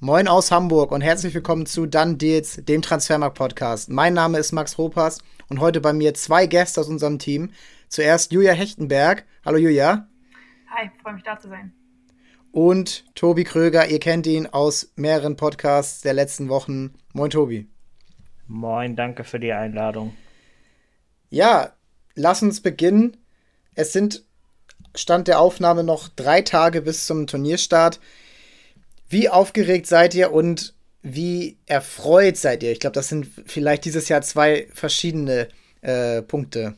Moin 0.00 0.28
aus 0.28 0.52
Hamburg 0.52 0.92
und 0.92 1.00
herzlich 1.00 1.34
willkommen 1.34 1.66
zu 1.66 1.84
Dann 1.84 2.18
Deals, 2.18 2.60
dem 2.64 2.82
Transfermarkt-Podcast. 2.82 3.90
Mein 3.90 4.14
Name 4.14 4.38
ist 4.38 4.52
Max 4.52 4.78
Ropas 4.78 5.18
und 5.48 5.58
heute 5.58 5.80
bei 5.80 5.92
mir 5.92 6.14
zwei 6.14 6.46
Gäste 6.46 6.80
aus 6.80 6.86
unserem 6.86 7.18
Team. 7.18 7.50
Zuerst 7.88 8.30
Julia 8.30 8.52
Hechtenberg. 8.52 9.26
Hallo 9.44 9.58
Julia. 9.58 10.06
Hi, 10.70 10.88
freue 11.02 11.14
mich 11.14 11.24
da 11.24 11.36
zu 11.36 11.48
sein. 11.48 11.72
Und 12.52 13.12
Tobi 13.16 13.42
Kröger, 13.42 13.88
ihr 13.88 13.98
kennt 13.98 14.28
ihn 14.28 14.46
aus 14.46 14.92
mehreren 14.94 15.34
Podcasts 15.34 16.00
der 16.00 16.14
letzten 16.14 16.48
Wochen. 16.48 16.94
Moin 17.12 17.30
Tobi. 17.30 17.66
Moin, 18.46 18.94
danke 18.94 19.24
für 19.24 19.40
die 19.40 19.52
Einladung. 19.52 20.14
Ja, 21.28 21.72
lass 22.14 22.40
uns 22.40 22.60
beginnen. 22.60 23.16
Es 23.74 23.92
sind 23.92 24.22
Stand 24.94 25.26
der 25.26 25.40
Aufnahme 25.40 25.82
noch 25.82 26.08
drei 26.08 26.42
Tage 26.42 26.82
bis 26.82 27.04
zum 27.04 27.26
Turnierstart. 27.26 27.98
Wie 29.08 29.28
aufgeregt 29.28 29.86
seid 29.86 30.14
ihr 30.14 30.32
und 30.32 30.74
wie 31.02 31.58
erfreut 31.66 32.36
seid 32.36 32.62
ihr? 32.62 32.72
Ich 32.72 32.80
glaube, 32.80 32.94
das 32.94 33.08
sind 33.08 33.26
vielleicht 33.46 33.84
dieses 33.84 34.08
Jahr 34.08 34.20
zwei 34.20 34.68
verschiedene 34.74 35.48
äh, 35.80 36.22
Punkte. 36.22 36.76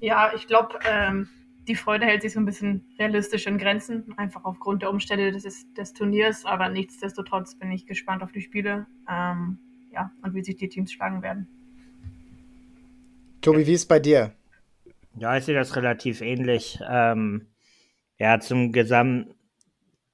Ja, 0.00 0.32
ich 0.34 0.46
glaube, 0.46 0.78
ähm, 0.88 1.28
die 1.68 1.76
Freude 1.76 2.06
hält 2.06 2.22
sich 2.22 2.32
so 2.32 2.40
ein 2.40 2.46
bisschen 2.46 2.84
realistisch 2.98 3.46
in 3.46 3.58
Grenzen, 3.58 4.14
einfach 4.16 4.44
aufgrund 4.44 4.82
der 4.82 4.90
Umstände 4.90 5.32
des, 5.32 5.64
des 5.74 5.92
Turniers. 5.92 6.44
Aber 6.44 6.68
nichtsdestotrotz 6.68 7.56
bin 7.56 7.70
ich 7.70 7.86
gespannt 7.86 8.22
auf 8.22 8.32
die 8.32 8.40
Spiele 8.40 8.86
ähm, 9.08 9.58
ja, 9.92 10.10
und 10.22 10.34
wie 10.34 10.42
sich 10.42 10.56
die 10.56 10.68
Teams 10.68 10.92
schlagen 10.92 11.22
werden. 11.22 11.46
Tobi, 13.42 13.66
wie 13.66 13.72
ist 13.74 13.82
es 13.82 13.86
bei 13.86 14.00
dir? 14.00 14.32
Ja, 15.16 15.36
ich 15.36 15.44
sehe 15.44 15.54
das 15.54 15.76
relativ 15.76 16.20
ähnlich. 16.20 16.78
Ähm, 16.88 17.48
ja, 18.18 18.40
zum 18.40 18.72
gesamten 18.72 19.34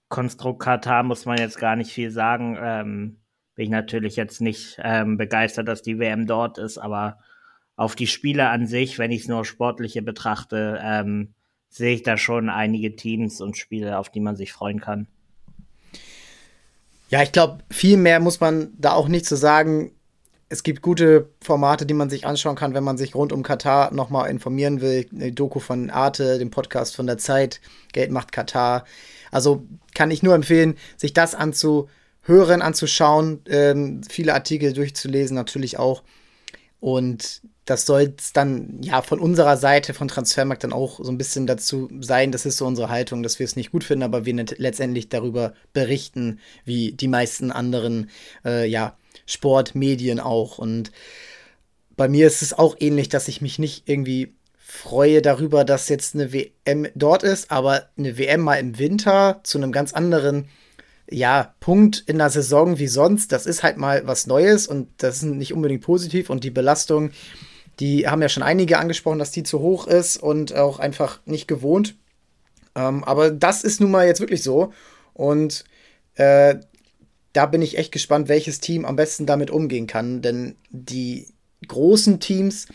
Konstrukt 0.09 0.61
Katar 0.61 1.03
muss 1.03 1.27
man 1.27 1.39
jetzt 1.39 1.59
gar 1.59 1.77
nicht 1.77 1.93
viel 1.93 2.11
sagen. 2.11 2.57
Ähm, 2.61 3.17
bin 3.55 3.65
ich 3.65 3.71
natürlich 3.71 4.17
jetzt 4.17 4.41
nicht 4.41 4.79
ähm, 4.83 5.17
begeistert, 5.17 5.69
dass 5.69 5.83
die 5.83 5.99
WM 5.99 6.27
dort 6.27 6.59
ist, 6.59 6.79
aber 6.79 7.19
auf 7.77 7.95
die 7.95 8.07
Spiele 8.07 8.49
an 8.49 8.67
sich, 8.67 8.99
wenn 8.99 9.11
ich 9.11 9.23
es 9.23 9.29
nur 9.29 9.45
sportliche 9.45 10.03
betrachte, 10.03 10.81
ähm, 10.83 11.35
sehe 11.69 11.95
ich 11.95 12.03
da 12.03 12.17
schon 12.17 12.51
einige 12.51 12.97
Teams 12.97 13.41
und 13.41 13.57
Spiele, 13.57 13.99
auf 13.99 14.11
die 14.11 14.21
man 14.21 14.37
sich 14.37 14.53
freuen 14.53 14.81
kann. 14.81 15.07
Ja, 17.09 17.23
ich 17.23 17.33
glaube, 17.33 17.59
viel 17.71 17.97
mehr 17.97 18.21
muss 18.21 18.41
man 18.41 18.73
da 18.79 18.93
auch 18.93 19.09
nicht 19.09 19.27
zu 19.27 19.37
sagen. 19.37 19.93
Es 20.49 20.63
gibt 20.63 20.83
gute 20.83 21.31
Formate, 21.43 21.85
die 21.85 21.95
man 21.95 22.11
sich 22.11 22.27
anschauen 22.27 22.57
kann, 22.57 22.75
wenn 22.75 22.85
man 22.85 22.99
sich 22.99 23.15
rund 23.15 23.33
um 23.33 23.43
Katar 23.43 23.93
nochmal 23.93 24.31
informieren 24.31 24.81
will. 24.81 25.07
Eine 25.13 25.33
Doku 25.33 25.61
von 25.61 25.91
Arte, 25.91 26.39
den 26.39 26.51
Podcast 26.51 26.97
von 26.97 27.07
der 27.07 27.19
Zeit, 27.19 27.61
Geld 27.93 28.11
macht 28.11 28.33
Katar. 28.33 28.85
Also 29.31 29.67
kann 29.99 30.13
ich 30.13 30.23
nur 30.23 30.37
empfehlen, 30.37 30.77
sich 30.97 31.13
das 31.13 31.35
anzuhören, 31.35 32.63
anzuschauen, 32.63 33.41
ähm, 33.49 34.03
viele 34.09 34.33
Artikel 34.33 34.73
durchzulesen, 34.73 35.35
natürlich 35.35 35.77
auch. 35.77 36.05
Und 36.79 37.43
das 37.65 37.85
soll 37.85 38.15
es 38.17 38.33
dann 38.33 38.81
ja 38.81 39.03
von 39.03 39.19
unserer 39.19 39.57
Seite 39.57 39.95
von 39.95 40.07
Transfermarkt 40.07 40.63
dann 40.63 40.73
auch 40.73 41.01
so 41.03 41.11
ein 41.11 41.19
bisschen 41.19 41.49
dazu 41.49 41.91
sein. 41.99 42.31
Das 42.31 42.47
ist 42.47 42.59
so 42.59 42.67
unsere 42.67 42.91
Haltung, 42.91 43.25
dass 43.25 43.41
wir 43.41 43.45
es 43.45 43.57
nicht 43.57 43.73
gut 43.73 43.83
finden, 43.83 44.05
aber 44.05 44.25
wir 44.25 44.37
letztendlich 44.57 45.09
darüber 45.09 45.53
berichten, 45.73 46.39
wie 46.65 46.93
die 46.93 47.09
meisten 47.09 47.51
anderen 47.51 48.09
äh, 48.45 48.69
ja, 48.69 48.97
Sportmedien 49.27 50.21
auch. 50.21 50.59
Und 50.59 50.93
bei 51.97 52.09
mir 52.09 52.29
ist 52.29 52.43
es 52.43 52.57
auch 52.57 52.77
ähnlich, 52.79 53.09
dass 53.09 53.27
ich 53.27 53.41
mich 53.41 53.59
nicht 53.59 53.89
irgendwie 53.89 54.38
freue 54.71 55.23
darüber, 55.23 55.65
dass 55.65 55.89
jetzt 55.89 56.15
eine 56.15 56.31
WM 56.31 56.89
dort 56.95 57.23
ist, 57.23 57.51
aber 57.51 57.89
eine 57.97 58.19
WM 58.19 58.43
mal 58.43 58.57
im 58.57 58.79
Winter 58.79 59.41
zu 59.43 59.57
einem 59.57 59.73
ganz 59.73 59.95
anderen 59.95 60.51
ja, 61.11 61.55
Punkt 61.59 62.05
in 62.07 62.19
der 62.19 62.29
Saison 62.29 62.79
wie 62.79 62.87
sonst, 62.87 63.33
das 63.33 63.47
ist 63.47 63.63
halt 63.63 63.79
mal 63.79 64.07
was 64.07 64.27
Neues 64.27 64.67
und 64.67 64.89
das 64.99 65.17
ist 65.17 65.23
nicht 65.23 65.55
unbedingt 65.55 65.83
positiv 65.83 66.29
und 66.29 66.45
die 66.45 66.51
Belastung, 66.51 67.13
die 67.81 68.09
haben 68.09 68.21
ja 68.21 68.29
schon 68.29 68.43
einige 68.43 68.79
angesprochen, 68.79 69.19
dass 69.19 69.31
die 69.31 69.43
zu 69.43 69.61
hoch 69.61 69.87
ist 69.87 70.19
und 70.19 70.55
auch 70.55 70.79
einfach 70.79 71.21
nicht 71.25 71.49
gewohnt. 71.49 71.97
Ähm, 72.75 73.05
aber 73.05 73.31
das 73.31 73.65
ist 73.65 73.81
nun 73.81 73.91
mal 73.91 74.07
jetzt 74.07 74.21
wirklich 74.21 74.43
so 74.43 74.75
und 75.15 75.65
äh, 76.17 76.57
da 77.33 77.47
bin 77.47 77.63
ich 77.63 77.79
echt 77.79 77.91
gespannt, 77.91 78.29
welches 78.29 78.61
Team 78.61 78.85
am 78.85 78.97
besten 78.97 79.25
damit 79.25 79.51
umgehen 79.51 79.87
kann, 79.87 80.21
denn 80.21 80.57
die 80.69 81.29
großen 81.67 82.21
Teams, 82.21 82.67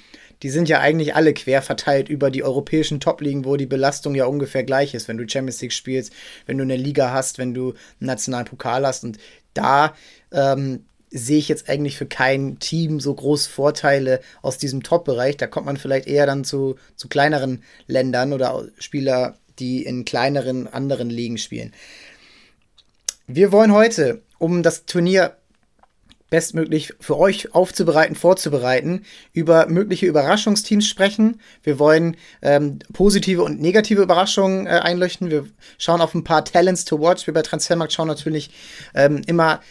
die 0.44 0.50
sind 0.50 0.68
ja 0.68 0.82
eigentlich 0.82 1.16
alle 1.16 1.34
quer 1.34 1.62
verteilt 1.62 2.10
über 2.10 2.30
die 2.30 2.44
europäischen 2.44 3.00
Top-Ligen, 3.00 3.46
wo 3.46 3.56
die 3.56 3.66
Belastung 3.66 4.14
ja 4.14 4.26
ungefähr 4.26 4.64
gleich 4.64 4.94
ist, 4.94 5.08
wenn 5.08 5.18
du 5.18 5.28
Champions 5.28 5.62
League 5.62 5.72
spielst, 5.72 6.12
wenn 6.46 6.58
du 6.58 6.64
eine 6.64 6.76
Liga 6.76 7.12
hast, 7.14 7.38
wenn 7.38 7.54
du 7.54 7.70
einen 7.70 8.08
nationalen 8.08 8.46
Pokal 8.46 8.86
hast. 8.86 9.06
Und 9.06 9.18
da 9.54 9.96
ähm, 10.34 10.84
sehe 11.10 11.38
ich 11.38 11.48
jetzt 11.48 11.70
eigentlich 11.70 11.98
für 11.98 12.08
kein 12.08 12.60
Team 12.60 13.00
so 13.00 13.14
groß 13.14 13.48
Vorteile 13.48 14.20
aus 14.42 14.58
diesem 14.58 14.84
Top-Bereich. 14.84 15.38
Da 15.38 15.48
kommt 15.48 15.66
man 15.66 15.78
vielleicht 15.78 16.08
eher 16.08 16.26
dann 16.26 16.44
zu, 16.44 16.76
zu 16.98 17.08
kleineren 17.08 17.64
Ländern 17.88 18.34
oder 18.34 18.68
Spieler, 18.80 19.38
die 19.60 19.86
in 19.86 20.04
kleineren 20.04 20.68
anderen 20.68 21.10
Ligen 21.10 21.38
spielen. 21.38 21.74
Wir 23.28 23.54
wollen 23.54 23.72
heute, 23.72 24.22
um 24.40 24.62
das 24.62 24.86
Turnier 24.86 25.38
bestmöglich 26.34 26.96
für 27.00 27.20
euch 27.20 27.54
aufzubereiten, 27.54 28.16
vorzubereiten, 28.16 29.04
über 29.34 29.68
mögliche 29.68 30.08
Überraschungsteams 30.08 30.88
sprechen. 30.88 31.40
Wir 31.62 31.78
wollen 31.78 32.18
ähm, 32.42 32.80
positive 32.92 33.44
und 33.44 33.62
negative 33.62 34.02
Überraschungen 34.02 34.66
äh, 34.66 34.72
einleuchten. 34.72 35.30
Wir 35.30 35.46
schauen 35.78 36.02
auf 36.02 36.16
ein 36.16 36.24
paar 36.24 36.44
Talents 36.44 36.86
to 36.86 37.00
watch. 37.00 37.28
Wir 37.28 37.36
bei 37.36 37.44
Transfermarkt 37.44 37.94
schauen 37.94 38.08
natürlich 38.08 38.50
ähm, 38.96 39.22
immer 39.28 39.62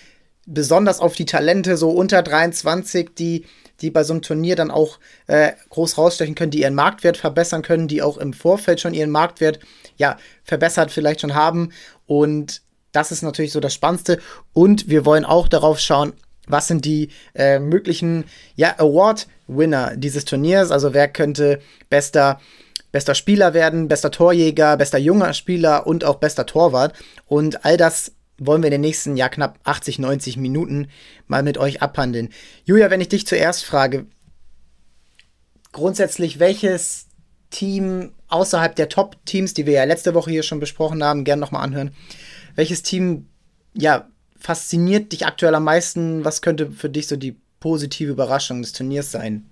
besonders 0.47 1.01
auf 1.01 1.17
die 1.17 1.25
Talente 1.25 1.77
so 1.77 1.91
unter 1.91 2.23
23, 2.23 3.11
die 3.19 3.45
die 3.81 3.91
bei 3.91 4.05
so 4.05 4.13
einem 4.13 4.23
Turnier 4.23 4.55
dann 4.55 4.71
auch 4.71 5.01
äh, 5.27 5.55
groß 5.71 5.99
rausstechen 5.99 6.37
können, 6.37 6.53
die 6.53 6.61
ihren 6.61 6.77
Marktwert 6.77 7.17
verbessern 7.17 7.63
können, 7.63 7.89
die 7.89 8.03
auch 8.03 8.17
im 8.17 8.33
Vorfeld 8.33 8.81
schon 8.81 8.95
ihren 8.95 9.11
Marktwert 9.11 9.59
ja 9.97 10.17
verbessert 10.45 10.93
vielleicht 10.93 11.23
schon 11.23 11.35
haben 11.35 11.73
und 12.07 12.63
das 12.93 13.11
ist 13.11 13.23
natürlich 13.23 13.53
so 13.53 13.59
das 13.59 13.75
Spannendste. 13.75 14.21
Und 14.53 14.89
wir 14.89 15.05
wollen 15.05 15.25
auch 15.25 15.49
darauf 15.49 15.81
schauen, 15.81 16.13
was 16.47 16.67
sind 16.67 16.85
die 16.85 17.11
äh, 17.35 17.59
möglichen 17.59 18.25
ja, 18.57 18.75
Award-Winner 18.79 19.97
dieses 19.97 20.25
Turniers? 20.25 20.71
Also 20.71 20.93
wer 20.95 21.09
könnte 21.09 21.61
bester, 21.89 22.41
bester 22.91 23.15
Spieler 23.15 23.55
werden, 23.55 23.89
bester 23.89 24.11
Torjäger, 24.11 24.77
bester 24.77 24.99
junger 24.99 25.35
Spieler 25.35 25.87
und 25.87 26.05
auch 26.05 26.17
bester 26.17 26.47
Torwart? 26.47 26.95
Und 27.27 27.65
all 27.65 27.77
das 27.77 28.13
wollen 28.39 28.63
wir 28.63 28.69
in 28.69 28.73
den 28.73 28.81
nächsten 28.81 29.17
ja 29.17 29.29
knapp 29.29 29.61
80, 29.65 29.99
90 30.01 30.37
Minuten 30.37 30.89
mal 31.27 31.43
mit 31.43 31.59
euch 31.59 31.81
abhandeln. 31.81 32.31
Julia, 32.65 32.91
wenn 32.91 33.01
ich 33.01 33.09
dich 33.09 33.27
zuerst 33.27 33.65
frage, 33.65 34.07
grundsätzlich 35.71 36.39
welches 36.39 37.07
Team 37.51 38.13
außerhalb 38.29 38.75
der 38.75 38.89
Top-Teams, 38.89 39.55
die 39.55 39.67
wir 39.67 39.75
ja 39.75 39.85
letzte 39.85 40.15
Woche 40.15 40.31
hier 40.31 40.43
schon 40.43 40.61
besprochen 40.61 41.05
haben, 41.05 41.25
gern 41.25 41.39
nochmal 41.39 41.63
anhören, 41.63 41.95
welches 42.55 42.83
Team 42.83 43.29
ja 43.75 44.09
fasziniert 44.43 45.13
dich 45.13 45.27
aktuell 45.27 45.55
am 45.55 45.65
meisten? 45.65 46.25
Was 46.25 46.43
könnte 46.43 46.71
für 46.71 46.91
dich 46.91 47.07
so 47.07 47.17
die 47.17 47.37
positive 47.61 48.13
Überraschung 48.13 48.61
des 48.61 48.73
Turniers 48.73 49.13
sein? 49.13 49.49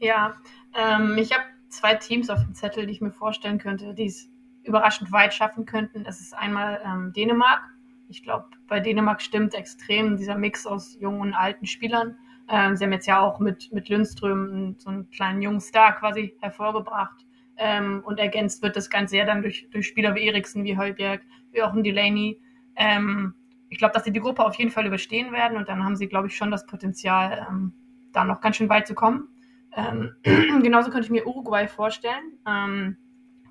Ja, 0.00 0.34
ähm, 0.76 1.16
ich 1.18 1.32
habe 1.32 1.44
zwei 1.68 1.94
Teams 1.94 2.28
auf 2.28 2.42
dem 2.42 2.54
Zettel, 2.54 2.86
die 2.86 2.92
ich 2.92 3.00
mir 3.00 3.12
vorstellen 3.12 3.58
könnte, 3.58 3.94
die 3.94 4.06
es 4.06 4.28
überraschend 4.64 5.12
weit 5.12 5.32
schaffen 5.32 5.66
könnten. 5.66 6.04
Das 6.04 6.20
ist 6.20 6.34
einmal 6.34 6.80
ähm, 6.84 7.12
Dänemark. 7.12 7.60
Ich 8.08 8.22
glaube, 8.22 8.46
bei 8.68 8.80
Dänemark 8.80 9.22
stimmt 9.22 9.54
extrem 9.54 10.16
dieser 10.16 10.36
Mix 10.36 10.66
aus 10.66 10.96
jungen 11.00 11.20
und 11.20 11.34
alten 11.34 11.66
Spielern. 11.66 12.16
Ähm, 12.48 12.76
sie 12.76 12.84
haben 12.84 12.92
jetzt 12.92 13.06
ja 13.06 13.20
auch 13.20 13.38
mit, 13.38 13.72
mit 13.72 13.88
Lindström 13.88 14.74
so 14.78 14.90
einen 14.90 15.08
kleinen 15.10 15.40
jungen 15.40 15.60
Star 15.60 15.96
quasi 15.96 16.36
hervorgebracht. 16.40 17.24
Ähm, 17.56 18.02
und 18.04 18.18
ergänzt 18.18 18.62
wird 18.62 18.76
das 18.76 18.90
Ganze 18.90 19.18
ja 19.18 19.24
dann 19.24 19.42
durch, 19.42 19.68
durch 19.70 19.86
Spieler 19.86 20.14
wie 20.14 20.26
Eriksen, 20.26 20.64
wie 20.64 20.76
Heuberg, 20.76 21.22
wie 21.52 21.62
auch 21.62 21.72
ein 21.72 21.84
Delaney. 21.84 22.40
Ähm, 22.76 23.34
ich 23.72 23.78
glaube, 23.78 23.94
dass 23.94 24.04
sie 24.04 24.12
die 24.12 24.20
Gruppe 24.20 24.44
auf 24.44 24.54
jeden 24.56 24.70
Fall 24.70 24.86
überstehen 24.86 25.32
werden 25.32 25.56
und 25.56 25.66
dann 25.66 25.82
haben 25.82 25.96
sie, 25.96 26.06
glaube 26.06 26.26
ich, 26.26 26.36
schon 26.36 26.50
das 26.50 26.66
Potenzial, 26.66 27.46
ähm, 27.48 27.72
da 28.12 28.22
noch 28.22 28.42
ganz 28.42 28.56
schön 28.56 28.68
weit 28.68 28.86
zu 28.86 28.94
kommen. 28.94 29.28
Ähm, 29.74 30.12
genauso 30.62 30.90
könnte 30.90 31.06
ich 31.06 31.10
mir 31.10 31.26
Uruguay 31.26 31.66
vorstellen. 31.66 32.38
Ähm, 32.46 32.98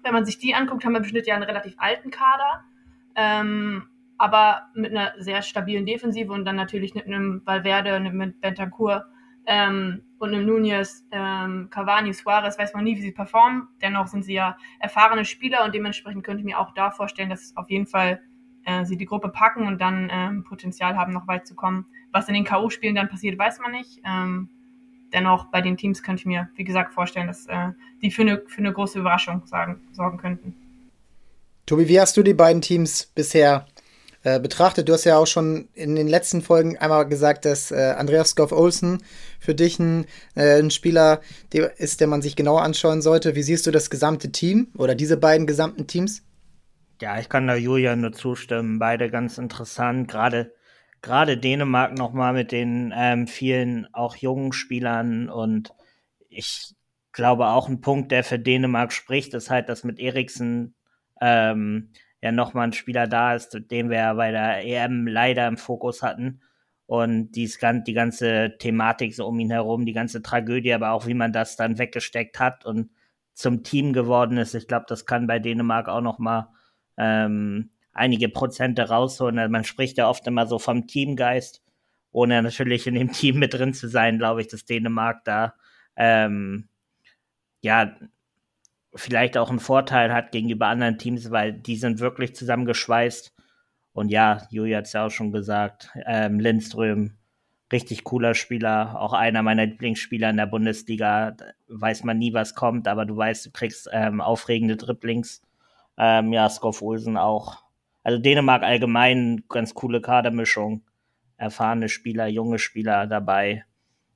wenn 0.04 0.14
man 0.14 0.24
sich 0.24 0.38
die 0.38 0.54
anguckt, 0.54 0.86
haben 0.86 0.94
wir 0.94 1.00
im 1.00 1.06
Schnitt 1.06 1.26
ja 1.26 1.34
einen 1.34 1.44
relativ 1.44 1.74
alten 1.78 2.12
Kader, 2.12 2.64
ähm, 3.16 3.88
aber 4.20 4.70
mit 4.76 4.92
einer 4.92 5.14
sehr 5.18 5.42
stabilen 5.42 5.88
Defensive 5.88 6.32
und 6.32 6.46
dann 6.46 6.56
natürlich 6.56 6.94
mit 6.94 7.08
einem 7.08 7.42
Valverde, 7.44 8.00
mit 8.00 8.40
Bentancur 8.42 9.06
ähm, 9.48 10.04
und 10.20 10.36
einem 10.36 10.46
Nunez, 10.46 11.04
ähm, 11.12 11.68
Cavani, 11.72 12.14
Suarez, 12.14 12.60
weiß 12.60 12.76
man 12.76 12.84
nie, 12.84 12.96
wie 12.96 13.02
sie 13.02 13.12
performen. 13.12 13.70
Dennoch 13.82 14.06
sind 14.06 14.22
sie 14.22 14.36
ja 14.36 14.56
erfahrene 14.80 15.26
Spieler 15.26 15.66
und 15.66 15.74
dementsprechend 15.74 16.24
könnte 16.24 16.42
ich 16.42 16.46
mir 16.46 16.60
auch 16.60 16.76
da 16.76 16.92
vorstellen, 16.92 17.32
dass 17.32 17.42
es 17.42 17.58
auf 17.58 17.72
jeden 17.72 17.88
Fall 17.88 18.22
äh, 18.66 18.86
sie 18.86 18.98
die 18.98 19.06
Gruppe 19.06 19.30
packen 19.30 19.68
und 19.68 19.80
dann 19.80 20.10
ähm, 20.12 20.44
Potenzial 20.44 20.96
haben, 20.96 21.14
noch 21.14 21.28
weit 21.28 21.48
zu 21.48 21.56
kommen. 21.56 21.86
Was 22.12 22.28
in 22.28 22.34
den 22.34 22.44
K.O.-Spielen 22.44 22.96
dann 22.96 23.10
passiert, 23.10 23.38
weiß 23.38 23.60
man 23.60 23.72
nicht. 23.72 24.02
Ähm, 24.06 24.50
dennoch 25.14 25.46
bei 25.46 25.62
den 25.62 25.78
Teams 25.78 26.04
könnte 26.04 26.22
ich 26.22 26.26
mir, 26.26 26.50
wie 26.56 26.64
gesagt, 26.64 26.94
vorstellen, 26.94 27.28
dass 27.28 27.48
äh, 27.48 27.70
die 28.02 28.12
für 28.12 28.24
eine, 28.24 28.44
für 28.48 28.60
eine 28.60 28.74
große 28.74 29.00
Überraschung 29.00 29.46
sagen, 29.46 29.82
sorgen 29.92 30.18
könnten. 30.18 30.56
Tobi, 31.66 31.88
wie 31.88 32.00
hast 32.00 32.18
du 32.18 32.24
die 32.24 32.34
beiden 32.34 32.62
Teams 32.62 33.06
bisher 33.16 33.66
äh, 34.24 34.40
betrachtet. 34.40 34.88
Du 34.88 34.94
hast 34.94 35.06
ja 35.06 35.18
auch 35.18 35.26
schon 35.26 35.68
in 35.74 35.96
den 35.96 36.08
letzten 36.08 36.44
Folgen 36.44 36.78
einmal 36.78 37.08
gesagt, 37.08 37.44
dass 37.44 37.72
äh, 37.72 37.96
Andreas 37.98 38.36
Goff 38.36 38.52
Olsen 38.52 39.02
für 39.40 39.56
dich 39.56 39.80
ein, 39.80 40.06
äh, 40.36 40.60
ein 40.60 40.70
Spieler 40.70 41.22
ist, 41.52 42.02
der 42.02 42.08
man 42.08 42.22
sich 42.22 42.36
genauer 42.36 42.62
anschauen 42.62 43.02
sollte. 43.02 43.34
Wie 43.34 43.42
siehst 43.42 43.66
du 43.66 43.72
das 43.72 43.90
gesamte 43.90 44.32
Team 44.32 44.68
oder 44.78 44.94
diese 44.94 45.18
beiden 45.18 45.48
gesamten 45.48 45.88
Teams? 45.88 46.22
Ja, 47.02 47.20
ich 47.20 47.30
kann 47.30 47.48
da 47.48 47.56
Julia 47.56 47.96
nur 47.96 48.12
zustimmen. 48.14 48.78
Beide 48.78 49.10
ganz 49.10 49.38
interessant. 49.40 50.08
Gerade 50.08 50.54
gerade 51.02 51.36
Dänemark 51.38 51.98
nochmal 51.98 52.34
mit 52.34 52.52
den 52.52 52.94
ähm, 52.96 53.26
vielen 53.28 53.92
auch 53.94 54.16
jungen 54.16 54.54
Spielern 54.54 55.28
und 55.30 55.74
ich 56.30 56.76
glaube 57.12 57.48
auch 57.48 57.68
ein 57.68 57.82
Punkt, 57.82 58.12
der 58.12 58.24
für 58.24 58.38
Dänemark 58.40 58.94
spricht, 58.94 59.34
ist 59.34 59.50
halt, 59.50 59.68
dass 59.68 59.84
mit 59.84 60.00
Eriksen 60.00 60.76
ähm, 61.20 61.92
ja 62.22 62.32
nochmal 62.32 62.68
ein 62.68 62.74
Spieler 62.74 63.08
da 63.08 63.34
ist, 63.36 63.58
den 63.72 63.90
wir 63.90 64.14
bei 64.16 64.32
der 64.32 64.64
EM 64.64 65.08
leider 65.08 65.48
im 65.48 65.58
Fokus 65.58 66.04
hatten. 66.04 66.42
Und 66.86 67.32
dies, 67.32 67.58
die 67.88 67.94
ganze 67.94 68.58
Thematik 68.60 69.16
so 69.16 69.26
um 69.28 69.40
ihn 69.40 69.50
herum, 69.52 69.86
die 69.86 69.94
ganze 69.94 70.22
Tragödie, 70.22 70.74
aber 70.74 70.92
auch 70.92 71.08
wie 71.08 71.14
man 71.16 71.34
das 71.34 71.56
dann 71.56 71.78
weggesteckt 71.80 72.40
hat 72.40 72.66
und 72.66 72.92
zum 73.34 73.64
Team 73.64 73.94
geworden 73.94 74.38
ist. 74.38 74.54
Ich 74.56 74.68
glaube, 74.68 74.86
das 74.88 75.06
kann 75.06 75.26
bei 75.28 75.40
Dänemark 75.40 75.88
auch 75.90 76.02
nochmal 76.02 76.48
ähm, 77.02 77.72
einige 77.94 78.30
Prozente 78.30 78.88
rausholen. 78.90 79.40
Also 79.40 79.52
man 79.52 79.64
spricht 79.64 79.98
ja 79.98 80.08
oft 80.08 80.26
immer 80.28 80.46
so 80.46 80.60
vom 80.60 80.88
Teamgeist, 80.88 81.62
ohne 82.12 82.42
natürlich 82.42 82.86
in 82.88 82.94
dem 82.96 83.12
Team 83.14 83.40
mit 83.40 83.54
drin 83.54 83.74
zu 83.74 83.88
sein, 83.88 84.20
glaube 84.20 84.42
ich, 84.42 84.48
dass 84.48 84.66
Dänemark 84.66 85.26
da 85.26 85.56
ähm, 85.96 86.70
ja 87.62 87.96
vielleicht 88.94 89.38
auch 89.38 89.50
einen 89.50 89.60
Vorteil 89.60 90.14
hat 90.14 90.32
gegenüber 90.32 90.68
anderen 90.68 90.98
Teams, 90.98 91.32
weil 91.32 91.54
die 91.54 91.78
sind 91.78 92.00
wirklich 92.00 92.36
zusammengeschweißt. 92.36 93.34
Und 93.94 94.10
ja, 94.10 94.48
Julia 94.52 94.80
hat 94.80 94.86
es 94.86 94.94
ja 94.94 95.06
auch 95.06 95.12
schon 95.12 95.32
gesagt, 95.32 95.90
ähm, 96.06 96.40
Lindström, 96.40 97.18
richtig 97.72 98.04
cooler 98.04 98.36
Spieler, 98.36 99.00
auch 99.00 99.14
einer 99.14 99.44
meiner 99.44 99.66
Lieblingsspieler 99.66 100.30
in 100.30 100.38
der 100.38 100.46
Bundesliga. 100.46 101.32
Da 101.32 101.46
weiß 101.68 102.04
man 102.04 102.18
nie, 102.18 102.34
was 102.34 102.56
kommt, 102.56 102.88
aber 102.88 103.06
du 103.06 103.16
weißt, 103.16 103.46
du 103.46 103.52
kriegst 103.52 103.90
ähm, 103.92 104.22
aufregende 104.22 104.76
Dribblings. 104.78 105.42
Ähm, 106.02 106.34
ja, 106.34 106.50
Skoff 106.50 106.82
Olsen 106.82 107.16
auch. 107.16 107.60
Also 108.02 108.18
Dänemark 108.18 108.64
allgemein 108.64 109.44
ganz 109.50 109.76
coole 109.76 110.02
Kadermischung. 110.02 110.82
Erfahrene 111.38 111.90
Spieler, 111.90 112.26
junge 112.26 112.58
Spieler 112.58 113.06
dabei. 113.06 113.66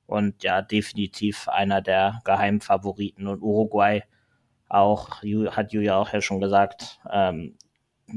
Und 0.06 0.42
ja, 0.42 0.62
definitiv 0.62 1.48
einer 1.48 1.80
der 1.82 2.20
geheimen 2.24 2.60
Favoriten. 2.60 3.28
Und 3.28 3.40
Uruguay 3.40 4.02
auch, 4.68 5.22
hat 5.22 5.72
Julia 5.72 5.96
auch 5.96 6.12
ja 6.12 6.20
schon 6.20 6.40
gesagt, 6.40 6.98
ähm, 7.08 7.56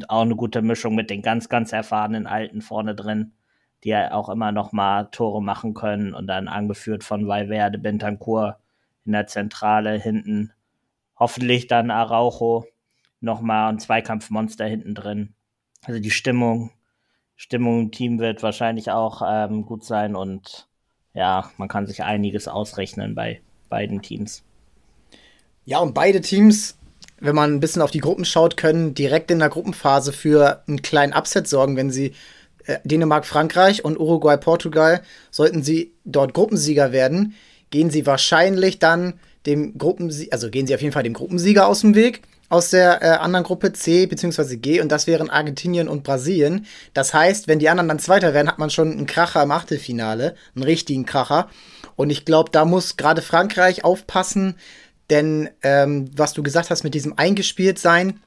auch 0.07 0.23
eine 0.23 0.35
gute 0.35 0.63
Mischung 0.63 0.95
mit 0.95 1.11
den 1.11 1.21
ganz, 1.21 1.47
ganz 1.47 1.71
erfahrenen 1.71 2.25
Alten 2.25 2.61
vorne 2.61 2.95
drin, 2.95 3.33
die 3.83 3.89
ja 3.89 4.13
auch 4.13 4.29
immer 4.29 4.51
noch 4.51 4.71
mal 4.71 5.05
Tore 5.11 5.43
machen 5.43 5.75
können 5.75 6.15
und 6.15 6.25
dann 6.25 6.47
angeführt 6.47 7.03
von 7.03 7.27
Valverde, 7.27 7.77
Bentancur 7.77 8.57
in 9.05 9.11
der 9.11 9.27
Zentrale 9.27 9.93
hinten. 9.99 10.53
Hoffentlich 11.19 11.67
dann 11.67 11.91
Araujo 11.91 12.65
noch 13.21 13.41
mal 13.41 13.69
ein 13.69 13.79
Zweikampfmonster 13.79 14.65
hinten 14.65 14.95
drin. 14.95 15.33
Also 15.83 15.99
die 15.99 16.11
Stimmung, 16.11 16.71
Stimmung 17.35 17.81
im 17.81 17.91
Team 17.91 18.19
wird 18.19 18.43
wahrscheinlich 18.43 18.91
auch 18.91 19.21
ähm, 19.25 19.65
gut 19.65 19.83
sein 19.83 20.15
und 20.15 20.67
ja, 21.13 21.51
man 21.57 21.67
kann 21.67 21.87
sich 21.87 22.03
einiges 22.03 22.47
ausrechnen 22.47 23.15
bei 23.15 23.41
beiden 23.69 24.01
Teams. 24.01 24.43
Ja, 25.65 25.79
und 25.79 25.93
beide 25.93 26.21
Teams, 26.21 26.77
wenn 27.19 27.35
man 27.35 27.53
ein 27.53 27.59
bisschen 27.59 27.81
auf 27.81 27.91
die 27.91 27.99
Gruppen 27.99 28.25
schaut, 28.25 28.57
können 28.57 28.93
direkt 28.93 29.31
in 29.31 29.39
der 29.39 29.49
Gruppenphase 29.49 30.13
für 30.13 30.63
einen 30.67 30.81
kleinen 30.81 31.13
Upset 31.13 31.47
sorgen, 31.47 31.75
wenn 31.75 31.91
sie 31.91 32.13
äh, 32.65 32.79
Dänemark, 32.83 33.25
Frankreich 33.25 33.83
und 33.83 33.99
Uruguay, 33.99 34.37
Portugal, 34.37 35.01
sollten 35.31 35.63
sie 35.63 35.93
dort 36.05 36.33
Gruppensieger 36.33 36.91
werden, 36.91 37.33
gehen 37.69 37.89
sie 37.89 38.05
wahrscheinlich 38.05 38.79
dann 38.79 39.19
dem 39.45 39.77
Gruppensieger, 39.77 40.33
also 40.33 40.49
gehen 40.49 40.67
sie 40.67 40.75
auf 40.75 40.81
jeden 40.81 40.93
Fall 40.93 41.03
dem 41.03 41.13
Gruppensieger 41.13 41.67
aus 41.67 41.81
dem 41.81 41.95
Weg 41.95 42.21
aus 42.49 42.71
der 42.71 43.01
äh, 43.01 43.07
anderen 43.17 43.45
Gruppe 43.45 43.71
C 43.73 44.07
bzw. 44.07 44.57
G 44.57 44.81
und 44.81 44.91
das 44.91 45.07
wären 45.07 45.29
Argentinien 45.29 45.87
und 45.87 46.03
Brasilien. 46.03 46.65
Das 46.93 47.13
heißt, 47.13 47.47
wenn 47.47 47.59
die 47.59 47.69
anderen 47.69 47.87
dann 47.87 47.99
Zweiter 47.99 48.33
werden, 48.33 48.47
hat 48.47 48.59
man 48.59 48.71
schon 48.71 48.91
einen 48.91 49.05
Kracher 49.05 49.43
im 49.43 49.51
Achtelfinale, 49.51 50.35
einen 50.55 50.63
richtigen 50.63 51.05
Kracher. 51.05 51.47
Und 51.95 52.09
ich 52.09 52.25
glaube, 52.25 52.49
da 52.51 52.65
muss 52.65 52.97
gerade 52.97 53.21
Frankreich 53.21 53.83
aufpassen, 53.83 54.55
denn 55.09 55.49
ähm, 55.63 56.09
was 56.15 56.33
du 56.33 56.43
gesagt 56.43 56.69
hast 56.69 56.83
mit 56.83 56.93
diesem 56.93 57.17
eingespielt 57.17 57.79
sein, 57.79 58.19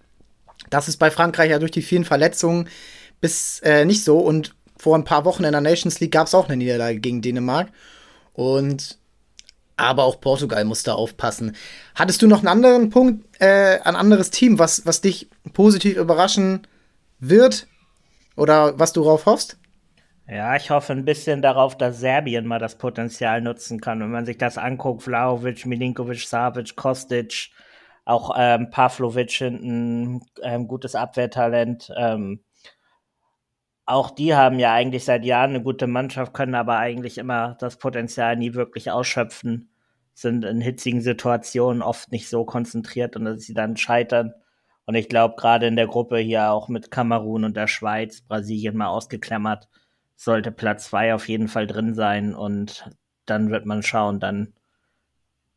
das 0.70 0.88
ist 0.88 0.96
bei 0.98 1.10
Frankreich 1.10 1.50
ja 1.50 1.58
durch 1.58 1.70
die 1.70 1.82
vielen 1.82 2.04
Verletzungen 2.04 2.68
bis 3.20 3.60
äh, 3.60 3.84
nicht 3.84 4.04
so. 4.04 4.18
Und 4.18 4.54
vor 4.78 4.96
ein 4.96 5.04
paar 5.04 5.24
Wochen 5.24 5.44
in 5.44 5.52
der 5.52 5.60
Nations 5.60 6.00
League 6.00 6.12
gab 6.12 6.28
es 6.28 6.34
auch 6.34 6.48
eine 6.48 6.56
Niederlage 6.56 7.00
gegen 7.00 7.22
Dänemark. 7.22 7.68
Und 8.34 8.98
aber 9.76 10.04
auch 10.04 10.20
Portugal 10.20 10.64
muss 10.64 10.82
da 10.82 10.94
aufpassen. 10.94 11.56
Hattest 11.94 12.22
du 12.22 12.26
noch 12.26 12.38
einen 12.38 12.48
anderen 12.48 12.90
Punkt, 12.90 13.24
äh, 13.40 13.78
ein 13.80 13.96
anderes 13.96 14.30
Team, 14.30 14.58
was, 14.58 14.86
was 14.86 15.00
dich 15.00 15.28
positiv 15.52 15.96
überraschen 15.96 16.66
wird? 17.18 17.66
Oder 18.36 18.78
was 18.78 18.92
du 18.92 19.02
darauf 19.02 19.26
hoffst? 19.26 19.58
Ja, 20.28 20.56
ich 20.56 20.70
hoffe 20.70 20.92
ein 20.92 21.04
bisschen 21.04 21.42
darauf, 21.42 21.76
dass 21.76 22.00
Serbien 22.00 22.46
mal 22.46 22.58
das 22.58 22.78
Potenzial 22.78 23.42
nutzen 23.42 23.80
kann. 23.80 24.00
Wenn 24.00 24.10
man 24.10 24.24
sich 24.24 24.38
das 24.38 24.56
anguckt, 24.56 25.02
Vlaovic, 25.02 25.66
Milinkovic, 25.66 26.20
Savic, 26.20 26.76
Kostic, 26.76 27.50
auch 28.04 28.34
ähm, 28.38 28.70
Pavlovic 28.70 29.30
hinten, 29.32 30.22
ähm, 30.42 30.68
gutes 30.68 30.94
Abwehrtalent. 30.94 31.92
Ähm, 31.96 32.40
auch 33.84 34.10
die 34.10 34.34
haben 34.34 34.58
ja 34.58 34.72
eigentlich 34.72 35.04
seit 35.04 35.24
Jahren 35.24 35.50
eine 35.50 35.62
gute 35.62 35.86
Mannschaft, 35.86 36.34
können 36.34 36.54
aber 36.54 36.78
eigentlich 36.78 37.18
immer 37.18 37.56
das 37.60 37.78
Potenzial 37.78 38.36
nie 38.36 38.54
wirklich 38.54 38.90
ausschöpfen, 38.90 39.70
sind 40.14 40.44
in 40.44 40.60
hitzigen 40.60 41.00
Situationen 41.00 41.82
oft 41.82 42.12
nicht 42.12 42.28
so 42.28 42.44
konzentriert 42.44 43.16
und 43.16 43.24
dass 43.24 43.42
sie 43.42 43.54
dann 43.54 43.76
scheitern. 43.76 44.34
Und 44.86 44.94
ich 44.94 45.08
glaube, 45.08 45.36
gerade 45.36 45.66
in 45.66 45.76
der 45.76 45.86
Gruppe 45.86 46.18
hier 46.18 46.50
auch 46.50 46.68
mit 46.68 46.90
Kamerun 46.90 47.44
und 47.44 47.56
der 47.56 47.66
Schweiz, 47.68 48.20
Brasilien 48.22 48.76
mal 48.76 48.88
ausgeklammert, 48.88 49.68
sollte 50.16 50.52
Platz 50.52 50.86
zwei 50.86 51.14
auf 51.14 51.28
jeden 51.28 51.48
Fall 51.48 51.66
drin 51.66 51.94
sein 51.94 52.34
und 52.34 52.90
dann 53.26 53.50
wird 53.50 53.66
man 53.66 53.82
schauen, 53.82 54.20
dann 54.20 54.54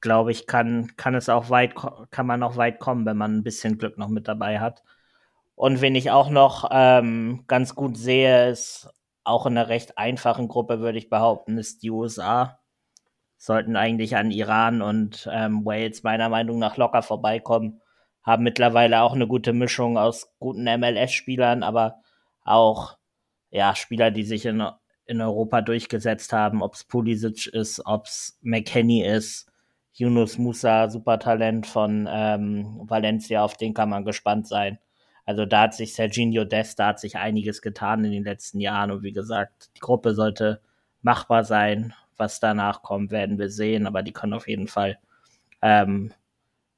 glaube 0.01 0.31
ich, 0.31 0.48
kann, 0.48 0.95
kann 0.98 1.16
es 1.16 1.30
auch 1.30 1.50
weit, 1.50 1.74
kann 2.12 2.27
man 2.27 2.44
auch 2.44 2.57
weit 2.57 2.80
kommen, 2.80 3.06
wenn 3.06 3.18
man 3.18 3.38
ein 3.38 3.44
bisschen 3.44 3.77
Glück 3.77 3.98
noch 3.98 4.10
mit 4.10 4.27
dabei 4.27 4.60
hat. 4.60 4.83
Und 5.55 5.81
wen 5.81 5.95
ich 5.95 6.11
auch 6.11 6.29
noch 6.29 6.69
ähm, 6.71 7.45
ganz 7.47 7.75
gut 7.75 7.97
sehe, 7.97 8.49
ist 8.49 8.89
auch 9.23 9.45
in 9.45 9.57
einer 9.57 9.69
recht 9.69 9.97
einfachen 9.97 10.47
Gruppe, 10.47 10.79
würde 10.79 10.97
ich 10.97 11.09
behaupten, 11.09 11.57
ist 11.57 11.81
die 11.81 11.91
USA. 11.91 12.59
Sollten 13.38 13.75
eigentlich 13.75 14.15
an 14.15 14.31
Iran 14.31 14.81
und 14.81 15.29
ähm, 15.31 15.65
Wales 15.65 16.03
meiner 16.03 16.29
Meinung 16.29 16.59
nach 16.59 16.77
locker 16.77 17.01
vorbeikommen. 17.01 17.81
Haben 18.24 18.43
mittlerweile 18.43 19.01
auch 19.01 19.13
eine 19.13 19.27
gute 19.27 19.53
Mischung 19.53 19.97
aus 19.97 20.33
guten 20.39 20.63
MLS-Spielern, 20.63 21.63
aber 21.63 22.01
auch 22.43 22.97
ja, 23.50 23.75
Spieler, 23.75 24.12
die 24.12 24.24
sich 24.24 24.45
in, 24.45 24.63
in 25.05 25.21
Europa 25.21 25.62
durchgesetzt 25.62 26.33
haben, 26.33 26.62
ob 26.62 26.74
es 26.74 26.83
Pulisic 26.83 27.47
ist, 27.47 27.81
ob 27.85 28.05
es 28.05 28.38
McKenny 28.41 29.03
ist, 29.03 29.50
Yunus 29.93 30.38
Musa, 30.38 30.89
super 30.89 31.19
Talent 31.19 31.65
von 31.65 32.07
ähm, 32.12 32.81
Valencia, 32.83 33.43
auf 33.43 33.55
den 33.55 33.74
kann 33.74 33.89
man 33.89 34.03
gespannt 34.03 34.47
sein. 34.47 34.79
Also 35.25 35.46
da 35.46 35.62
hat 35.62 35.74
sich 35.74 35.94
Serginho 35.94 36.46
Dest, 36.46 36.79
da 36.79 36.88
hat 36.88 37.00
sich 37.00 37.17
einiges 37.17 37.62
getan 37.62 38.05
in 38.05 38.12
den 38.12 38.24
letzten 38.24 38.60
Jahren 38.60 38.91
und 38.91 39.03
wie 39.03 39.12
gesagt, 39.12 39.72
die 39.75 39.79
Gruppe 39.79 40.13
sollte 40.13 40.62
machbar 41.01 41.44
sein. 41.44 41.94
Was 42.17 42.39
danach 42.39 42.82
kommt, 42.82 43.12
werden 43.12 43.38
wir 43.38 43.50
sehen, 43.50 43.88
aber 43.88 44.01
die 44.01 44.13
können 44.13 44.34
auf 44.34 44.48
jeden 44.48 44.67
Fall 44.67 44.98
ähm, 45.62 46.13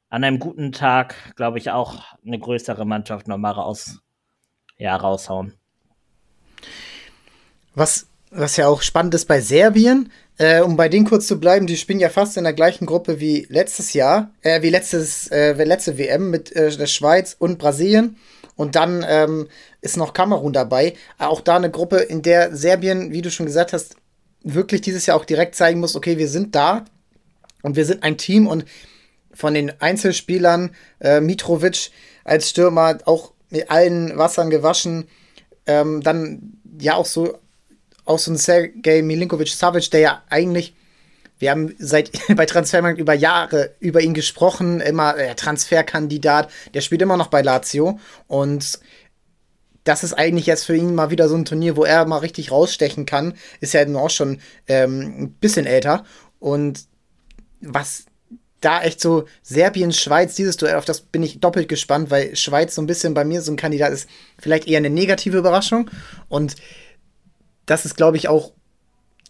an 0.09 0.23
einem 0.23 0.39
guten 0.39 0.71
Tag, 0.71 1.35
glaube 1.35 1.57
ich, 1.57 1.71
auch 1.71 2.03
eine 2.25 2.39
größere 2.39 2.85
Mannschaft 2.85 3.27
nochmal 3.27 3.53
raus, 3.53 4.01
ja, 4.77 4.95
raushauen. 4.95 5.53
Was, 7.75 8.09
was 8.31 8.57
ja 8.57 8.67
auch 8.67 8.81
spannend 8.81 9.13
ist 9.15 9.25
bei 9.25 9.41
Serbien, 9.41 10.11
äh, 10.37 10.61
um 10.61 10.75
bei 10.75 10.89
denen 10.89 11.05
kurz 11.05 11.27
zu 11.27 11.39
bleiben, 11.39 11.67
die 11.67 11.77
spielen 11.77 11.99
ja 11.99 12.09
fast 12.09 12.37
in 12.37 12.43
der 12.43 12.53
gleichen 12.53 12.85
Gruppe 12.85 13.19
wie 13.19 13.47
letztes 13.49 13.93
Jahr, 13.93 14.31
äh, 14.41 14.61
wie 14.61 14.69
letztes, 14.69 15.27
äh, 15.27 15.53
letzte 15.63 15.97
WM 15.97 16.29
mit 16.29 16.55
äh, 16.55 16.75
der 16.75 16.87
Schweiz 16.87 17.35
und 17.37 17.57
Brasilien. 17.57 18.17
Und 18.55 18.75
dann 18.75 19.05
ähm, 19.07 19.47
ist 19.81 19.97
noch 19.97 20.13
Kamerun 20.13 20.51
dabei. 20.51 20.95
Auch 21.19 21.41
da 21.41 21.55
eine 21.55 21.69
Gruppe, 21.69 21.97
in 21.97 22.23
der 22.23 22.55
Serbien, 22.55 23.11
wie 23.11 23.21
du 23.21 23.29
schon 23.29 23.45
gesagt 23.45 23.71
hast, 23.71 23.95
wirklich 24.43 24.81
dieses 24.81 25.05
Jahr 25.05 25.17
auch 25.17 25.25
direkt 25.25 25.55
zeigen 25.55 25.79
muss, 25.79 25.95
okay, 25.95 26.17
wir 26.17 26.27
sind 26.27 26.55
da 26.55 26.85
und 27.61 27.75
wir 27.75 27.85
sind 27.85 28.03
ein 28.03 28.17
Team 28.17 28.47
und 28.47 28.65
von 29.33 29.53
den 29.53 29.79
Einzelspielern, 29.79 30.71
äh, 30.99 31.21
Mitrovic 31.21 31.91
als 32.23 32.49
Stürmer, 32.49 32.97
auch 33.05 33.33
mit 33.49 33.69
allen 33.69 34.17
Wassern 34.17 34.49
gewaschen, 34.49 35.07
ähm, 35.67 36.01
dann 36.01 36.59
ja 36.79 36.95
auch 36.95 37.05
so, 37.05 37.37
auch 38.07 38.19
so 38.19 38.31
ein 38.31 38.37
Sergej 38.37 39.01
Milinkovic 39.01 39.49
Savic, 39.49 39.91
der 39.91 39.99
ja 39.99 40.23
eigentlich 40.29 40.73
wir 41.39 41.51
haben 41.51 41.75
seit 41.77 42.11
bei 42.35 42.45
Transfermarkt 42.45 42.99
über 42.99 43.13
Jahre 43.13 43.75
über 43.79 44.01
ihn 44.01 44.13
gesprochen, 44.13 44.79
immer 44.79 45.17
äh, 45.17 45.35
Transferkandidat. 45.35 46.49
Der 46.73 46.81
spielt 46.81 47.01
immer 47.01 47.17
noch 47.17 47.27
bei 47.27 47.41
Lazio 47.41 47.99
und 48.27 48.79
das 49.83 50.03
ist 50.03 50.13
eigentlich 50.13 50.45
jetzt 50.45 50.65
für 50.65 50.75
ihn 50.75 50.95
mal 50.95 51.11
wieder 51.11 51.29
so 51.29 51.35
ein 51.35 51.45
Turnier, 51.45 51.77
wo 51.77 51.85
er 51.85 52.05
mal 52.05 52.17
richtig 52.17 52.51
rausstechen 52.51 53.05
kann. 53.05 53.35
Ist 53.61 53.73
ja 53.73 53.87
auch 53.95 54.09
schon 54.09 54.41
ähm, 54.67 55.15
ein 55.17 55.31
bisschen 55.31 55.65
älter. 55.65 56.03
Und 56.39 56.85
was 57.61 58.05
da 58.59 58.81
echt 58.81 58.99
so 58.99 59.25
Serbien, 59.43 59.93
Schweiz, 59.93 60.35
dieses 60.35 60.57
Duell, 60.57 60.75
auf 60.75 60.83
das 60.83 60.99
bin 60.99 61.23
ich 61.23 61.39
doppelt 61.39 61.69
gespannt, 61.69 62.11
weil 62.11 62.35
Schweiz 62.35 62.75
so 62.75 62.81
ein 62.81 62.87
bisschen 62.87 63.13
bei 63.13 63.23
mir 63.23 63.41
so 63.41 63.51
ein 63.51 63.55
Kandidat 63.55 63.93
ist, 63.93 64.09
vielleicht 64.37 64.67
eher 64.67 64.79
eine 64.79 64.89
negative 64.89 65.37
Überraschung. 65.37 65.89
Und 66.27 66.57
das 67.67 67.85
ist, 67.85 67.95
glaube 67.95 68.17
ich, 68.17 68.27
auch 68.27 68.53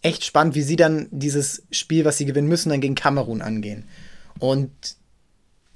echt 0.00 0.24
spannend, 0.24 0.54
wie 0.54 0.62
sie 0.62 0.76
dann 0.76 1.08
dieses 1.10 1.64
Spiel, 1.70 2.04
was 2.04 2.16
sie 2.16 2.24
gewinnen 2.24 2.48
müssen, 2.48 2.70
dann 2.70 2.80
gegen 2.80 2.94
Kamerun 2.94 3.42
angehen. 3.42 3.84
Und 4.38 4.70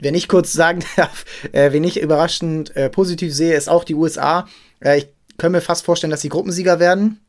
wenn 0.00 0.14
ich 0.14 0.28
kurz 0.28 0.52
sagen 0.52 0.83
darf, 0.97 1.25
äh, 1.52 1.73
wen 1.73 1.85
ich 1.85 2.00
überraschend 2.00 2.75
äh, 2.76 2.88
positiv 2.88 3.35
sehe, 3.35 3.54
ist 3.54 3.69
auch 3.69 3.85
die 3.85 3.95
USA. 3.95 4.49
Äh, 4.81 4.99
ich 4.99 5.09
kann 5.38 5.52
mir 5.52 5.61
fast 5.61 5.85
vorstellen, 5.85 6.11
dass 6.11 6.23
sie 6.23 6.28
Gruppensieger 6.28 6.81
werden. 6.81 7.21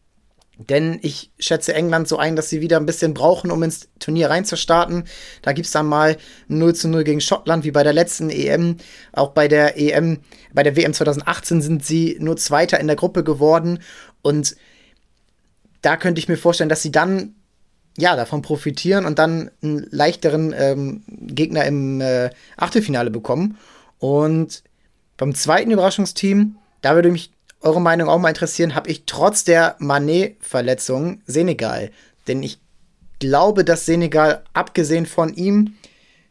Denn 0.58 1.00
ich 1.02 1.32
schätze 1.40 1.74
England 1.74 2.08
so 2.08 2.18
ein, 2.18 2.36
dass 2.36 2.48
sie 2.48 2.62
wieder 2.62 2.78
ein 2.78 2.86
bisschen 2.86 3.16
brauchen, 3.16 3.50
um 3.50 3.64
ins 3.64 3.90
Turnier 3.98 4.30
reinzustarten. 4.30 5.06
Da 5.42 5.52
gibt 5.52 5.66
es 5.66 5.72
dann 5.72 5.88
mal 5.88 6.18
0 6.48 6.76
zu 6.76 6.88
0 6.90 7.04
gegen 7.04 7.22
Schottland, 7.22 7.64
wie 7.64 7.72
bei 7.72 7.82
der 7.82 7.94
letzten 7.94 8.30
EM. 8.30 8.78
Auch 9.14 9.32
bei 9.32 9.48
der 9.48 9.80
EM, 9.80 10.20
bei 10.54 10.62
der 10.62 10.76
WM 10.76 10.94
2018 10.94 11.64
sind 11.64 11.84
sie 11.84 12.18
nur 12.20 12.38
Zweiter 12.38 12.80
in 12.80 12.86
der 12.86 12.96
Gruppe 12.96 13.24
geworden. 13.24 13.80
Und 14.22 14.56
da 15.84 15.98
könnte 15.98 16.20
ich 16.20 16.28
mir 16.28 16.38
vorstellen, 16.38 16.70
dass 16.70 16.82
sie 16.82 16.92
dann 16.92 17.36
ja 17.98 18.16
davon 18.16 18.42
profitieren 18.42 19.06
und 19.06 19.20
dann 19.20 19.52
einen 19.62 19.86
leichteren 19.92 20.54
ähm, 20.58 21.04
Gegner 21.08 21.66
im 21.66 22.02
äh, 22.02 22.32
Achtelfinale 22.58 23.12
bekommen. 23.12 23.58
Und 24.00 24.64
beim 25.18 25.36
zweiten 25.36 25.70
Überraschungsteam, 25.70 26.56
da 26.82 26.96
würde 26.96 27.12
mich 27.12 27.32
eure 27.62 27.82
Meinung 27.82 28.10
auch 28.10 28.18
mal 28.18 28.30
interessieren, 28.30 28.76
habe 28.76 28.90
ich 28.90 29.04
trotz 29.06 29.44
der 29.44 29.76
Manet-Verletzung 29.80 31.22
Senegal. 31.28 31.92
Denn 32.28 32.42
ich 32.42 32.60
glaube, 33.20 33.64
dass 33.64 33.86
Senegal, 33.86 34.44
abgesehen 34.54 35.06
von 35.06 35.34
ihm, 35.34 35.76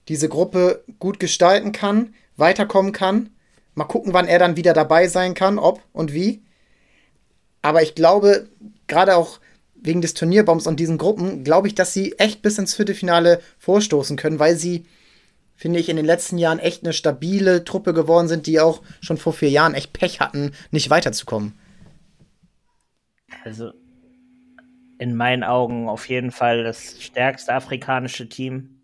diese 0.09 0.28
Gruppe 0.28 0.82
gut 0.99 1.21
gestalten 1.21 1.73
kann, 1.73 2.14
weiterkommen 2.37 2.92
kann. 2.92 3.30
Mal 3.75 3.85
gucken, 3.85 4.12
wann 4.12 4.28
er 4.28 4.38
dann 4.38 4.56
wieder 4.56 4.73
dabei 4.73 5.09
sein 5.09 5.35
kann, 5.35 5.59
ob 5.59 5.80
und 5.92 6.12
wie. 6.12 6.42
Aber 7.62 7.82
ich 7.82 7.94
glaube, 7.94 8.49
gerade 8.88 9.16
auch 9.16 9.38
wegen 9.83 10.01
des 10.01 10.15
Turnierbaums 10.15 10.67
und 10.67 10.79
diesen 10.81 10.99
Gruppen, 10.99 11.45
glaube 11.45 11.69
ich, 11.69 11.75
dass 11.75 11.93
sie 11.93 12.15
echt 12.19 12.43
bis 12.43 12.59
ins 12.59 12.75
Viertelfinale 12.75 13.41
vorstoßen 13.59 14.17
können, 14.17 14.39
weil 14.39 14.57
sie 14.57 14.85
finde 15.62 15.79
ich, 15.79 15.89
in 15.89 15.97
den 15.97 16.07
letzten 16.07 16.39
Jahren 16.39 16.59
echt 16.59 16.83
eine 16.83 16.93
stabile 16.93 17.62
Truppe 17.62 17.95
geworden 17.95 18.27
sind, 18.27 18.49
die 18.49 18.59
auch 18.59 18.83
schon 19.01 19.17
vor 19.17 19.33
vier 19.33 19.49
Jahren 19.49 19.75
echt 19.75 19.93
Pech 19.93 20.19
hatten, 20.19 20.51
nicht 20.73 20.91
weiterzukommen. 20.91 21.57
Also 23.45 23.71
in 24.99 25.15
meinen 25.15 25.45
Augen 25.45 25.89
auf 25.89 26.09
jeden 26.09 26.33
Fall 26.33 26.65
das 26.65 27.01
stärkste 27.01 27.55
afrikanische 27.55 28.29
Team. 28.29 28.83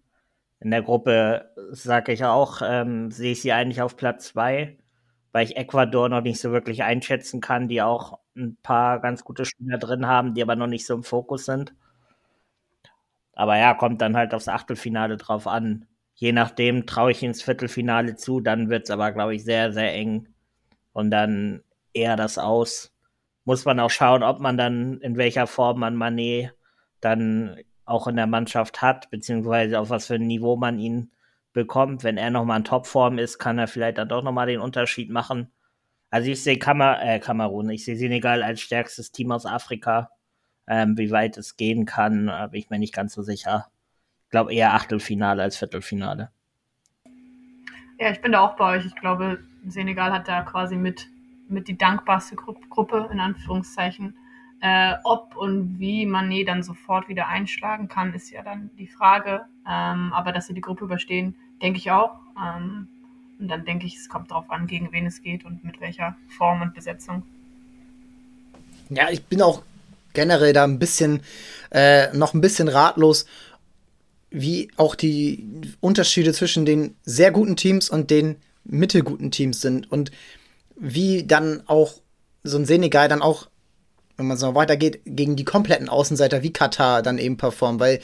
In 0.61 0.71
der 0.71 0.83
Gruppe 0.83 1.51
sage 1.71 2.13
ich 2.13 2.25
auch, 2.25 2.63
ähm, 2.65 3.11
sehe 3.11 3.33
ich 3.33 3.43
sie 3.43 3.51
eigentlich 3.51 3.83
auf 3.83 3.97
Platz 3.97 4.27
zwei, 4.29 4.79
weil 5.33 5.47
ich 5.47 5.57
Ecuador 5.57 6.09
noch 6.09 6.23
nicht 6.23 6.41
so 6.41 6.53
wirklich 6.53 6.85
einschätzen 6.85 7.41
kann, 7.41 7.67
die 7.67 7.83
auch 7.83 8.21
ein 8.39 8.57
paar 8.63 9.01
ganz 9.01 9.25
gute 9.25 9.45
Spieler 9.45 9.79
drin 9.79 10.07
haben, 10.07 10.35
die 10.35 10.43
aber 10.43 10.57
noch 10.57 10.67
nicht 10.67 10.87
so 10.87 10.95
im 10.95 11.05
Fokus 11.05 11.45
sind. 11.45 11.75
Aber 13.35 13.59
ja, 13.59 13.75
kommt 13.75 14.01
dann 14.01 14.17
halt 14.17 14.35
aufs 14.35 14.49
Achtelfinale 14.49 15.17
drauf 15.17 15.47
an 15.47 15.87
je 16.19 16.33
nachdem 16.33 16.85
traue 16.85 17.13
ich 17.13 17.23
ins 17.23 17.43
Viertelfinale 17.43 18.17
zu, 18.17 18.41
dann 18.41 18.69
wird 18.71 18.85
es 18.85 18.91
aber, 18.91 19.13
glaube 19.13 19.37
ich, 19.37 19.45
sehr, 19.45 19.73
sehr 19.73 19.95
eng. 19.95 20.27
Und 20.93 21.13
dann 21.13 21.63
eher 21.93 22.17
das 22.17 22.39
aus. 22.39 22.93
Muss 23.45 23.65
man 23.65 23.79
auch 23.79 23.91
schauen, 23.91 24.25
ob 24.25 24.41
man 24.41 24.59
dann, 24.59 25.01
in 25.01 25.17
welcher 25.17 25.47
Form 25.47 25.79
man 25.79 25.95
Manet 25.95 26.55
dann 27.01 27.57
auch 27.85 28.09
in 28.09 28.17
der 28.17 28.27
Mannschaft 28.27 28.83
hat, 28.83 29.11
beziehungsweise 29.11 29.79
auf 29.79 29.91
was 29.91 30.09
für 30.09 30.17
ein 30.17 30.27
Niveau 30.27 30.57
man 30.57 30.81
ihn 30.81 31.13
bekommt. 31.53 32.03
Wenn 32.03 32.19
er 32.19 32.31
nochmal 32.31 32.59
in 32.59 32.65
Topform 32.65 33.19
ist, 33.19 33.39
kann 33.39 33.59
er 33.59 33.69
vielleicht 33.69 33.99
dann 33.99 34.09
doch 34.09 34.25
nochmal 34.25 34.49
den 34.49 34.61
Unterschied 34.61 35.11
machen. 35.11 35.53
Also 36.11 36.31
ich 36.31 36.43
sehe 36.43 36.59
Kamer 36.59 37.03
äh, 37.03 37.19
Kamerun, 37.19 37.71
ich 37.71 37.85
sehe 37.85 37.97
Senegal 37.97 38.43
als 38.43 38.61
stärkstes 38.61 39.13
Team 39.13 39.33
aus 39.33 39.47
Afrika. 39.47 40.11
Ähm, 40.67 40.99
wie 40.99 41.11
weit 41.11 41.39
es 41.39 41.57
gehen 41.57 41.87
kann, 41.87 42.27
bin 42.51 42.61
ich 42.61 42.71
mir 42.71 42.79
nicht 42.79 42.95
ganz 42.95 43.15
so 43.15 43.23
sicher 43.23 43.71
glaube 44.31 44.53
eher 44.53 44.75
Achtelfinale 44.75 45.43
als 45.43 45.57
Viertelfinale. 45.57 46.31
Ja, 47.99 48.11
ich 48.11 48.21
bin 48.21 48.33
da 48.33 48.41
auch 48.41 48.57
bei 48.57 48.77
euch. 48.77 48.87
Ich 48.87 48.95
glaube, 48.97 49.39
Senegal 49.67 50.13
hat 50.13 50.29
da 50.29 50.43
quasi 50.43 50.77
mit, 50.77 51.09
mit 51.49 51.69
die 51.69 51.77
dankbarste 51.77 52.37
Gru 52.37 52.55
Gruppe, 52.71 53.09
in 53.13 53.21
Anführungszeichen. 53.21 54.17
Äh, 54.61 54.95
ob 55.05 55.37
und 55.37 55.79
wie 55.79 56.05
Manet 56.05 56.49
dann 56.49 56.63
sofort 56.63 57.09
wieder 57.09 57.29
einschlagen 57.29 57.89
kann, 57.89 58.13
ist 58.15 58.31
ja 58.31 58.43
dann 58.43 58.71
die 58.77 58.89
Frage. 58.89 59.47
Ähm, 59.67 60.13
aber 60.13 60.33
dass 60.33 60.47
sie 60.47 60.55
die 60.55 60.61
Gruppe 60.61 60.85
überstehen, 60.85 61.37
denke 61.63 61.79
ich 61.79 61.91
auch. 61.91 62.17
Ähm, 62.41 62.89
und 63.39 63.49
dann 63.49 63.65
denke 63.65 63.87
ich, 63.87 63.97
es 63.97 64.09
kommt 64.09 64.31
darauf 64.31 64.51
an, 64.51 64.67
gegen 64.67 64.93
wen 64.93 65.07
es 65.07 65.23
geht 65.23 65.45
und 65.45 65.65
mit 65.65 65.81
welcher 65.81 66.17
Form 66.37 66.63
und 66.63 66.75
Besetzung. 66.75 67.23
Ja, 68.91 69.11
ich 69.11 69.25
bin 69.25 69.43
auch 69.43 69.63
generell 70.13 70.53
da 70.53 70.65
ein 70.65 70.79
bisschen, 70.79 71.21
äh, 71.71 72.13
noch 72.17 72.35
ein 72.35 72.41
bisschen 72.41 72.69
ratlos, 72.69 73.27
wie 74.31 74.71
auch 74.77 74.95
die 74.95 75.47
Unterschiede 75.81 76.33
zwischen 76.33 76.67
den 76.67 76.97
sehr 77.05 77.31
guten 77.31 77.57
Teams 77.57 77.89
und 77.89 78.11
den 78.11 78.37
mittelguten 78.65 79.31
Teams 79.31 79.61
sind 79.61 79.91
und 79.91 80.11
wie 80.77 81.27
dann 81.27 81.63
auch 81.67 82.01
so 82.43 82.59
ein 82.59 82.67
Senegal 82.67 83.09
dann 83.09 83.23
auch, 83.23 83.49
wenn 84.17 84.27
man 84.27 84.37
so 84.37 84.55
weitergeht, 84.55 85.01
gegen 85.05 85.37
die 85.37 85.45
kompletten 85.45 85.89
Außenseiter 85.89 86.43
wie 86.43 86.53
Katar 86.53 87.03
dann 87.03 87.19
eben 87.19 87.37
performt, 87.37 87.81
weil 87.81 88.01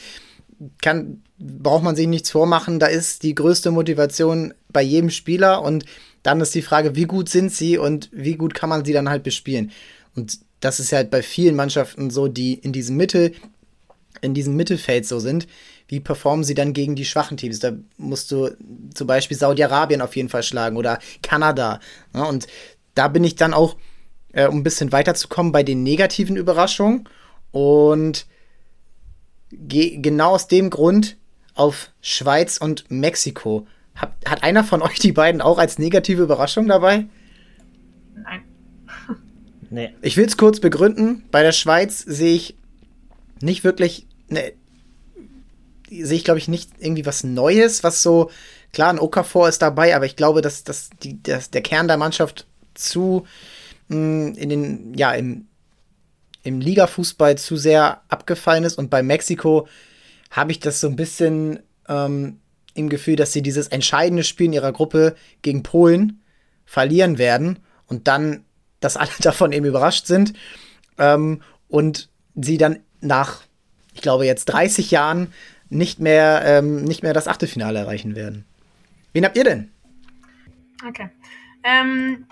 kann, 0.80 1.23
braucht 1.38 1.82
man 1.82 1.96
sich 1.96 2.06
nichts 2.06 2.30
vormachen, 2.30 2.78
da 2.78 2.86
ist 2.86 3.22
die 3.22 3.34
größte 3.34 3.70
Motivation 3.70 4.54
bei 4.68 4.82
jedem 4.82 5.10
Spieler 5.10 5.62
und 5.62 5.84
dann 6.22 6.40
ist 6.40 6.54
die 6.54 6.62
Frage, 6.62 6.96
wie 6.96 7.04
gut 7.04 7.28
sind 7.28 7.52
sie 7.52 7.76
und 7.76 8.08
wie 8.12 8.36
gut 8.36 8.54
kann 8.54 8.68
man 8.68 8.84
sie 8.84 8.92
dann 8.92 9.10
halt 9.10 9.22
bespielen. 9.22 9.72
Und 10.14 10.38
das 10.60 10.80
ist 10.80 10.92
halt 10.92 11.10
bei 11.10 11.22
vielen 11.22 11.56
Mannschaften 11.56 12.10
so, 12.10 12.28
die 12.28 12.54
in 12.54 12.72
diesem 12.72 12.96
Mittel, 12.96 13.32
in 14.22 14.32
diesem 14.32 14.56
Mittelfeld 14.56 15.06
so 15.06 15.18
sind, 15.18 15.46
wie 15.88 16.00
performen 16.00 16.44
sie 16.44 16.54
dann 16.54 16.72
gegen 16.72 16.94
die 16.94 17.04
schwachen 17.04 17.36
Teams? 17.36 17.58
Da 17.58 17.72
musst 17.98 18.30
du 18.30 18.56
zum 18.94 19.06
Beispiel 19.06 19.36
Saudi-Arabien 19.36 20.00
auf 20.00 20.16
jeden 20.16 20.30
Fall 20.30 20.42
schlagen 20.42 20.76
oder 20.76 20.98
Kanada. 21.22 21.80
Ja, 22.14 22.24
und 22.24 22.46
da 22.94 23.08
bin 23.08 23.24
ich 23.24 23.36
dann 23.36 23.52
auch, 23.52 23.76
äh, 24.32 24.46
um 24.46 24.58
ein 24.58 24.62
bisschen 24.62 24.92
weiterzukommen, 24.92 25.52
bei 25.52 25.62
den 25.62 25.82
negativen 25.82 26.36
Überraschungen. 26.36 27.06
Und 27.50 28.26
genau 29.50 30.30
aus 30.30 30.48
dem 30.48 30.70
Grund 30.70 31.16
auf 31.54 31.90
Schweiz 32.00 32.58
und 32.58 32.90
Mexiko. 32.90 33.66
Hat, 33.94 34.12
hat 34.26 34.42
einer 34.42 34.64
von 34.64 34.82
euch 34.82 34.98
die 34.98 35.12
beiden 35.12 35.40
auch 35.40 35.58
als 35.58 35.78
negative 35.78 36.22
Überraschung 36.22 36.66
dabei? 36.66 37.06
Nein. 38.14 38.42
nee. 39.70 39.94
Ich 40.02 40.16
will 40.16 40.26
es 40.26 40.36
kurz 40.36 40.60
begründen. 40.60 41.24
Bei 41.30 41.42
der 41.42 41.52
Schweiz 41.52 42.00
sehe 42.00 42.34
ich 42.34 42.56
nicht 43.40 43.64
wirklich 43.64 44.06
eine 44.30 44.52
sehe 46.02 46.16
ich, 46.16 46.24
glaube 46.24 46.38
ich, 46.38 46.48
nicht 46.48 46.70
irgendwie 46.78 47.06
was 47.06 47.24
Neues, 47.24 47.84
was 47.84 48.02
so, 48.02 48.30
klar, 48.72 48.90
ein 48.90 48.98
Okafor 48.98 49.48
ist 49.48 49.62
dabei, 49.62 49.94
aber 49.94 50.06
ich 50.06 50.16
glaube, 50.16 50.42
dass, 50.42 50.64
dass, 50.64 50.90
die, 51.02 51.22
dass 51.22 51.50
der 51.50 51.62
Kern 51.62 51.88
der 51.88 51.96
Mannschaft 51.96 52.46
zu 52.74 53.26
mh, 53.88 53.96
mm, 53.96 54.34
in 54.34 54.48
den, 54.48 54.94
ja, 54.94 55.12
im, 55.12 55.46
im 56.42 56.60
Ligafußball 56.60 57.38
zu 57.38 57.56
sehr 57.56 58.02
abgefallen 58.08 58.64
ist. 58.64 58.76
Und 58.76 58.90
bei 58.90 59.02
Mexiko 59.02 59.68
habe 60.34 60.50
ich 60.50 60.58
das 60.58 60.80
so 60.80 60.88
ein 60.88 60.96
bisschen 60.96 61.60
ähm, 61.88 62.40
im 62.74 62.88
Gefühl, 62.88 63.14
dass 63.14 63.32
sie 63.32 63.40
dieses 63.40 63.68
entscheidende 63.68 64.24
Spiel 64.24 64.46
in 64.46 64.52
ihrer 64.52 64.72
Gruppe 64.72 65.14
gegen 65.42 65.62
Polen 65.62 66.22
verlieren 66.64 67.18
werden 67.18 67.60
und 67.86 68.08
dann, 68.08 68.44
dass 68.80 68.96
alle 68.96 69.10
davon 69.20 69.52
eben 69.52 69.64
überrascht 69.64 70.06
sind 70.06 70.32
ähm, 70.98 71.40
und 71.68 72.10
sie 72.34 72.58
dann 72.58 72.80
nach, 73.00 73.42
ich 73.94 74.02
glaube, 74.02 74.26
jetzt 74.26 74.46
30 74.46 74.90
Jahren 74.90 75.32
nicht 75.70 76.00
mehr, 76.00 76.42
ähm, 76.44 76.82
nicht 76.82 77.04
mehr 77.04 77.12
das 77.12 77.28
Achtelfinale 77.28 77.78
erreichen 77.78 78.16
werden. 78.16 78.44
Wen 79.12 79.24
habt 79.24 79.36
ihr 79.36 79.44
denn? 79.44 79.70
Okay. 80.86 81.10
Ähm, 81.62 82.26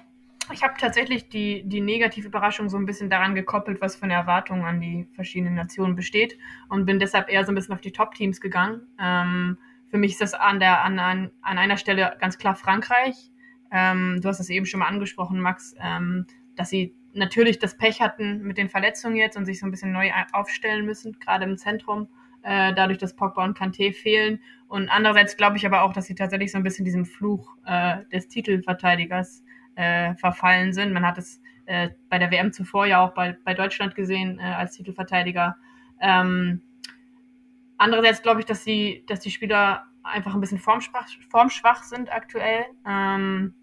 ich 0.52 0.62
habe 0.62 0.75
tatsächlich 0.78 1.28
die, 1.28 1.62
die 1.64 1.80
negative 1.80 2.28
Überraschung 2.28 2.68
so 2.68 2.76
ein 2.76 2.87
bisschen 2.87 3.11
daran 3.11 3.35
gekoppelt, 3.35 3.80
was 3.80 3.97
für 3.97 4.04
eine 4.04 4.14
Erwartung 4.14 4.64
an 4.64 4.80
die 4.80 5.09
verschiedenen 5.14 5.54
Nationen 5.54 5.97
besteht 5.97 6.38
und 6.68 6.87
bin 6.87 6.99
deshalb 6.99 7.30
eher 7.30 7.44
so 7.44 7.52
ein 7.52 7.54
bisschen 7.54 7.75
auf 7.75 7.80
die 7.80 7.92
Top-Teams 7.92 8.40
gegangen. 8.40 8.82
Ähm, 9.00 9.59
für 9.88 9.99
mich 9.99 10.12
ist 10.12 10.21
das 10.21 10.35
an, 10.35 10.61
der, 10.61 10.85
an, 10.85 10.99
an, 10.99 11.30
an 11.42 11.59
einer 11.59 11.76
Stelle 11.76 12.16
ganz 12.21 12.38
klar 12.38 12.54
Frankreich. 12.54 13.30
Ähm, 13.71 14.21
du 14.23 14.28
hast 14.28 14.40
es 14.40 14.50
eben 14.50 14.66
schon 14.66 14.80
mal 14.80 14.88
angesprochen, 14.88 15.40
Max, 15.40 15.75
ähm, 15.80 16.26
dass 16.56 16.71
sie 16.71 16.94
natürlich 17.14 17.59
das 17.59 17.76
Pech 17.76 18.00
hatten 18.00 18.42
mit 18.42 18.59
den 18.59 18.68
Verletzungen 18.68 19.16
jetzt 19.16 19.37
und 19.37 19.44
sich 19.44 19.61
so 19.61 19.66
ein 19.66 19.71
bisschen 19.71 19.92
neu 19.92 20.11
aufstellen 20.32 20.87
müssen, 20.87 21.18
gerade 21.18 21.44
im 21.44 21.56
Zentrum 21.56 22.09
äh, 22.42 22.75
dadurch, 22.75 22.99
dass 22.99 23.14
Pogba 23.14 23.44
und 23.44 23.59
Kanté 23.59 23.92
fehlen. 23.92 24.40
Und 24.68 24.88
andererseits 24.88 25.37
glaube 25.37 25.56
ich 25.56 25.66
aber 25.66 25.82
auch, 25.82 25.92
dass 25.92 26.06
sie 26.06 26.14
tatsächlich 26.14 26.52
so 26.52 26.59
ein 26.59 26.64
bisschen 26.64 26.85
diesem 26.85 27.04
Fluch 27.04 27.56
äh, 27.66 28.04
des 28.12 28.28
Titelverteidigers 28.28 29.44
äh, 29.75 30.14
verfallen 30.14 30.73
sind. 30.73 30.93
Man 30.93 31.07
hat 31.07 31.19
es 31.19 31.41
äh, 31.67 31.91
bei 32.09 32.19
der 32.19 32.31
WM 32.31 32.52
zuvor 32.52 32.87
ja 32.87 33.05
auch 33.05 33.14
bei, 33.14 33.37
bei 33.45 33.55
Deutschland 33.55 33.95
gesehen 33.95 34.38
äh, 34.38 34.43
als 34.43 34.76
Titelverteidiger. 34.76 35.57
Ähm, 36.00 36.62
andererseits 37.79 38.23
glaube 38.23 38.41
ich, 38.41 38.47
dass 38.47 38.64
die, 38.64 39.05
dass 39.07 39.21
die 39.21 39.31
Spieler 39.31 39.87
einfach 40.02 40.35
ein 40.35 40.41
bisschen 40.41 40.59
formschwach, 40.59 41.07
formschwach 41.31 41.83
sind 41.85 42.12
aktuell 42.12 42.64
ähm, 42.87 43.55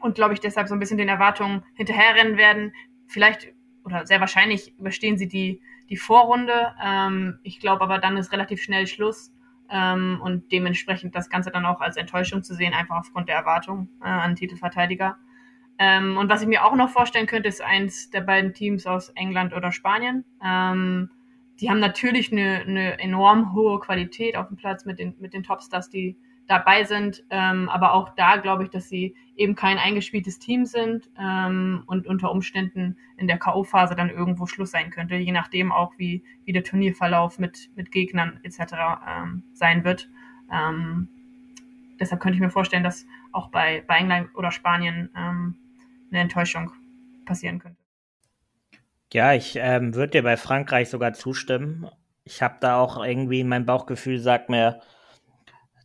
und 0.00 0.14
glaube 0.14 0.34
ich 0.34 0.40
deshalb 0.40 0.68
so 0.68 0.74
ein 0.74 0.80
bisschen 0.80 0.98
den 0.98 1.08
Erwartungen 1.08 1.64
hinterherrennen 1.74 2.36
werden. 2.36 2.72
Vielleicht 3.06 3.52
oder 3.84 4.06
sehr 4.06 4.20
wahrscheinlich 4.20 4.78
überstehen 4.78 5.18
sie 5.18 5.28
die, 5.28 5.60
die 5.88 5.96
Vorrunde. 5.96 6.74
Ähm, 6.82 7.38
ich 7.42 7.60
glaube 7.60 7.82
aber 7.82 7.98
dann 7.98 8.16
ist 8.16 8.32
relativ 8.32 8.62
schnell 8.62 8.86
Schluss 8.86 9.32
ähm, 9.68 10.20
und 10.22 10.52
dementsprechend 10.52 11.14
das 11.14 11.28
Ganze 11.28 11.50
dann 11.50 11.66
auch 11.66 11.80
als 11.80 11.96
Enttäuschung 11.96 12.42
zu 12.42 12.54
sehen, 12.54 12.74
einfach 12.74 12.96
aufgrund 12.96 13.28
der 13.28 13.36
Erwartung 13.36 13.88
äh, 14.00 14.08
an 14.08 14.36
Titelverteidiger. 14.36 15.18
Ähm, 15.82 16.18
und 16.18 16.28
was 16.28 16.42
ich 16.42 16.46
mir 16.46 16.66
auch 16.66 16.76
noch 16.76 16.90
vorstellen 16.90 17.26
könnte, 17.26 17.48
ist 17.48 17.62
eins 17.62 18.10
der 18.10 18.20
beiden 18.20 18.52
Teams 18.52 18.86
aus 18.86 19.08
England 19.10 19.54
oder 19.54 19.72
Spanien. 19.72 20.26
Ähm, 20.44 21.08
die 21.58 21.70
haben 21.70 21.80
natürlich 21.80 22.30
eine, 22.30 22.60
eine 22.60 22.98
enorm 23.00 23.54
hohe 23.54 23.80
Qualität 23.80 24.36
auf 24.36 24.48
dem 24.48 24.58
Platz 24.58 24.84
mit 24.84 24.98
den, 24.98 25.14
mit 25.20 25.32
den 25.32 25.42
Topstars, 25.42 25.88
die 25.88 26.18
dabei 26.46 26.84
sind. 26.84 27.24
Ähm, 27.30 27.70
aber 27.70 27.94
auch 27.94 28.10
da 28.14 28.36
glaube 28.36 28.64
ich, 28.64 28.68
dass 28.68 28.90
sie 28.90 29.14
eben 29.36 29.54
kein 29.54 29.78
eingespieltes 29.78 30.38
Team 30.38 30.66
sind 30.66 31.08
ähm, 31.18 31.82
und 31.86 32.06
unter 32.06 32.30
Umständen 32.30 32.98
in 33.16 33.26
der 33.26 33.38
K.O.-Phase 33.38 33.94
dann 33.94 34.10
irgendwo 34.10 34.44
Schluss 34.44 34.72
sein 34.72 34.90
könnte, 34.90 35.14
je 35.14 35.32
nachdem 35.32 35.72
auch, 35.72 35.94
wie, 35.96 36.22
wie 36.44 36.52
der 36.52 36.62
Turnierverlauf 36.64 37.38
mit, 37.38 37.70
mit 37.74 37.90
Gegnern 37.90 38.38
etc. 38.42 38.74
Ähm, 39.08 39.44
sein 39.54 39.82
wird. 39.84 40.10
Ähm, 40.52 41.08
deshalb 41.98 42.20
könnte 42.20 42.34
ich 42.34 42.42
mir 42.42 42.50
vorstellen, 42.50 42.84
dass 42.84 43.06
auch 43.32 43.48
bei, 43.48 43.82
bei 43.86 43.96
England 43.96 44.28
oder 44.34 44.50
Spanien 44.50 45.08
eine 46.10 46.20
Enttäuschung 46.20 46.72
passieren 47.24 47.58
könnte. 47.58 47.80
Ja, 49.12 49.34
ich 49.34 49.56
ähm, 49.56 49.94
würde 49.94 50.12
dir 50.12 50.22
bei 50.22 50.36
Frankreich 50.36 50.88
sogar 50.88 51.12
zustimmen. 51.14 51.88
Ich 52.24 52.42
habe 52.42 52.56
da 52.60 52.78
auch 52.78 53.04
irgendwie, 53.04 53.42
mein 53.42 53.66
Bauchgefühl 53.66 54.20
sagt 54.20 54.50
mir, 54.50 54.80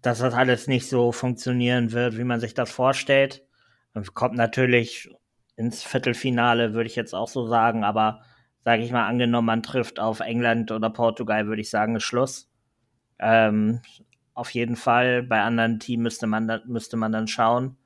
dass 0.01 0.19
das 0.19 0.35
alles 0.35 0.67
nicht 0.67 0.87
so 0.87 1.11
funktionieren 1.11 1.91
wird, 1.91 2.17
wie 2.17 2.23
man 2.23 2.39
sich 2.39 2.53
das 2.53 2.71
vorstellt. 2.71 3.43
Und 3.93 4.13
kommt 4.13 4.35
natürlich 4.35 5.09
ins 5.55 5.81
Viertelfinale, 5.83 6.73
würde 6.73 6.87
ich 6.87 6.95
jetzt 6.95 7.15
auch 7.15 7.27
so 7.27 7.47
sagen, 7.47 7.83
aber 7.83 8.21
sage 8.63 8.83
ich 8.83 8.91
mal, 8.91 9.07
angenommen, 9.07 9.45
man 9.45 9.63
trifft 9.63 9.99
auf 9.99 10.19
England 10.19 10.71
oder 10.71 10.89
Portugal, 10.89 11.47
würde 11.47 11.61
ich 11.61 11.69
sagen, 11.69 11.95
ist 11.95 12.03
Schluss. 12.03 12.49
Ähm, 13.19 13.81
auf 14.33 14.51
jeden 14.51 14.75
Fall. 14.75 15.23
Bei 15.23 15.41
anderen 15.41 15.79
Teams 15.79 16.03
müsste 16.03 16.27
man, 16.27 16.61
müsste 16.65 16.97
man 16.97 17.11
dann 17.11 17.27
schauen. 17.27 17.77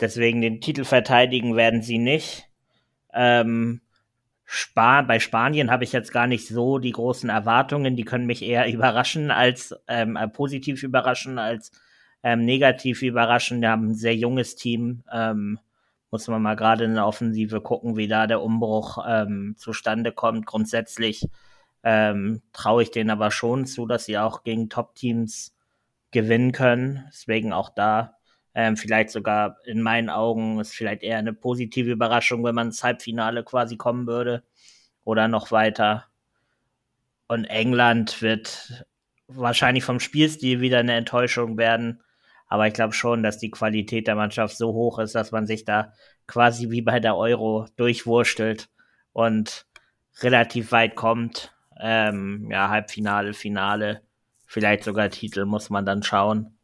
Deswegen 0.00 0.40
den 0.40 0.60
Titel 0.60 0.84
verteidigen 0.84 1.56
werden 1.56 1.82
sie 1.82 1.98
nicht. 1.98 2.48
Ähm, 3.12 3.80
Spa 4.44 5.02
bei 5.02 5.18
Spanien 5.18 5.70
habe 5.70 5.84
ich 5.84 5.92
jetzt 5.92 6.12
gar 6.12 6.26
nicht 6.26 6.46
so 6.46 6.78
die 6.78 6.92
großen 6.92 7.28
Erwartungen. 7.28 7.96
Die 7.96 8.04
können 8.04 8.26
mich 8.26 8.42
eher 8.42 8.68
überraschen 8.72 9.30
als 9.30 9.74
ähm, 9.88 10.16
äh, 10.16 10.28
positiv 10.28 10.82
überraschen 10.82 11.38
als 11.38 11.72
ähm, 12.22 12.44
negativ 12.44 13.02
überraschen. 13.02 13.60
Wir 13.60 13.70
haben 13.70 13.88
ein 13.88 13.94
sehr 13.94 14.14
junges 14.14 14.56
Team. 14.56 15.02
Ähm, 15.12 15.58
muss 16.10 16.28
man 16.28 16.42
mal 16.42 16.54
gerade 16.54 16.84
in 16.84 16.94
der 16.94 17.06
Offensive 17.06 17.60
gucken, 17.60 17.96
wie 17.96 18.08
da 18.08 18.26
der 18.26 18.42
Umbruch 18.42 18.98
ähm, 19.06 19.54
zustande 19.58 20.12
kommt. 20.12 20.46
Grundsätzlich 20.46 21.28
ähm, 21.82 22.42
traue 22.52 22.84
ich 22.84 22.90
denen 22.90 23.10
aber 23.10 23.30
schon 23.30 23.66
zu, 23.66 23.86
dass 23.86 24.06
sie 24.06 24.18
auch 24.18 24.44
gegen 24.44 24.68
Top-Teams 24.68 25.54
gewinnen 26.10 26.52
können. 26.52 27.04
Deswegen 27.08 27.52
auch 27.52 27.68
da 27.68 28.15
ähm, 28.56 28.78
vielleicht 28.78 29.10
sogar 29.10 29.58
in 29.66 29.82
meinen 29.82 30.08
Augen 30.08 30.58
ist 30.60 30.74
vielleicht 30.74 31.02
eher 31.02 31.18
eine 31.18 31.34
positive 31.34 31.90
Überraschung, 31.90 32.42
wenn 32.42 32.54
man 32.54 32.68
ins 32.68 32.82
Halbfinale 32.82 33.44
quasi 33.44 33.76
kommen 33.76 34.06
würde 34.06 34.44
oder 35.04 35.28
noch 35.28 35.50
weiter. 35.52 36.06
Und 37.28 37.44
England 37.44 38.22
wird 38.22 38.86
wahrscheinlich 39.28 39.84
vom 39.84 40.00
Spielstil 40.00 40.62
wieder 40.62 40.78
eine 40.78 40.94
Enttäuschung 40.94 41.58
werden. 41.58 42.02
Aber 42.46 42.66
ich 42.66 42.72
glaube 42.72 42.94
schon, 42.94 43.22
dass 43.22 43.36
die 43.36 43.50
Qualität 43.50 44.06
der 44.06 44.14
Mannschaft 44.14 44.56
so 44.56 44.72
hoch 44.72 45.00
ist, 45.00 45.14
dass 45.14 45.32
man 45.32 45.46
sich 45.46 45.66
da 45.66 45.92
quasi 46.26 46.70
wie 46.70 46.80
bei 46.80 46.98
der 46.98 47.14
Euro 47.18 47.66
durchwurstelt 47.76 48.70
und 49.12 49.66
relativ 50.20 50.72
weit 50.72 50.94
kommt. 50.94 51.52
Ähm, 51.78 52.48
ja, 52.50 52.70
Halbfinale, 52.70 53.34
Finale, 53.34 54.00
vielleicht 54.46 54.84
sogar 54.84 55.10
Titel 55.10 55.44
muss 55.44 55.68
man 55.68 55.84
dann 55.84 56.02
schauen 56.02 56.55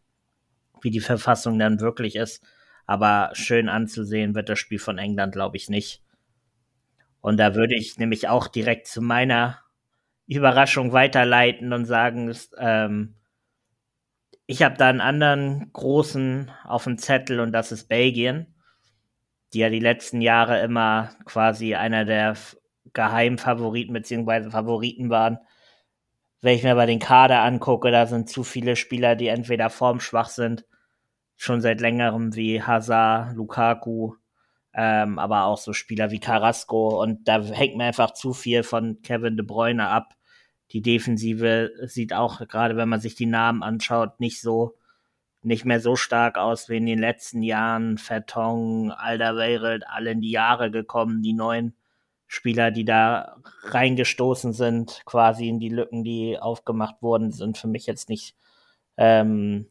wie 0.83 0.90
die 0.90 1.01
Verfassung 1.01 1.59
dann 1.59 1.81
wirklich 1.81 2.16
ist. 2.16 2.45
Aber 2.87 3.31
schön 3.33 3.68
anzusehen 3.68 4.35
wird 4.35 4.49
das 4.49 4.59
Spiel 4.59 4.79
von 4.79 4.99
England, 4.99 5.33
glaube 5.33 5.57
ich, 5.57 5.68
nicht. 5.68 6.03
Und 7.21 7.38
da 7.38 7.55
würde 7.55 7.75
ich 7.75 7.99
nämlich 7.99 8.29
auch 8.29 8.49
direkt 8.49 8.88
zu 8.88 9.01
meiner 9.01 9.59
Überraschung 10.27 10.92
weiterleiten 10.92 11.73
und 11.73 11.87
sagen, 11.87 12.35
ähm, 12.59 13.14
ich 14.47 14.62
habe 14.62 14.77
da 14.77 14.88
einen 14.88 15.01
anderen 15.01 15.73
großen 15.73 16.51
auf 16.64 16.85
dem 16.85 16.99
Zettel 16.99 17.40
und 17.40 17.53
das 17.53 17.73
ist 17.73 17.88
Belgien, 17.88 18.55
die 19.53 19.61
ja 19.61 19.71
die 19.71 19.81
letzten 19.81 20.21
Jahre 20.21 20.61
immer 20.61 21.11
quasi 21.25 21.75
einer 21.75 22.05
der 22.05 22.37
Geheimfavoriten 22.92 23.92
bzw. 23.95 24.51
Favoriten 24.51 25.11
waren 25.11 25.38
wenn 26.42 26.57
ich 26.57 26.64
mir 26.64 26.72
aber 26.72 26.87
den 26.87 26.98
Kader 26.98 27.42
angucke, 27.42 27.90
da 27.90 28.07
sind 28.07 28.28
zu 28.28 28.42
viele 28.42 28.76
Spieler, 28.76 29.14
die 29.14 29.28
entweder 29.28 29.70
formschwach 29.70 30.28
sind, 30.28 30.66
schon 31.37 31.61
seit 31.61 31.81
längerem 31.81 32.35
wie 32.35 32.62
Hazard, 32.62 33.37
Lukaku, 33.37 34.14
ähm, 34.74 35.18
aber 35.18 35.44
auch 35.44 35.59
so 35.59 35.72
Spieler 35.72 36.11
wie 36.11 36.20
Carrasco 36.20 37.00
und 37.00 37.28
da 37.28 37.42
hängt 37.42 37.76
mir 37.76 37.85
einfach 37.85 38.12
zu 38.12 38.33
viel 38.33 38.64
von 38.64 39.00
Kevin 39.02 39.37
De 39.37 39.46
Bruyne 39.46 39.88
ab. 39.88 40.14
Die 40.72 40.83
Defensive 40.83 41.70
sieht 41.87 42.12
auch, 42.12 42.40
gerade 42.48 42.76
wenn 42.76 42.88
man 42.88 43.00
sich 43.00 43.14
die 43.14 43.26
Namen 43.26 43.62
anschaut, 43.62 44.18
nicht 44.18 44.40
so, 44.40 44.74
nicht 45.42 45.64
mehr 45.64 45.81
so 45.81 45.96
stark 45.96 46.38
aus 46.38 46.68
wie 46.68 46.78
in 46.78 46.87
den 46.87 46.98
letzten 46.98 47.42
Jahren. 47.42 47.98
Vertong, 47.98 48.90
Alderweireld, 48.90 49.85
alle 49.87 50.12
in 50.12 50.20
die 50.20 50.31
Jahre 50.31 50.70
gekommen, 50.70 51.22
die 51.22 51.35
neuen 51.35 51.76
Spieler, 52.33 52.71
die 52.71 52.87
da 52.87 53.37
reingestoßen 53.64 54.55
sind, 54.55 55.03
quasi 55.05 55.49
in 55.49 55.61
die 55.61 55.68
Lücken, 55.68 56.03
die 56.03 56.38
aufgemacht 56.38 57.03
wurden, 57.03 57.31
sind 57.31 57.59
für 57.59 57.68
mich 57.68 57.85
jetzt 57.85 58.09
nicht 58.09 58.35
ähm, 58.97 59.66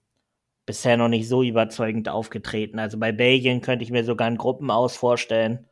bisher 0.67 0.95
noch 0.95 1.07
nicht 1.07 1.27
so 1.27 1.41
überzeugend 1.41 2.07
aufgetreten. 2.07 2.77
Also 2.77 2.99
bei 2.99 3.11
Belgien 3.11 3.61
könnte 3.61 3.83
ich 3.83 3.89
mir 3.89 4.03
sogar 4.03 4.27
ein 4.27 4.37
Gruppenaus 4.37 4.95
vorstellen. 4.95 5.65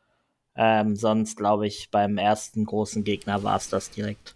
Ähm, 0.56 0.96
sonst 0.96 1.36
glaube 1.36 1.68
ich, 1.68 1.92
beim 1.92 2.18
ersten 2.18 2.64
großen 2.64 3.04
Gegner 3.04 3.44
war 3.44 3.56
es 3.56 3.68
das 3.68 3.90
direkt. 3.90 4.34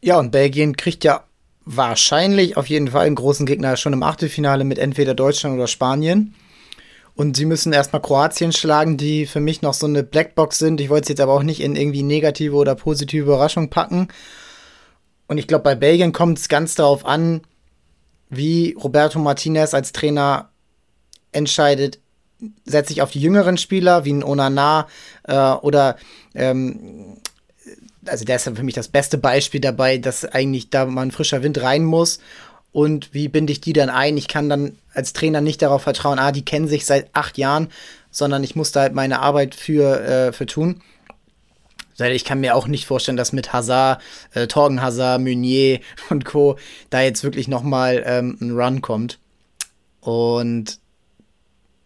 Ja, 0.00 0.18
und 0.18 0.30
Belgien 0.30 0.78
kriegt 0.78 1.04
ja 1.04 1.24
wahrscheinlich 1.66 2.56
auf 2.56 2.70
jeden 2.70 2.88
Fall 2.88 3.06
einen 3.06 3.14
großen 3.14 3.44
Gegner 3.44 3.76
schon 3.76 3.92
im 3.92 4.02
Achtelfinale 4.02 4.64
mit 4.64 4.78
entweder 4.78 5.12
Deutschland 5.12 5.54
oder 5.54 5.66
Spanien. 5.66 6.34
Und 7.14 7.36
sie 7.36 7.44
müssen 7.44 7.72
erstmal 7.72 8.02
Kroatien 8.02 8.52
schlagen, 8.52 8.96
die 8.96 9.26
für 9.26 9.40
mich 9.40 9.62
noch 9.62 9.74
so 9.74 9.86
eine 9.86 10.02
Blackbox 10.02 10.58
sind. 10.58 10.80
Ich 10.80 10.88
wollte 10.88 11.04
es 11.04 11.08
jetzt 11.10 11.20
aber 11.20 11.34
auch 11.34 11.42
nicht 11.42 11.60
in 11.60 11.76
irgendwie 11.76 12.02
negative 12.02 12.54
oder 12.54 12.74
positive 12.74 13.24
Überraschung 13.24 13.68
packen. 13.68 14.08
Und 15.26 15.38
ich 15.38 15.46
glaube, 15.46 15.64
bei 15.64 15.74
Belgien 15.74 16.12
kommt 16.12 16.38
es 16.38 16.48
ganz 16.48 16.74
darauf 16.74 17.04
an, 17.04 17.42
wie 18.30 18.76
Roberto 18.80 19.18
Martinez 19.18 19.74
als 19.74 19.92
Trainer 19.92 20.50
entscheidet, 21.32 21.98
setze 22.64 22.92
ich 22.92 23.02
auf 23.02 23.10
die 23.10 23.20
jüngeren 23.20 23.58
Spieler 23.58 24.04
wie 24.04 24.12
ein 24.12 24.24
Onana 24.24 24.86
äh, 25.24 25.36
oder 25.36 25.96
ähm, 26.34 27.18
also 28.06 28.24
der 28.24 28.36
ist 28.36 28.44
für 28.44 28.62
mich 28.62 28.74
das 28.74 28.88
beste 28.88 29.18
Beispiel 29.18 29.60
dabei, 29.60 29.98
dass 29.98 30.24
eigentlich 30.24 30.70
da 30.70 30.86
mal 30.86 31.02
ein 31.02 31.10
frischer 31.10 31.42
Wind 31.42 31.60
rein 31.62 31.84
muss 31.84 32.18
und 32.72 33.12
wie 33.12 33.28
binde 33.28 33.52
ich 33.52 33.60
die 33.60 33.72
dann 33.72 33.90
ein? 33.90 34.16
Ich 34.16 34.28
kann 34.28 34.48
dann 34.48 34.78
als 34.94 35.12
Trainer 35.12 35.40
nicht 35.40 35.62
darauf 35.62 35.82
vertrauen, 35.82 36.18
ah, 36.18 36.32
die 36.32 36.44
kennen 36.44 36.68
sich 36.68 36.86
seit 36.86 37.08
acht 37.14 37.38
Jahren, 37.38 37.68
sondern 38.10 38.44
ich 38.44 38.54
muss 38.56 38.72
da 38.72 38.80
halt 38.82 38.94
meine 38.94 39.20
Arbeit 39.20 39.54
für, 39.54 40.00
äh, 40.00 40.32
für 40.32 40.46
tun. 40.46 40.82
Ich 41.98 42.24
kann 42.24 42.40
mir 42.40 42.56
auch 42.56 42.66
nicht 42.66 42.86
vorstellen, 42.86 43.18
dass 43.18 43.34
mit 43.34 43.52
Hazard, 43.52 44.00
äh, 44.32 44.46
Torgen 44.46 44.80
Hazard, 44.80 45.20
Meunier 45.20 45.80
und 46.10 46.24
Co. 46.24 46.56
da 46.88 47.02
jetzt 47.02 47.24
wirklich 47.24 47.46
noch 47.46 47.62
mal 47.62 48.02
ähm, 48.06 48.38
ein 48.40 48.52
Run 48.52 48.80
kommt. 48.80 49.18
Und 50.00 50.80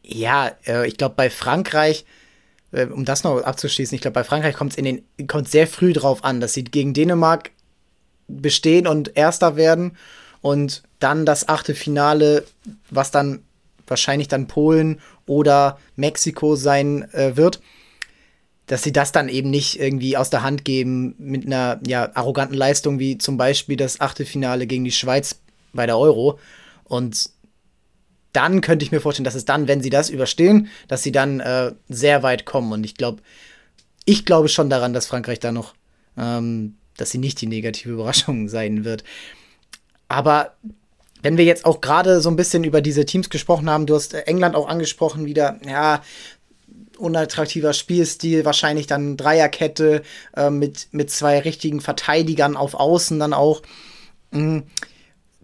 ja, 0.04 0.52
äh, 0.66 0.86
ich 0.86 0.98
glaube 0.98 1.16
bei 1.16 1.30
Frankreich, 1.30 2.04
äh, 2.70 2.86
um 2.86 3.04
das 3.04 3.24
noch 3.24 3.42
abzuschließen, 3.42 3.94
ich 3.96 4.02
glaube 4.02 4.14
bei 4.14 4.24
Frankreich 4.24 4.54
kommt 4.54 4.78
es 4.78 5.50
sehr 5.50 5.66
früh 5.66 5.92
drauf 5.92 6.22
an, 6.22 6.40
dass 6.40 6.54
sie 6.54 6.62
gegen 6.62 6.94
Dänemark 6.94 7.50
bestehen 8.28 8.86
und 8.86 9.16
Erster 9.16 9.56
werden 9.56 9.96
und 10.44 10.83
dann 10.98 11.24
das 11.24 11.48
achte 11.48 11.74
Finale, 11.74 12.44
was 12.90 13.11
dann 13.11 13.44
wahrscheinlich 13.87 14.28
dann 14.28 14.46
Polen 14.46 15.00
oder 15.24 15.78
Mexiko 15.96 16.54
sein 16.54 17.11
äh, 17.14 17.38
wird, 17.38 17.62
dass 18.66 18.83
sie 18.83 18.92
das 18.92 19.11
dann 19.11 19.30
eben 19.30 19.48
nicht 19.48 19.80
irgendwie 19.80 20.18
aus 20.18 20.28
der 20.28 20.42
Hand 20.42 20.66
geben 20.66 21.14
mit 21.16 21.46
einer 21.46 21.80
ja, 21.87 22.11
arroganten 22.12 22.59
Leistung 22.59 22.98
wie 22.98 23.16
zum 23.16 23.38
Beispiel 23.38 23.78
das 23.78 24.02
achte 24.02 24.26
Finale 24.26 24.66
gegen 24.66 24.85
die 24.85 24.92
Schweiz 24.92 25.40
bei 25.72 25.87
der 25.87 25.96
Euro. 25.96 26.38
Und 26.85 27.30
dann 28.35 28.61
könnte 28.61 28.85
ich 28.85 28.92
mir 28.92 29.00
vorstellen, 29.00 29.24
dass 29.24 29.35
es 29.35 29.46
dann, 29.46 29.66
wenn 29.66 29.80
sie 29.80 29.88
das 29.88 30.11
überstehen, 30.11 30.68
dass 30.88 31.02
sie 31.02 31.12
dann 31.12 31.40
äh, 31.40 31.72
sehr 31.88 32.22
weit 32.22 32.44
kommen. 32.44 32.70
Und 32.70 32.85
ich 32.85 32.96
glaube, 32.96 33.22
ich 34.04 34.26
glaube 34.26 34.50
schon 34.50 34.68
daran, 34.68 34.92
dass 34.92 35.07
Frankreich 35.07 35.40
da 35.40 35.52
noch, 35.52 35.72
ähm, 36.18 36.76
dass 36.98 37.12
sie 37.12 37.18
nicht 37.18 37.40
die 37.40 37.46
negative 37.46 37.92
Überraschung 37.94 38.50
sein 38.50 38.85
wird. 38.85 39.04
Aber 40.08 40.52
wenn 41.22 41.38
wir 41.38 41.44
jetzt 41.44 41.64
auch 41.64 41.80
gerade 41.80 42.20
so 42.20 42.28
ein 42.28 42.36
bisschen 42.36 42.64
über 42.64 42.80
diese 42.80 43.06
Teams 43.06 43.30
gesprochen 43.30 43.70
haben, 43.70 43.86
du 43.86 43.94
hast 43.94 44.14
England 44.14 44.54
auch 44.54 44.68
angesprochen 44.68 45.24
wieder, 45.24 45.58
ja, 45.66 46.02
unattraktiver 46.98 47.72
Spielstil, 47.72 48.44
wahrscheinlich 48.44 48.86
dann 48.86 49.16
Dreierkette 49.16 50.02
äh, 50.36 50.50
mit, 50.50 50.88
mit 50.92 51.10
zwei 51.10 51.40
richtigen 51.40 51.80
Verteidigern 51.80 52.56
auf 52.56 52.74
Außen 52.74 53.18
dann 53.18 53.32
auch. 53.32 53.62
Mhm. 54.30 54.64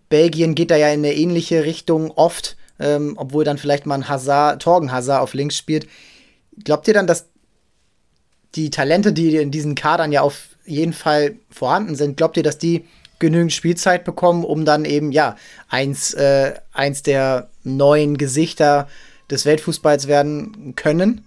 Belgien 0.09 0.55
geht 0.55 0.70
da 0.70 0.77
ja 0.77 0.88
in 0.88 1.01
eine 1.01 1.14
ähnliche 1.14 1.64
Richtung 1.64 2.11
oft, 2.11 2.57
ähm, 2.79 3.14
obwohl 3.16 3.44
dann 3.44 3.59
vielleicht 3.59 3.87
mal 3.87 3.94
ein 3.94 4.09
Hazard, 4.09 4.62
Torgen 4.62 4.92
Hazard 4.92 5.23
auf 5.23 5.35
links 5.35 5.57
spielt. 5.57 5.87
Glaubt 6.64 6.88
ihr 6.88 6.94
dann, 6.94 7.07
dass 7.07 7.27
die 8.55 8.70
Talente, 8.70 9.12
die 9.12 9.37
in 9.37 9.51
diesen 9.51 9.77
Kadern 9.77 10.12
ja 10.12 10.23
auf 10.23 10.49
jeden 10.66 10.92
Fall 10.92 11.37
vorhanden 11.51 11.94
sind, 11.94 12.16
glaubt 12.16 12.37
ihr, 12.37 12.42
dass 12.42 12.59
die 12.59 12.85
genügend 13.21 13.53
Spielzeit 13.53 14.05
bekommen, 14.05 14.45
um 14.45 14.65
dann 14.65 14.85
eben, 14.85 15.13
ja, 15.13 15.37
eins, 15.69 16.13
äh, 16.15 16.55
eins 16.73 17.03
der 17.03 17.51
neuen 17.63 18.17
Gesichter 18.17 18.89
des 19.31 19.47
Weltfußballs 19.47 20.09
werden 20.09 20.75
können? 20.75 21.25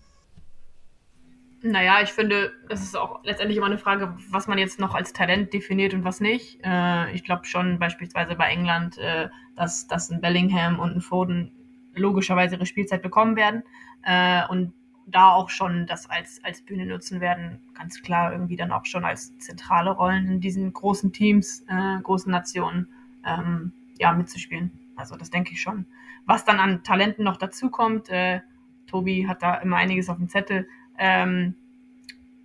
Naja, 1.66 2.02
ich 2.04 2.12
finde, 2.12 2.52
das 2.68 2.84
ist 2.84 2.98
auch 2.98 3.24
letztendlich 3.24 3.58
immer 3.58 3.68
eine 3.68 3.78
Frage, 3.78 4.18
was 4.30 4.48
man 4.48 4.58
jetzt 4.58 4.82
noch 4.82 4.94
als 4.94 5.14
Talent 5.14 5.54
definiert 5.54 5.94
und 5.94 6.04
was 6.04 6.20
nicht. 6.20 6.60
Äh, 6.62 7.14
ich 7.14 7.24
glaube 7.24 7.46
schon 7.46 7.80
beispielsweise 7.80 8.36
bei 8.36 8.50
England, 8.50 8.98
äh, 8.98 9.30
dass, 9.56 9.88
dass 9.88 10.10
ein 10.10 10.20
Bellingham 10.20 10.80
und 10.80 10.98
ein 10.98 11.02
Foden 11.02 11.54
logischerweise 11.96 12.56
ihre 12.56 12.66
Spielzeit 12.66 13.02
bekommen 13.02 13.38
werden 13.38 13.64
äh, 14.04 14.46
und 14.50 14.74
da 15.06 15.32
auch 15.32 15.50
schon 15.50 15.86
das 15.86 16.10
als, 16.10 16.44
als 16.44 16.62
Bühne 16.62 16.86
nutzen 16.86 17.22
werden, 17.22 17.60
ganz 17.74 18.02
klar 18.02 18.32
irgendwie 18.32 18.56
dann 18.56 18.72
auch 18.72 18.86
schon 18.86 19.06
als 19.06 19.38
zentrale 19.40 19.92
Rollen 19.92 20.28
in 20.28 20.40
diesen 20.40 20.72
großen 20.72 21.12
Teams, 21.12 21.66
äh, 21.68 22.02
großen 22.02 22.32
Nationen 22.32 22.88
ähm, 23.26 23.74
ja, 24.00 24.14
mitzuspielen. 24.14 24.72
Also 24.96 25.16
das 25.16 25.30
denke 25.30 25.52
ich 25.54 25.62
schon. 25.62 25.86
Was 26.26 26.46
dann 26.46 26.60
an 26.60 26.84
Talenten 26.84 27.24
noch 27.24 27.38
dazukommt, 27.38 28.10
äh, 28.10 28.42
Tobi 28.88 29.28
hat 29.28 29.42
da 29.44 29.56
immer 29.56 29.78
einiges 29.78 30.10
auf 30.10 30.18
dem 30.18 30.30
Zettel, 30.30 30.68
ähm, 30.98 31.56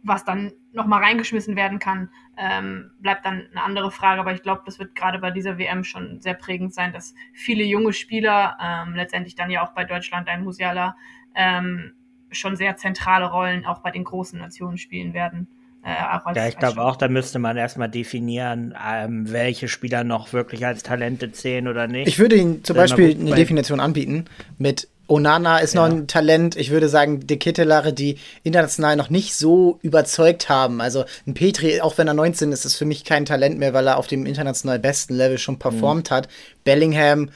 was 0.02 0.24
dann 0.24 0.52
nochmal 0.72 1.02
reingeschmissen 1.02 1.56
werden 1.56 1.78
kann, 1.78 2.10
ähm, 2.36 2.90
bleibt 3.00 3.26
dann 3.26 3.48
eine 3.50 3.62
andere 3.62 3.90
Frage. 3.90 4.20
Aber 4.20 4.32
ich 4.32 4.42
glaube, 4.42 4.62
das 4.64 4.78
wird 4.78 4.94
gerade 4.94 5.18
bei 5.18 5.30
dieser 5.30 5.58
WM 5.58 5.84
schon 5.84 6.20
sehr 6.20 6.34
prägend 6.34 6.72
sein, 6.72 6.92
dass 6.92 7.14
viele 7.32 7.64
junge 7.64 7.92
Spieler, 7.92 8.56
ähm, 8.60 8.94
letztendlich 8.94 9.34
dann 9.34 9.50
ja 9.50 9.62
auch 9.62 9.72
bei 9.72 9.84
Deutschland 9.84 10.28
ein 10.28 10.44
Musiala, 10.44 10.96
ähm, 11.34 11.94
schon 12.30 12.56
sehr 12.56 12.76
zentrale 12.76 13.30
Rollen 13.30 13.64
auch 13.64 13.78
bei 13.78 13.90
den 13.90 14.04
großen 14.04 14.38
Nationen 14.38 14.78
spielen 14.78 15.14
werden. 15.14 15.48
Äh, 15.84 15.90
als, 15.90 16.36
ja, 16.36 16.48
ich 16.48 16.58
glaube 16.58 16.82
auch, 16.82 16.96
da 16.96 17.08
müsste 17.08 17.38
man 17.38 17.56
erstmal 17.56 17.88
definieren, 17.88 18.74
ähm, 18.84 19.30
welche 19.30 19.68
Spieler 19.68 20.04
noch 20.04 20.32
wirklich 20.32 20.66
als 20.66 20.82
Talente 20.82 21.30
zählen 21.32 21.68
oder 21.68 21.86
nicht. 21.86 22.08
Ich 22.08 22.18
würde 22.18 22.36
Ihnen 22.36 22.64
zum 22.64 22.76
Beispiel 22.76 23.16
eine 23.18 23.34
Definition 23.34 23.80
anbieten 23.80 24.26
mit 24.58 24.88
Onana 25.08 25.58
ist 25.58 25.74
ja. 25.74 25.88
noch 25.88 25.96
ein 25.96 26.06
Talent. 26.06 26.54
Ich 26.56 26.70
würde 26.70 26.88
sagen, 26.88 27.26
De 27.26 27.38
Ketelare, 27.38 27.92
die 27.94 28.18
international 28.42 28.94
noch 28.94 29.08
nicht 29.08 29.34
so 29.34 29.78
überzeugt 29.82 30.50
haben. 30.50 30.82
Also 30.82 31.04
ein 31.26 31.32
Petri, 31.34 31.80
auch 31.80 31.96
wenn 31.96 32.08
er 32.08 32.14
19 32.14 32.52
ist, 32.52 32.66
ist 32.66 32.76
für 32.76 32.84
mich 32.84 33.04
kein 33.04 33.24
Talent 33.24 33.58
mehr, 33.58 33.72
weil 33.72 33.86
er 33.86 33.96
auf 33.96 34.06
dem 34.06 34.26
international 34.26 34.78
besten 34.78 35.14
Level 35.14 35.38
schon 35.38 35.58
performt 35.58 36.10
mhm. 36.10 36.14
hat. 36.14 36.28
Bellingham, 36.62 37.30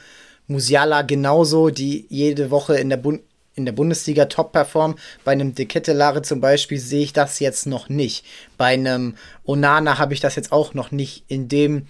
Musiala 0.47 1.01
genauso, 1.01 1.71
die 1.71 2.05
jede 2.09 2.51
Woche 2.51 2.75
in 2.75 2.89
der, 2.89 2.97
Bund 2.97 3.21
in 3.55 3.65
der 3.65 3.71
Bundesliga 3.73 4.25
top 4.25 4.51
performen. 4.51 4.97
Bei 5.23 5.31
einem 5.31 5.55
De 5.55 5.65
Ketelare 5.65 6.21
zum 6.21 6.41
Beispiel 6.41 6.79
sehe 6.79 7.03
ich 7.03 7.13
das 7.13 7.39
jetzt 7.39 7.65
noch 7.65 7.89
nicht. 7.89 8.25
Bei 8.57 8.73
einem 8.73 9.15
Onana 9.45 9.99
habe 9.99 10.13
ich 10.13 10.19
das 10.19 10.35
jetzt 10.35 10.51
auch 10.51 10.73
noch 10.73 10.91
nicht 10.91 11.25
in 11.27 11.47
dem 11.47 11.87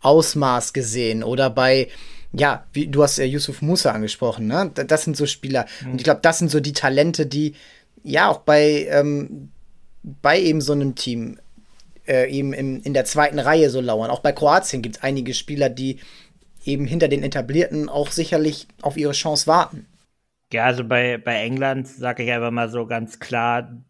Ausmaß 0.00 0.72
gesehen. 0.72 1.22
Oder 1.22 1.50
bei 1.50 1.88
ja, 2.32 2.64
wie 2.72 2.86
du 2.86 3.02
hast 3.02 3.18
ja 3.18 3.24
Yusuf 3.24 3.60
Musa 3.60 3.90
angesprochen, 3.90 4.46
ne? 4.46 4.70
Das 4.74 5.02
sind 5.02 5.16
so 5.16 5.26
Spieler. 5.26 5.66
Mhm. 5.82 5.92
Und 5.92 5.98
ich 5.98 6.04
glaube, 6.04 6.20
das 6.22 6.38
sind 6.38 6.50
so 6.50 6.60
die 6.60 6.72
Talente, 6.72 7.26
die 7.26 7.54
ja 8.04 8.28
auch 8.28 8.38
bei, 8.38 8.86
ähm, 8.90 9.50
bei 10.02 10.40
eben 10.40 10.60
so 10.60 10.72
einem 10.72 10.94
Team 10.94 11.40
äh, 12.06 12.30
eben 12.30 12.52
im, 12.52 12.82
in 12.82 12.94
der 12.94 13.04
zweiten 13.04 13.38
Reihe 13.38 13.70
so 13.70 13.80
lauern. 13.80 14.10
Auch 14.10 14.20
bei 14.20 14.32
Kroatien 14.32 14.82
gibt 14.82 14.96
es 14.96 15.02
einige 15.02 15.34
Spieler, 15.34 15.68
die 15.68 15.98
eben 16.64 16.86
hinter 16.86 17.08
den 17.08 17.22
Etablierten 17.22 17.88
auch 17.88 18.10
sicherlich 18.10 18.68
auf 18.80 18.96
ihre 18.96 19.12
Chance 19.12 19.46
warten. 19.46 19.86
Ja, 20.52 20.64
also 20.64 20.84
bei, 20.84 21.18
bei 21.18 21.42
England 21.42 21.86
sage 21.88 22.24
ich 22.24 22.32
einfach 22.32 22.50
mal 22.50 22.68
so 22.68 22.86
ganz 22.86 23.20
klar, 23.20 23.82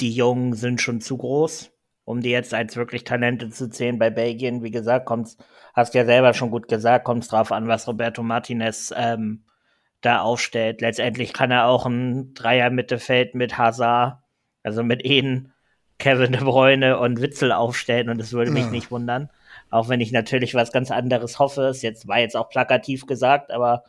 die 0.00 0.12
Jungen 0.12 0.54
sind 0.54 0.80
schon 0.80 1.00
zu 1.00 1.16
groß, 1.16 1.72
um 2.04 2.20
die 2.20 2.30
jetzt 2.30 2.54
als 2.54 2.76
wirklich 2.76 3.04
Talente 3.04 3.50
zu 3.50 3.68
zählen. 3.68 3.98
Bei 3.98 4.10
Belgien, 4.10 4.62
wie 4.62 4.70
gesagt, 4.70 5.06
kommt 5.06 5.28
es 5.28 5.38
hast 5.74 5.94
ja 5.94 6.04
selber 6.04 6.32
schon 6.32 6.50
gut 6.50 6.68
gesagt, 6.68 7.04
kommt 7.04 7.24
es 7.24 7.28
drauf 7.28 7.52
an, 7.52 7.68
was 7.68 7.86
Roberto 7.86 8.22
Martinez 8.22 8.94
ähm, 8.96 9.44
da 10.00 10.20
aufstellt. 10.20 10.80
Letztendlich 10.80 11.32
kann 11.32 11.50
er 11.50 11.66
auch 11.66 11.84
ein 11.84 12.32
Dreier-Mittelfeld 12.34 13.34
mit 13.34 13.58
Hazard, 13.58 14.18
also 14.62 14.82
mit 14.82 15.04
Eden, 15.04 15.52
Kevin 15.98 16.32
de 16.32 16.42
Bruyne 16.42 16.98
und 16.98 17.20
Witzel 17.20 17.52
aufstellen 17.52 18.08
und 18.08 18.20
es 18.20 18.32
würde 18.32 18.50
mich 18.50 18.64
ja. 18.64 18.70
nicht 18.70 18.90
wundern. 18.90 19.30
Auch 19.70 19.88
wenn 19.88 20.00
ich 20.00 20.12
natürlich 20.12 20.54
was 20.54 20.72
ganz 20.72 20.90
anderes 20.90 21.38
hoffe. 21.38 21.62
Es 21.62 21.82
jetzt, 21.82 22.06
war 22.06 22.18
jetzt 22.18 22.36
auch 22.36 22.48
plakativ 22.48 23.06
gesagt, 23.06 23.50
aber 23.50 23.84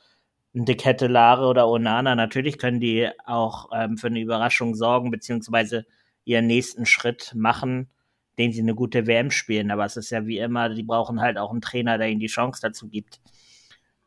De 0.63 0.75
Kettelare 0.75 1.47
oder 1.47 1.67
Onana, 1.67 2.15
natürlich 2.15 2.57
können 2.57 2.79
die 2.79 3.09
auch 3.25 3.69
ähm, 3.73 3.97
für 3.97 4.07
eine 4.07 4.21
Überraschung 4.21 4.73
sorgen, 4.75 5.11
beziehungsweise 5.11 5.85
ihren 6.23 6.47
nächsten 6.47 6.85
Schritt 6.85 7.33
machen 7.35 7.89
den 8.37 8.51
sie 8.51 8.61
eine 8.61 8.75
gute 8.75 9.07
WM 9.07 9.31
spielen. 9.31 9.71
Aber 9.71 9.85
es 9.85 9.97
ist 9.97 10.09
ja 10.09 10.25
wie 10.25 10.39
immer, 10.39 10.69
die 10.69 10.83
brauchen 10.83 11.21
halt 11.21 11.37
auch 11.37 11.51
einen 11.51 11.61
Trainer, 11.61 11.97
der 11.97 12.09
ihnen 12.09 12.19
die 12.19 12.27
Chance 12.27 12.61
dazu 12.61 12.87
gibt. 12.87 13.19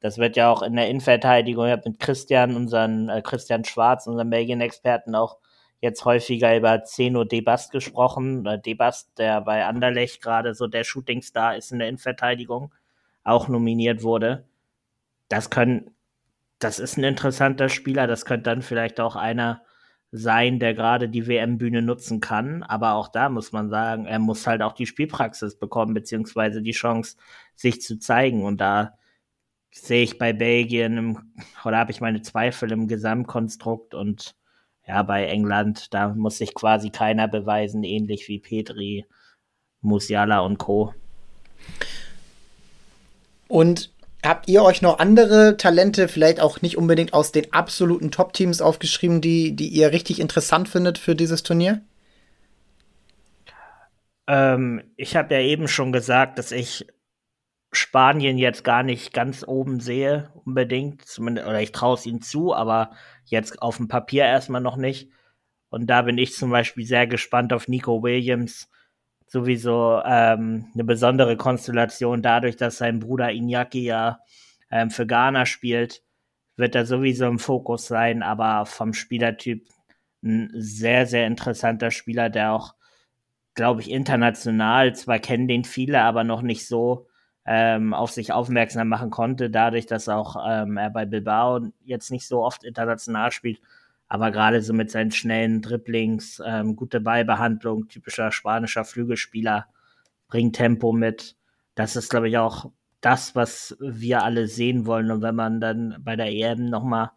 Das 0.00 0.18
wird 0.18 0.37
ja 0.37 0.50
auch 0.50 0.62
in 0.62 0.76
der 0.76 0.88
Innenverteidigung, 0.88 1.66
ich 1.66 1.72
habe 1.72 1.90
mit 1.90 1.98
Christian, 1.98 2.54
unseren 2.54 3.08
äh, 3.08 3.20
Christian 3.22 3.64
Schwarz, 3.64 4.06
unseren 4.06 4.30
Belgien-Experten, 4.30 5.14
auch 5.14 5.38
jetzt 5.80 6.04
häufiger 6.04 6.56
über 6.56 6.84
Zeno 6.84 7.24
Debast 7.24 7.72
gesprochen. 7.72 8.46
Äh, 8.46 8.61
Debast, 8.61 9.18
der 9.18 9.40
bei 9.40 9.64
Anderlecht 9.64 10.22
gerade 10.22 10.54
so 10.54 10.68
der 10.68 10.84
Shootingstar 10.84 11.56
ist 11.56 11.72
in 11.72 11.80
der 11.80 11.88
Innenverteidigung, 11.88 12.72
auch 13.24 13.48
nominiert 13.48 14.02
wurde. 14.02 14.44
Das 15.28 15.50
können, 15.50 15.90
das 16.58 16.78
ist 16.78 16.96
ein 16.96 17.04
interessanter 17.04 17.68
Spieler, 17.68 18.06
das 18.06 18.24
könnte 18.24 18.50
dann 18.50 18.62
vielleicht 18.62 19.00
auch 19.00 19.16
einer 19.16 19.62
sein, 20.10 20.58
der 20.58 20.74
gerade 20.74 21.08
die 21.08 21.26
WM-Bühne 21.26 21.82
nutzen 21.82 22.20
kann. 22.20 22.62
Aber 22.62 22.94
auch 22.94 23.08
da 23.08 23.28
muss 23.28 23.52
man 23.52 23.68
sagen, 23.68 24.06
er 24.06 24.18
muss 24.18 24.46
halt 24.46 24.62
auch 24.62 24.72
die 24.72 24.86
Spielpraxis 24.86 25.58
bekommen, 25.58 25.94
beziehungsweise 25.94 26.62
die 26.62 26.72
Chance, 26.72 27.16
sich 27.54 27.82
zu 27.82 27.98
zeigen. 27.98 28.44
Und 28.44 28.60
da 28.60 28.94
sehe 29.70 30.02
ich 30.02 30.18
bei 30.18 30.32
Belgien 30.32 30.96
im, 30.96 31.32
oder 31.64 31.78
habe 31.78 31.90
ich 31.92 32.00
meine 32.00 32.22
Zweifel 32.22 32.72
im 32.72 32.88
Gesamtkonstrukt 32.88 33.94
und 33.94 34.34
ja, 34.86 35.02
bei 35.02 35.26
England, 35.26 35.92
da 35.92 36.08
muss 36.14 36.38
sich 36.38 36.54
quasi 36.54 36.88
keiner 36.88 37.28
beweisen, 37.28 37.84
ähnlich 37.84 38.26
wie 38.28 38.38
Petri, 38.38 39.04
Musiala 39.82 40.40
und 40.40 40.58
Co. 40.58 40.94
Und 43.48 43.92
Habt 44.24 44.48
ihr 44.48 44.62
euch 44.62 44.83
noch 44.83 44.98
andere 44.98 45.57
Talente, 45.57 46.09
vielleicht 46.09 46.40
auch 46.40 46.61
nicht 46.61 46.76
unbedingt 46.76 47.14
aus 47.14 47.31
den 47.31 47.52
absoluten 47.52 48.11
Top-Teams 48.11 48.61
aufgeschrieben, 48.61 49.20
die, 49.20 49.54
die 49.54 49.68
ihr 49.68 49.92
richtig 49.92 50.20
interessant 50.20 50.68
findet 50.68 50.98
für 50.98 51.14
dieses 51.14 51.44
Turnier? 51.44 51.83
Ähm, 54.26 54.83
ich 54.96 55.16
habe 55.16 55.35
ja 55.35 55.40
eben 55.40 55.68
schon 55.68 55.92
gesagt, 55.92 56.38
dass 56.38 56.50
ich 56.50 56.87
Spanien 57.70 58.38
jetzt 58.38 58.64
gar 58.64 58.83
nicht 58.83 59.12
ganz 59.12 59.44
oben 59.46 59.78
sehe, 59.78 60.31
unbedingt. 60.44 61.04
Zumindest, 61.04 61.46
oder 61.46 61.61
ich 61.61 61.72
traue 61.72 61.94
es 61.94 62.07
ihnen 62.07 62.22
zu, 62.22 62.54
aber 62.54 62.90
jetzt 63.24 63.62
auf 63.62 63.76
dem 63.76 63.88
Papier 63.88 64.24
erstmal 64.24 64.61
noch 64.61 64.76
nicht. 64.76 65.11
Und 65.70 65.88
da 65.88 66.02
bin 66.02 66.18
ich 66.18 66.35
zum 66.35 66.50
Beispiel 66.50 66.87
sehr 66.87 67.07
gespannt 67.07 67.52
auf 67.52 67.68
Nico 67.68 68.02
Williams, 68.02 68.68
sowieso 69.28 70.00
ähm, 70.04 70.66
eine 70.74 70.84
besondere 70.84 71.36
Konstellation. 71.36 72.22
Dadurch, 72.22 72.56
dass 72.56 72.78
sein 72.78 73.00
Bruder 73.00 73.28
Iñaki 73.28 73.82
ja 73.82 74.20
ähm, 74.70 74.90
für 74.90 75.06
Ghana 75.06 75.46
spielt, 75.46 76.02
wird 76.56 76.74
er 76.74 76.86
sowieso 76.86 77.26
im 77.26 77.38
Fokus 77.38 77.86
sein, 77.86 78.22
aber 78.22 78.66
vom 78.66 78.92
Spielertyp 78.94 79.68
ein 80.22 80.50
sehr, 80.54 81.06
sehr 81.06 81.26
interessanter 81.26 81.90
Spieler, 81.90 82.30
der 82.30 82.52
auch, 82.52 82.74
glaube 83.54 83.82
ich, 83.82 83.90
international, 83.90 84.94
zwar 84.94 85.18
kennen 85.20 85.48
den 85.48 85.64
viele, 85.64 86.02
aber 86.02 86.24
noch 86.24 86.42
nicht 86.42 86.66
so 86.66 87.06
ähm, 87.46 87.94
auf 87.94 88.10
sich 88.10 88.32
aufmerksam 88.32 88.88
machen 88.88 89.10
konnte, 89.10 89.50
dadurch, 89.50 89.86
dass 89.86 90.08
auch 90.08 90.36
ähm, 90.46 90.76
er 90.76 90.90
bei 90.90 91.06
Bilbao 91.06 91.60
jetzt 91.84 92.10
nicht 92.10 92.26
so 92.26 92.44
oft 92.44 92.64
international 92.64 93.30
spielt 93.32 93.60
aber 94.08 94.30
gerade 94.30 94.62
so 94.62 94.72
mit 94.72 94.90
seinen 94.90 95.10
schnellen 95.10 95.60
Dribblings, 95.62 96.42
ähm, 96.44 96.76
gute 96.76 97.00
Ballbehandlung, 97.00 97.88
typischer 97.88 98.32
spanischer 98.32 98.84
Flügelspieler, 98.84 99.66
bringt 100.28 100.56
Tempo 100.56 100.92
mit. 100.92 101.36
Das 101.74 101.94
ist, 101.96 102.08
glaube 102.08 102.28
ich, 102.28 102.38
auch 102.38 102.70
das, 103.00 103.34
was 103.34 103.76
wir 103.80 104.22
alle 104.22 104.48
sehen 104.48 104.86
wollen. 104.86 105.10
Und 105.10 105.22
wenn 105.22 105.34
man 105.34 105.60
dann 105.60 105.96
bei 106.00 106.16
der 106.16 106.32
EM 106.32 106.66
nochmal 106.66 107.10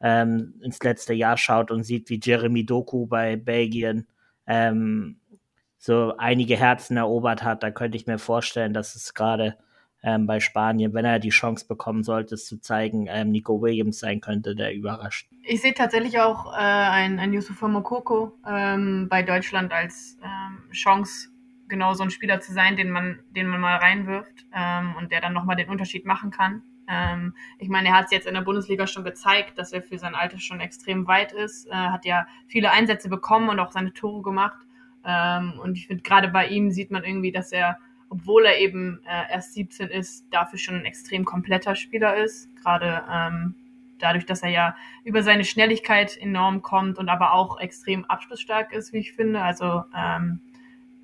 ähm, 0.00 0.54
ins 0.62 0.82
letzte 0.82 1.14
Jahr 1.14 1.38
schaut 1.38 1.70
und 1.70 1.84
sieht, 1.84 2.10
wie 2.10 2.20
Jeremy 2.22 2.64
Doku 2.66 3.06
bei 3.06 3.36
Belgien 3.36 4.06
ähm, 4.46 5.20
so 5.78 6.14
einige 6.18 6.56
Herzen 6.56 6.96
erobert 6.96 7.42
hat. 7.42 7.62
Da 7.62 7.70
könnte 7.70 7.96
ich 7.96 8.06
mir 8.06 8.18
vorstellen, 8.18 8.74
dass 8.74 8.94
es 8.94 9.14
gerade 9.14 9.56
ähm, 10.02 10.26
bei 10.26 10.40
Spanien, 10.40 10.94
wenn 10.94 11.04
er 11.04 11.18
die 11.18 11.30
Chance 11.30 11.66
bekommen 11.66 12.04
sollte, 12.04 12.34
es 12.34 12.46
zu 12.46 12.60
zeigen, 12.60 13.06
ähm, 13.08 13.30
Nico 13.30 13.60
Williams 13.60 13.98
sein 13.98 14.20
könnte, 14.20 14.54
der 14.54 14.74
überrascht. 14.74 15.28
Ich 15.42 15.62
sehe 15.62 15.74
tatsächlich 15.74 16.20
auch 16.20 16.52
äh, 16.52 16.58
ein, 16.58 17.18
ein 17.18 17.32
Yusufa 17.32 17.66
Mokoko 17.66 18.32
ähm, 18.48 19.08
bei 19.08 19.22
Deutschland 19.22 19.72
als 19.72 20.18
ähm, 20.22 20.70
Chance, 20.70 21.28
genau 21.68 21.94
so 21.94 22.04
ein 22.04 22.10
Spieler 22.10 22.40
zu 22.40 22.52
sein, 22.52 22.76
den 22.76 22.90
man, 22.90 23.20
den 23.30 23.48
man 23.48 23.60
mal 23.60 23.76
reinwirft 23.76 24.46
ähm, 24.54 24.94
und 24.96 25.10
der 25.10 25.20
dann 25.20 25.32
nochmal 25.32 25.56
den 25.56 25.68
Unterschied 25.68 26.04
machen 26.04 26.30
kann. 26.30 26.62
Ähm, 26.88 27.34
ich 27.58 27.68
meine, 27.68 27.88
er 27.88 27.96
hat 27.96 28.04
es 28.04 28.12
jetzt 28.12 28.28
in 28.28 28.34
der 28.34 28.42
Bundesliga 28.42 28.86
schon 28.86 29.02
gezeigt, 29.02 29.58
dass 29.58 29.72
er 29.72 29.82
für 29.82 29.98
sein 29.98 30.14
Alter 30.14 30.38
schon 30.38 30.60
extrem 30.60 31.08
weit 31.08 31.32
ist. 31.32 31.66
Er 31.66 31.92
hat 31.92 32.04
ja 32.04 32.28
viele 32.46 32.70
Einsätze 32.70 33.08
bekommen 33.08 33.48
und 33.48 33.58
auch 33.58 33.72
seine 33.72 33.92
Tore 33.92 34.22
gemacht. 34.22 34.58
Und 35.62 35.76
ich 35.76 35.86
finde, 35.86 36.02
gerade 36.02 36.26
bei 36.26 36.48
ihm 36.48 36.72
sieht 36.72 36.90
man 36.90 37.04
irgendwie, 37.04 37.30
dass 37.30 37.52
er, 37.52 37.78
obwohl 38.08 38.46
er 38.46 38.58
eben 38.58 39.00
äh, 39.04 39.32
erst 39.32 39.54
17 39.54 39.88
ist, 39.88 40.26
dafür 40.30 40.58
schon 40.58 40.76
ein 40.76 40.84
extrem 40.84 41.24
kompletter 41.24 41.74
Spieler 41.74 42.16
ist. 42.16 42.54
Gerade 42.56 43.04
ähm, 43.10 43.54
dadurch, 43.98 44.26
dass 44.26 44.42
er 44.42 44.50
ja 44.50 44.76
über 45.04 45.22
seine 45.22 45.44
Schnelligkeit 45.44 46.16
enorm 46.16 46.62
kommt 46.62 46.98
und 46.98 47.08
aber 47.08 47.32
auch 47.32 47.58
extrem 47.60 48.04
abschlussstark 48.04 48.72
ist, 48.72 48.92
wie 48.92 48.98
ich 48.98 49.12
finde. 49.12 49.42
Also 49.42 49.84
ähm, 49.96 50.40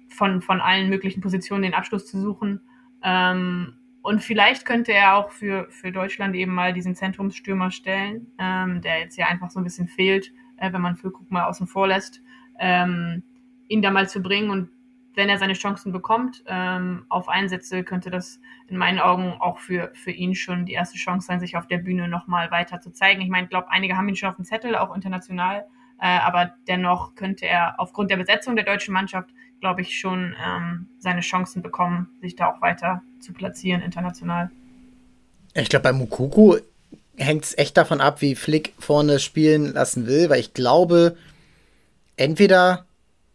von, 0.08 0.42
von 0.42 0.60
allen 0.60 0.88
möglichen 0.88 1.20
Positionen 1.20 1.62
den 1.62 1.74
Abschluss 1.74 2.06
zu 2.06 2.20
suchen. 2.20 2.60
Ähm, 3.02 3.74
und 4.02 4.22
vielleicht 4.22 4.66
könnte 4.66 4.92
er 4.92 5.16
auch 5.16 5.30
für, 5.30 5.68
für 5.70 5.92
Deutschland 5.92 6.34
eben 6.34 6.52
mal 6.52 6.72
diesen 6.72 6.94
Zentrumsstürmer 6.94 7.70
stellen, 7.70 8.26
ähm, 8.38 8.82
der 8.82 8.98
jetzt 8.98 9.16
ja 9.16 9.26
einfach 9.26 9.50
so 9.50 9.60
ein 9.60 9.64
bisschen 9.64 9.88
fehlt, 9.88 10.32
äh, 10.56 10.72
wenn 10.72 10.80
man 10.80 10.96
Füllkrug 10.96 11.30
mal 11.30 11.44
außen 11.44 11.66
vor 11.66 11.86
lässt, 11.86 12.20
ähm, 12.58 13.22
ihn 13.68 13.80
da 13.80 13.90
mal 13.90 14.08
zu 14.08 14.20
bringen. 14.20 14.50
Und 14.50 14.70
wenn 15.14 15.28
er 15.28 15.38
seine 15.38 15.52
Chancen 15.52 15.92
bekommt 15.92 16.42
ähm, 16.46 17.04
auf 17.08 17.28
Einsätze, 17.28 17.84
könnte 17.84 18.10
das 18.10 18.40
in 18.68 18.76
meinen 18.76 18.98
Augen 18.98 19.36
auch 19.40 19.58
für, 19.58 19.90
für 19.94 20.10
ihn 20.10 20.34
schon 20.34 20.64
die 20.64 20.72
erste 20.72 20.98
Chance 20.98 21.26
sein, 21.26 21.40
sich 21.40 21.56
auf 21.56 21.66
der 21.66 21.78
Bühne 21.78 22.08
nochmal 22.08 22.50
weiter 22.50 22.80
zu 22.80 22.90
zeigen. 22.90 23.20
Ich 23.20 23.28
meine, 23.28 23.44
ich 23.44 23.50
glaube, 23.50 23.70
einige 23.70 23.96
haben 23.96 24.08
ihn 24.08 24.16
schon 24.16 24.30
auf 24.30 24.36
dem 24.36 24.44
Zettel, 24.44 24.76
auch 24.76 24.94
international. 24.94 25.66
Äh, 26.00 26.18
aber 26.18 26.54
dennoch 26.66 27.14
könnte 27.14 27.46
er 27.46 27.78
aufgrund 27.78 28.10
der 28.10 28.16
Besetzung 28.16 28.56
der 28.56 28.64
deutschen 28.64 28.94
Mannschaft 28.94 29.28
glaube 29.62 29.80
ich, 29.80 29.98
schon 29.98 30.34
ähm, 30.44 30.88
seine 30.98 31.20
Chancen 31.20 31.62
bekommen, 31.62 32.08
sich 32.20 32.36
da 32.36 32.52
auch 32.52 32.60
weiter 32.60 33.00
zu 33.20 33.32
platzieren 33.32 33.80
international. 33.80 34.50
Ich 35.54 35.68
glaube, 35.68 35.84
bei 35.84 35.92
Mukuku 35.92 36.56
hängt 37.16 37.44
es 37.44 37.56
echt 37.56 37.76
davon 37.76 38.00
ab, 38.00 38.20
wie 38.20 38.34
Flick 38.34 38.74
vorne 38.78 39.20
spielen 39.20 39.72
lassen 39.72 40.06
will, 40.06 40.28
weil 40.28 40.40
ich 40.40 40.52
glaube, 40.52 41.16
entweder 42.16 42.86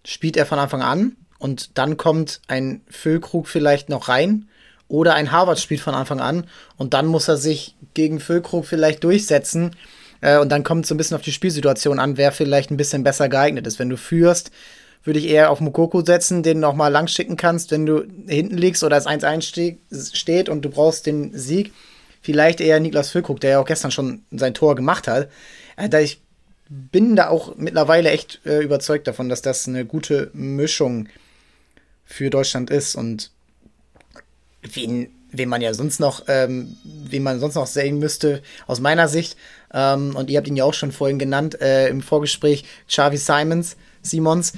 spielt 0.05 0.35
er 0.35 0.45
von 0.45 0.59
Anfang 0.59 0.81
an 0.81 1.15
und 1.39 1.77
dann 1.77 1.97
kommt 1.97 2.41
ein 2.47 2.81
Füllkrug 2.89 3.47
vielleicht 3.47 3.89
noch 3.89 4.07
rein 4.07 4.47
oder 4.87 5.13
ein 5.15 5.31
Harvard 5.31 5.59
spielt 5.59 5.81
von 5.81 5.93
Anfang 5.93 6.19
an 6.19 6.45
und 6.77 6.93
dann 6.93 7.07
muss 7.07 7.27
er 7.27 7.37
sich 7.37 7.75
gegen 7.93 8.19
Füllkrug 8.19 8.65
vielleicht 8.65 9.03
durchsetzen 9.03 9.75
äh, 10.21 10.37
und 10.37 10.49
dann 10.49 10.63
kommt 10.63 10.85
es 10.85 10.89
so 10.89 10.95
ein 10.95 10.97
bisschen 10.97 11.15
auf 11.15 11.23
die 11.23 11.31
Spielsituation 11.31 11.99
an, 11.99 12.17
wer 12.17 12.31
vielleicht 12.31 12.71
ein 12.71 12.77
bisschen 12.77 13.03
besser 13.03 13.29
geeignet 13.29 13.67
ist. 13.67 13.79
Wenn 13.79 13.89
du 13.89 13.97
führst, 13.97 14.51
würde 15.03 15.19
ich 15.19 15.27
eher 15.27 15.51
auf 15.51 15.61
Mukoko 15.61 16.03
setzen, 16.03 16.43
den 16.43 16.59
noch 16.59 16.73
mal 16.73 16.89
lang 16.89 17.07
schicken 17.07 17.37
kannst, 17.37 17.71
wenn 17.71 17.85
du 17.85 18.03
hinten 18.27 18.57
liegst 18.57 18.83
oder 18.83 18.97
es 18.97 19.07
1-1 19.07 19.41
ste 19.41 19.77
steht 20.13 20.49
und 20.49 20.63
du 20.63 20.69
brauchst 20.69 21.05
den 21.05 21.37
Sieg. 21.37 21.73
Vielleicht 22.21 22.59
eher 22.59 22.79
Niklas 22.79 23.11
Füllkrug, 23.11 23.39
der 23.39 23.51
ja 23.51 23.59
auch 23.59 23.65
gestern 23.65 23.91
schon 23.91 24.23
sein 24.31 24.53
Tor 24.53 24.75
gemacht 24.75 25.07
hat. 25.07 25.29
Äh, 25.77 26.03
ich 26.03 26.19
bin 26.69 27.15
da 27.15 27.29
auch 27.29 27.55
mittlerweile 27.55 28.09
echt 28.09 28.41
äh, 28.45 28.59
überzeugt 28.59 29.07
davon, 29.07 29.29
dass 29.29 29.41
das 29.41 29.67
eine 29.67 29.85
gute 29.85 30.29
Mischung 30.33 31.07
für 32.07 32.29
Deutschland 32.29 32.71
ist 32.71 32.95
und 32.95 33.31
wen, 34.63 35.09
wen 35.31 35.49
man 35.49 35.61
ja 35.61 35.73
sonst 35.73 35.99
noch, 35.99 36.23
ähm, 36.27 36.77
wen 36.83 37.21
man 37.21 37.39
sonst 37.39 37.55
noch 37.55 37.67
sehen 37.67 37.99
müsste, 37.99 38.41
aus 38.65 38.79
meiner 38.79 39.07
Sicht, 39.07 39.37
ähm, 39.73 40.15
und 40.15 40.29
ihr 40.29 40.37
habt 40.37 40.47
ihn 40.47 40.55
ja 40.55 40.63
auch 40.63 40.73
schon 40.73 40.91
vorhin 40.91 41.19
genannt 41.19 41.61
äh, 41.61 41.89
im 41.89 42.01
Vorgespräch, 42.01 42.63
Xavi 42.87 43.17
Simons, 43.17 43.75
Simons, 44.01 44.53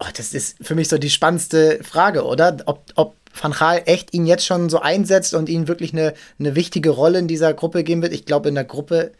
oh, 0.00 0.06
das 0.14 0.34
ist 0.34 0.56
für 0.60 0.74
mich 0.74 0.88
so 0.88 0.98
die 0.98 1.10
spannendste 1.10 1.80
Frage, 1.82 2.24
oder? 2.24 2.56
Ob, 2.66 2.84
ob 2.96 3.16
Van 3.40 3.52
Gaal 3.52 3.82
echt 3.86 4.12
ihn 4.14 4.26
jetzt 4.26 4.44
schon 4.44 4.68
so 4.68 4.80
einsetzt 4.80 5.34
und 5.34 5.48
ihm 5.48 5.68
wirklich 5.68 5.92
eine, 5.92 6.14
eine 6.38 6.56
wichtige 6.56 6.90
Rolle 6.90 7.20
in 7.20 7.28
dieser 7.28 7.54
Gruppe 7.54 7.84
geben 7.84 8.02
wird. 8.02 8.12
Ich 8.12 8.24
glaube, 8.24 8.48
in 8.48 8.56
der 8.56 8.64
Gruppe 8.64 9.12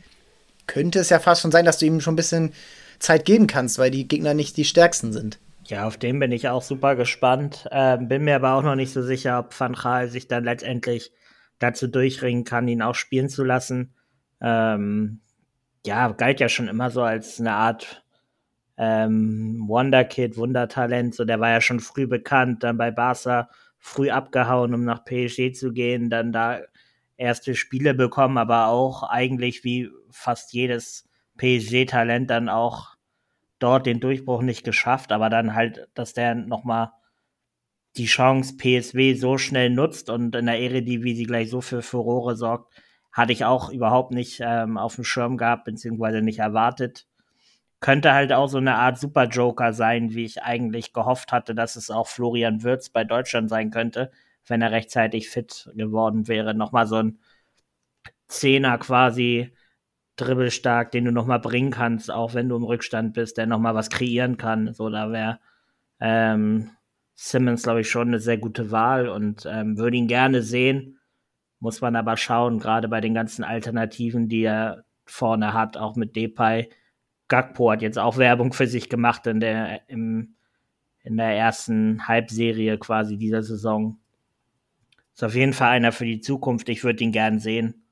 könnte 0.67 0.99
es 0.99 1.11
ja 1.11 1.21
fast 1.21 1.43
schon 1.43 1.53
sein, 1.53 1.65
dass 1.65 1.79
du 1.79 1.87
ihm 1.87 2.01
schon 2.01 2.15
ein 2.15 2.17
bisschen 2.17 2.53
Zeit 2.99 3.25
geben 3.25 3.47
kannst, 3.47 3.79
weil 3.79 3.91
die 3.91 4.09
Gegner 4.09 4.35
nicht 4.35 4.57
die 4.57 4.65
stärksten 4.65 5.13
sind. 5.13 5.39
Ja, 5.69 5.87
auf 5.87 5.99
den 5.99 6.19
bin 6.19 6.33
ich 6.33 6.49
auch 6.49 6.63
super 6.63 6.97
gespannt. 6.97 7.69
Ähm, 7.71 8.09
bin 8.09 8.25
mir 8.25 8.37
aber 8.37 8.55
auch 8.55 8.63
noch 8.63 8.75
nicht 8.75 8.91
so 8.91 9.03
sicher, 9.03 9.39
ob 9.39 9.59
Van 9.59 9.75
Gaal 9.75 10.09
sich 10.09 10.27
dann 10.27 10.45
letztendlich 10.45 11.13
dazu 11.59 11.89
durchringen 11.89 12.45
kann, 12.45 12.69
ihn 12.69 12.81
auch 12.81 12.95
spielen 12.95 13.29
zu 13.29 13.45
lassen. 13.45 13.93
Ähm, 14.41 15.21
ja, 15.87 16.09
galt 16.13 16.41
ja 16.41 16.49
schon 16.49 16.69
immer 16.69 16.91
so 16.91 17.03
als 17.03 17.39
eine 17.39 17.53
Art 17.53 18.03
ähm, 18.79 19.65
Wonderkid, 19.69 20.39
Wundertalent, 20.39 21.15
so 21.15 21.25
der 21.27 21.41
war 21.41 21.51
ja 21.51 21.61
schon 21.61 21.81
früh 21.81 22.07
bekannt, 22.07 22.63
dann 22.63 22.79
bei 22.79 22.91
Barca 22.91 23.51
früh 23.79 24.11
abgehauen, 24.11 24.73
um 24.73 24.85
nach 24.85 25.05
PSG 25.05 25.53
zu 25.53 25.73
gehen, 25.73 26.09
dann 26.11 26.33
da 26.33 26.61
erste 27.17 27.55
Spiele 27.55 27.93
bekommen, 27.95 28.39
aber 28.39 28.69
auch 28.69 29.03
eigentlich 29.03 29.65
wie 29.65 29.91
fast 30.11 30.53
jedes 30.55 31.09
PSG-Talent 31.37 32.31
dann 32.31 32.49
auch 32.49 32.98
dort 33.59 33.87
den 33.87 34.01
Durchbruch 34.01 34.43
nicht 34.43 34.65
geschafft, 34.65 35.13
aber 35.13 35.31
dann 35.31 35.55
halt, 35.55 35.89
dass 35.95 36.15
der 36.15 36.35
nochmal 36.35 36.93
die 37.97 38.07
Chance 38.07 38.57
PSW 38.57 39.15
so 39.15 39.39
schnell 39.39 39.71
nutzt 39.71 40.11
und 40.11 40.35
in 40.37 40.47
der 40.47 40.61
Eredivisie 40.61 41.25
gleich 41.25 41.51
so 41.51 41.61
für 41.61 41.83
Furore 41.83 42.37
sorgt, 42.37 42.73
hatte 43.13 43.33
ich 43.33 43.45
auch 43.45 43.71
überhaupt 43.71 44.13
nicht 44.13 44.41
ähm, 44.45 44.79
auf 44.79 44.95
dem 44.95 45.05
Schirm 45.05 45.37
gehabt, 45.37 45.65
beziehungsweise 45.65 46.23
nicht 46.23 46.39
erwartet 46.39 47.07
könnte 47.81 48.13
halt 48.13 48.33
auch 48.33 48.49
so 48.49 48.59
eine 48.59 48.75
Art 48.77 48.99
Super-Joker 48.99 49.73
sein, 49.73 50.15
wie 50.15 50.25
ich 50.25 50.43
eigentlich 50.43 50.93
gehofft 50.93 51.33
hatte, 51.33 51.55
dass 51.55 51.77
es 51.77 51.91
auch 51.91 52.09
Florian 52.09 52.63
Würz 52.63 52.89
bei 52.91 53.05
Deutschland 53.05 53.49
sein 53.49 53.71
könnte, 53.71 54.11
wenn 54.47 54.63
er 54.63 54.73
rechtzeitig 54.73 55.29
fit 55.29 55.71
geworden 55.75 56.27
wäre. 56.29 56.55
Nochmal 56.55 56.87
so 56.87 56.97
ein 56.97 57.19
Zehner 58.27 58.79
quasi 58.79 59.53
dribbelstark, 60.21 60.91
den 60.91 61.05
du 61.05 61.13
nochmal 61.13 61.41
bringen 61.41 61.71
kannst, 61.71 62.11
auch 62.11 62.35
wenn 62.35 62.49
du 62.49 62.57
im 62.57 62.65
Rückstand 62.65 63.15
bist, 63.15 63.39
der 63.39 63.47
nochmal 63.47 63.75
was 63.75 63.91
kreieren 63.91 64.37
kann. 64.37 64.73
So, 64.75 64.91
da 64.91 65.11
wäre 65.13 65.41
ähm, 66.01 66.71
Simmons, 67.15 67.63
glaube 67.63 67.81
ich, 67.81 67.91
schon 67.91 68.09
eine 68.09 68.21
sehr 68.21 68.39
gute 68.39 68.71
Wahl 68.71 69.09
und 69.09 69.47
ähm, 69.51 69.79
würde 69.79 69.97
ihn 69.97 70.09
gerne 70.09 70.43
sehen. 70.43 70.99
Muss 71.61 71.81
man 71.81 71.97
aber 71.97 72.17
schauen, 72.17 72.59
gerade 72.59 72.89
bei 72.89 73.01
den 73.01 73.15
ganzen 73.15 73.45
Alternativen, 73.45 74.29
die 74.29 74.43
er 74.43 74.85
vorne 75.05 75.55
hat, 75.55 75.77
auch 75.77 75.97
mit 75.97 76.15
Depay 76.15 76.69
Gagpo 77.29 77.71
hat 77.71 77.83
jetzt 77.83 77.99
auch 77.99 78.17
Werbung 78.17 78.53
für 78.53 78.67
sich 78.67 78.89
gemacht 78.89 79.27
in 79.27 79.41
der, 79.41 79.89
im, 79.89 80.35
in 81.03 81.17
der 81.17 81.37
ersten 81.37 82.09
Halbserie 82.09 82.79
quasi 82.79 83.19
dieser 83.19 83.43
Saison. 83.43 83.99
Ist 85.15 85.25
auf 85.25 85.35
jeden 85.35 85.53
Fall 85.53 85.71
einer 85.71 85.93
für 85.93 86.07
die 86.07 86.21
Zukunft. 86.21 86.69
Ich 86.69 86.85
würde 86.85 87.05
ihn 87.05 87.13
gern 87.13 87.39
sehen. 87.39 87.85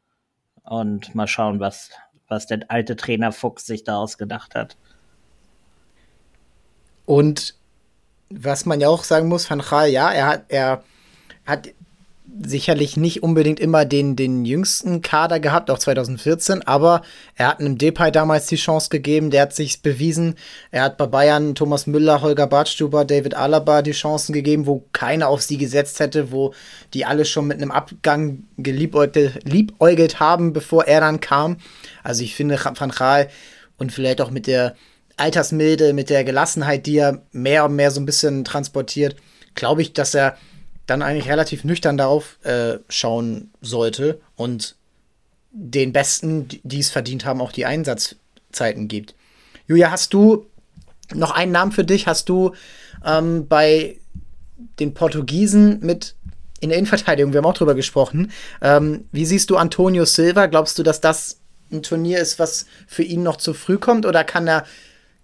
Und 0.62 1.14
mal 1.14 1.28
schauen, 1.28 1.60
was, 1.60 1.92
was 2.28 2.46
der 2.46 2.60
alte 2.68 2.96
Trainer 2.96 3.32
Fuchs 3.32 3.66
sich 3.66 3.84
da 3.84 3.96
ausgedacht 3.96 4.54
hat. 4.54 4.76
Und 7.04 7.54
was 8.28 8.66
man 8.66 8.80
ja 8.80 8.88
auch 8.88 9.04
sagen 9.04 9.28
muss, 9.28 9.48
Van 9.48 9.60
Gaal, 9.60 9.88
ja, 9.88 10.10
er 10.10 10.26
hat, 10.26 10.44
er 10.48 10.82
hat 11.46 11.68
sicherlich 12.44 12.96
nicht 12.96 13.22
unbedingt 13.22 13.60
immer 13.60 13.84
den, 13.84 14.16
den 14.16 14.44
jüngsten 14.44 15.02
Kader 15.02 15.40
gehabt, 15.40 15.70
auch 15.70 15.78
2014, 15.78 16.62
aber 16.62 17.02
er 17.34 17.48
hat 17.48 17.60
einem 17.60 17.78
Depay 17.78 18.10
damals 18.10 18.46
die 18.46 18.56
Chance 18.56 18.88
gegeben, 18.90 19.30
der 19.30 19.42
hat 19.42 19.54
sich 19.54 19.82
bewiesen. 19.82 20.34
Er 20.70 20.82
hat 20.84 20.96
bei 20.96 21.06
Bayern 21.06 21.54
Thomas 21.54 21.86
Müller, 21.86 22.22
Holger 22.22 22.46
Badstuber, 22.46 23.04
David 23.04 23.34
Alaba 23.34 23.82
die 23.82 23.92
Chancen 23.92 24.32
gegeben, 24.32 24.66
wo 24.66 24.84
keiner 24.92 25.28
auf 25.28 25.42
sie 25.42 25.58
gesetzt 25.58 26.00
hätte, 26.00 26.32
wo 26.32 26.52
die 26.94 27.04
alle 27.04 27.24
schon 27.24 27.46
mit 27.46 27.58
einem 27.58 27.70
Abgang 27.70 28.44
geliebäugelt 28.58 30.20
haben, 30.20 30.52
bevor 30.52 30.84
er 30.84 31.00
dann 31.00 31.20
kam. 31.20 31.58
Also 32.02 32.22
ich 32.22 32.34
finde 32.34 32.58
Van 32.62 32.90
Gaal 32.90 33.28
und 33.78 33.92
vielleicht 33.92 34.20
auch 34.20 34.30
mit 34.30 34.46
der 34.46 34.74
Altersmilde, 35.16 35.92
mit 35.92 36.10
der 36.10 36.24
Gelassenheit, 36.24 36.86
die 36.86 36.98
er 36.98 37.22
mehr 37.32 37.64
und 37.64 37.76
mehr 37.76 37.90
so 37.90 38.00
ein 38.00 38.06
bisschen 38.06 38.44
transportiert, 38.44 39.16
glaube 39.54 39.82
ich, 39.82 39.92
dass 39.92 40.14
er 40.14 40.36
dann 40.86 41.02
eigentlich 41.02 41.28
relativ 41.28 41.64
nüchtern 41.64 41.96
darauf 41.96 42.38
äh, 42.44 42.78
schauen 42.88 43.50
sollte 43.60 44.20
und 44.36 44.76
den 45.50 45.92
Besten, 45.92 46.48
die 46.62 46.80
es 46.80 46.90
verdient 46.90 47.24
haben, 47.24 47.40
auch 47.40 47.52
die 47.52 47.66
Einsatzzeiten 47.66 48.88
gibt. 48.88 49.14
Julia, 49.66 49.90
hast 49.90 50.12
du 50.12 50.46
noch 51.14 51.32
einen 51.32 51.52
Namen 51.52 51.72
für 51.72 51.84
dich? 51.84 52.06
Hast 52.06 52.28
du 52.28 52.52
ähm, 53.04 53.48
bei 53.48 53.98
den 54.78 54.94
Portugiesen 54.94 55.80
mit 55.80 56.14
in 56.60 56.70
der 56.70 56.78
Innenverteidigung, 56.78 57.32
wir 57.32 57.38
haben 57.38 57.46
auch 57.46 57.54
drüber 57.54 57.74
gesprochen, 57.74 58.32
ähm, 58.62 59.04
wie 59.12 59.26
siehst 59.26 59.50
du 59.50 59.56
Antonio 59.56 60.04
Silva? 60.04 60.46
Glaubst 60.46 60.78
du, 60.78 60.82
dass 60.82 61.00
das 61.00 61.40
ein 61.70 61.82
Turnier 61.82 62.18
ist, 62.18 62.38
was 62.38 62.66
für 62.86 63.02
ihn 63.02 63.22
noch 63.22 63.36
zu 63.36 63.52
früh 63.52 63.76
kommt 63.76 64.06
oder 64.06 64.24
kann 64.24 64.46
er 64.46 64.64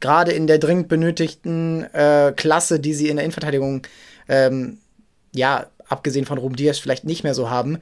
gerade 0.01 0.33
in 0.33 0.46
der 0.46 0.59
dringend 0.59 0.88
benötigten 0.88 1.85
äh, 1.94 2.33
Klasse, 2.37 2.81
die 2.81 2.92
sie 2.92 3.09
in 3.09 3.16
der 3.16 3.25
Innenverteidigung, 3.25 3.87
ähm, 4.29 4.79
ja, 5.35 5.66
abgesehen 5.88 6.27
von 6.27 6.38
Ruben 6.38 6.57
Diaz 6.57 6.79
vielleicht 6.79 7.05
nicht 7.05 7.25
mehr 7.25 7.35
so 7.35 7.51
haben. 7.51 7.79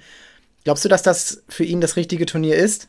Glaubst 0.65 0.85
du, 0.85 0.89
dass 0.89 1.03
das 1.03 1.45
für 1.49 1.65
ihn 1.65 1.81
das 1.81 1.97
richtige 1.97 2.27
Turnier 2.27 2.57
ist? 2.57 2.89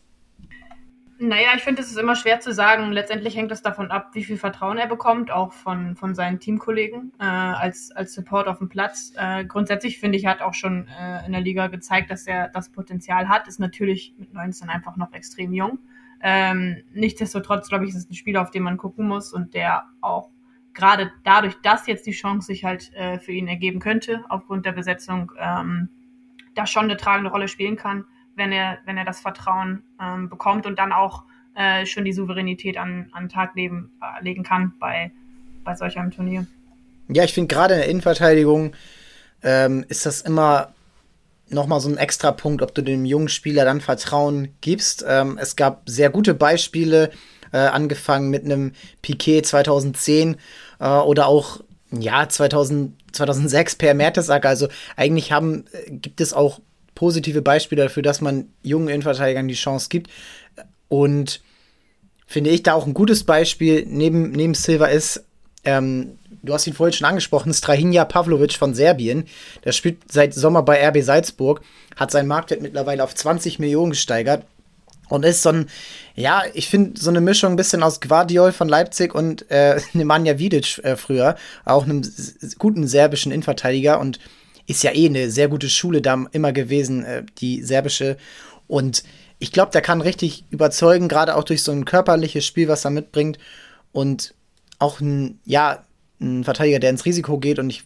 Naja, 1.23 1.49
ich 1.55 1.61
finde, 1.61 1.83
es 1.83 1.91
ist 1.91 1.99
immer 1.99 2.15
schwer 2.15 2.39
zu 2.39 2.51
sagen. 2.51 2.91
Letztendlich 2.91 3.37
hängt 3.37 3.51
es 3.51 3.61
davon 3.61 3.91
ab, 3.91 4.09
wie 4.13 4.23
viel 4.23 4.37
Vertrauen 4.37 4.79
er 4.79 4.87
bekommt, 4.87 5.29
auch 5.29 5.53
von, 5.53 5.95
von 5.95 6.15
seinen 6.15 6.39
Teamkollegen 6.39 7.13
äh, 7.19 7.23
als, 7.23 7.91
als 7.91 8.15
Support 8.15 8.47
auf 8.47 8.57
dem 8.57 8.69
Platz. 8.69 9.13
Äh, 9.15 9.45
grundsätzlich 9.45 9.99
finde 9.99 10.17
ich, 10.17 10.23
er 10.23 10.31
hat 10.31 10.41
auch 10.41 10.55
schon 10.55 10.87
äh, 10.87 11.23
in 11.27 11.31
der 11.31 11.41
Liga 11.41 11.67
gezeigt, 11.67 12.09
dass 12.09 12.25
er 12.25 12.47
das 12.49 12.71
Potenzial 12.71 13.29
hat. 13.29 13.47
Ist 13.47 13.59
natürlich 13.59 14.15
mit 14.17 14.33
19 14.33 14.67
einfach 14.69 14.97
noch 14.97 15.13
extrem 15.13 15.53
jung. 15.53 15.77
Ähm, 16.23 16.81
nichtsdestotrotz, 16.91 17.69
glaube 17.69 17.85
ich, 17.85 17.91
ist 17.91 17.97
es 17.97 18.09
ein 18.09 18.15
Spieler, 18.15 18.41
auf 18.41 18.49
den 18.49 18.63
man 18.63 18.77
gucken 18.77 19.07
muss 19.07 19.31
und 19.31 19.53
der 19.53 19.83
auch 20.01 20.31
gerade 20.73 21.11
dadurch, 21.23 21.55
dass 21.61 21.87
jetzt 21.87 22.05
die 22.05 22.11
Chance 22.11 22.47
sich 22.47 22.63
halt 22.63 22.93
äh, 22.93 23.19
für 23.19 23.31
ihn 23.31 23.47
ergeben 23.47 23.79
könnte, 23.79 24.23
aufgrund 24.29 24.65
der 24.65 24.71
Besetzung, 24.71 25.31
ähm, 25.39 25.89
da 26.55 26.65
schon 26.65 26.85
eine 26.85 26.97
tragende 26.97 27.31
Rolle 27.31 27.47
spielen 27.47 27.77
kann 27.77 28.05
wenn 28.35 28.51
er, 28.51 28.79
wenn 28.85 28.97
er 28.97 29.05
das 29.05 29.19
Vertrauen 29.19 29.83
ähm, 30.01 30.29
bekommt 30.29 30.65
und 30.65 30.79
dann 30.79 30.91
auch 30.91 31.23
äh, 31.55 31.85
schon 31.85 32.05
die 32.05 32.13
Souveränität 32.13 32.77
an, 32.77 33.09
an 33.11 33.23
den 33.23 33.29
Tag 33.29 33.55
leben, 33.55 33.91
äh, 34.01 34.23
legen 34.23 34.43
kann 34.43 34.73
bei, 34.79 35.11
bei 35.63 35.75
solch 35.75 35.97
einem 35.97 36.11
Turnier. 36.11 36.45
Ja, 37.09 37.23
ich 37.23 37.33
finde 37.33 37.53
gerade 37.53 37.73
in 37.75 37.79
der 37.81 37.89
Innenverteidigung 37.89 38.73
ähm, 39.43 39.85
ist 39.89 40.05
das 40.05 40.21
immer 40.21 40.73
nochmal 41.49 41.81
so 41.81 41.89
ein 41.89 41.97
extra 41.97 42.31
Punkt, 42.31 42.61
ob 42.61 42.73
du 42.73 42.81
dem 42.81 43.03
jungen 43.03 43.27
Spieler 43.27 43.65
dann 43.65 43.81
Vertrauen 43.81 44.55
gibst. 44.61 45.03
Ähm, 45.07 45.37
es 45.39 45.57
gab 45.57 45.89
sehr 45.89 46.09
gute 46.09 46.33
Beispiele, 46.33 47.11
äh, 47.51 47.57
angefangen 47.57 48.29
mit 48.29 48.45
einem 48.45 48.73
Piquet 49.01 49.43
2010 49.43 50.37
äh, 50.79 50.87
oder 50.87 51.27
auch 51.27 51.61
ja 51.91 52.27
2000, 52.27 52.93
2006 53.11 53.75
per 53.75 53.93
Mertesacker. 53.93 54.49
Also 54.49 54.67
eigentlich 54.95 55.31
haben 55.31 55.65
äh, 55.71 55.91
gibt 55.91 56.21
es 56.21 56.33
auch 56.33 56.59
positive 56.95 57.41
Beispiele 57.41 57.83
dafür, 57.83 58.03
dass 58.03 58.21
man 58.21 58.49
jungen 58.63 58.87
Innenverteidigern 58.87 59.47
die 59.47 59.55
Chance 59.55 59.87
gibt. 59.89 60.09
Und 60.87 61.41
finde 62.27 62.49
ich 62.49 62.63
da 62.63 62.73
auch 62.73 62.85
ein 62.85 62.93
gutes 62.93 63.23
Beispiel 63.23 63.85
neben, 63.87 64.31
neben 64.31 64.53
Silva 64.53 64.87
ist, 64.87 65.25
ähm, 65.63 66.17
du 66.41 66.53
hast 66.53 66.67
ihn 66.67 66.73
vorhin 66.73 66.93
schon 66.93 67.07
angesprochen, 67.07 67.53
Strahinja 67.53 68.05
Pavlovic 68.05 68.53
von 68.53 68.73
Serbien. 68.73 69.25
Der 69.63 69.71
spielt 69.71 70.11
seit 70.11 70.33
Sommer 70.33 70.63
bei 70.63 70.87
RB 70.87 71.01
Salzburg, 71.01 71.61
hat 71.95 72.11
seinen 72.11 72.27
Marktwert 72.27 72.61
mittlerweile 72.61 73.03
auf 73.03 73.13
20 73.13 73.59
Millionen 73.59 73.91
gesteigert. 73.91 74.45
Und 75.11 75.25
ist 75.25 75.41
so 75.41 75.49
ein, 75.49 75.65
ja, 76.15 76.43
ich 76.53 76.69
finde 76.69 76.99
so 76.99 77.09
eine 77.09 77.19
Mischung 77.19 77.51
ein 77.51 77.57
bisschen 77.57 77.83
aus 77.83 77.99
Guardiol 77.99 78.53
von 78.53 78.69
Leipzig 78.69 79.13
und 79.13 79.49
äh, 79.51 79.79
Nemanja 79.93 80.39
Vidic 80.39 80.79
äh, 80.83 80.95
früher, 80.95 81.35
auch 81.65 81.83
einem 81.83 82.01
guten 82.57 82.87
serbischen 82.87 83.33
Innenverteidiger. 83.33 83.99
Und 83.99 84.19
ist 84.67 84.83
ja 84.83 84.93
eh 84.93 85.07
eine 85.07 85.29
sehr 85.29 85.49
gute 85.49 85.69
Schule 85.69 86.01
da 86.01 86.25
immer 86.31 86.53
gewesen, 86.53 87.03
äh, 87.03 87.23
die 87.39 87.61
serbische. 87.61 88.15
Und 88.67 89.03
ich 89.37 89.51
glaube, 89.51 89.71
der 89.71 89.81
kann 89.81 89.99
richtig 89.99 90.45
überzeugen, 90.49 91.09
gerade 91.09 91.35
auch 91.35 91.43
durch 91.43 91.61
so 91.61 91.73
ein 91.73 91.83
körperliches 91.83 92.45
Spiel, 92.45 92.69
was 92.69 92.85
er 92.85 92.91
mitbringt. 92.91 93.37
Und 93.91 94.33
auch 94.79 95.01
ein, 95.01 95.39
ja, 95.45 95.83
ein 96.21 96.45
Verteidiger, 96.45 96.79
der 96.79 96.91
ins 96.91 97.03
Risiko 97.03 97.37
geht. 97.37 97.59
Und 97.59 97.69
ich, 97.69 97.83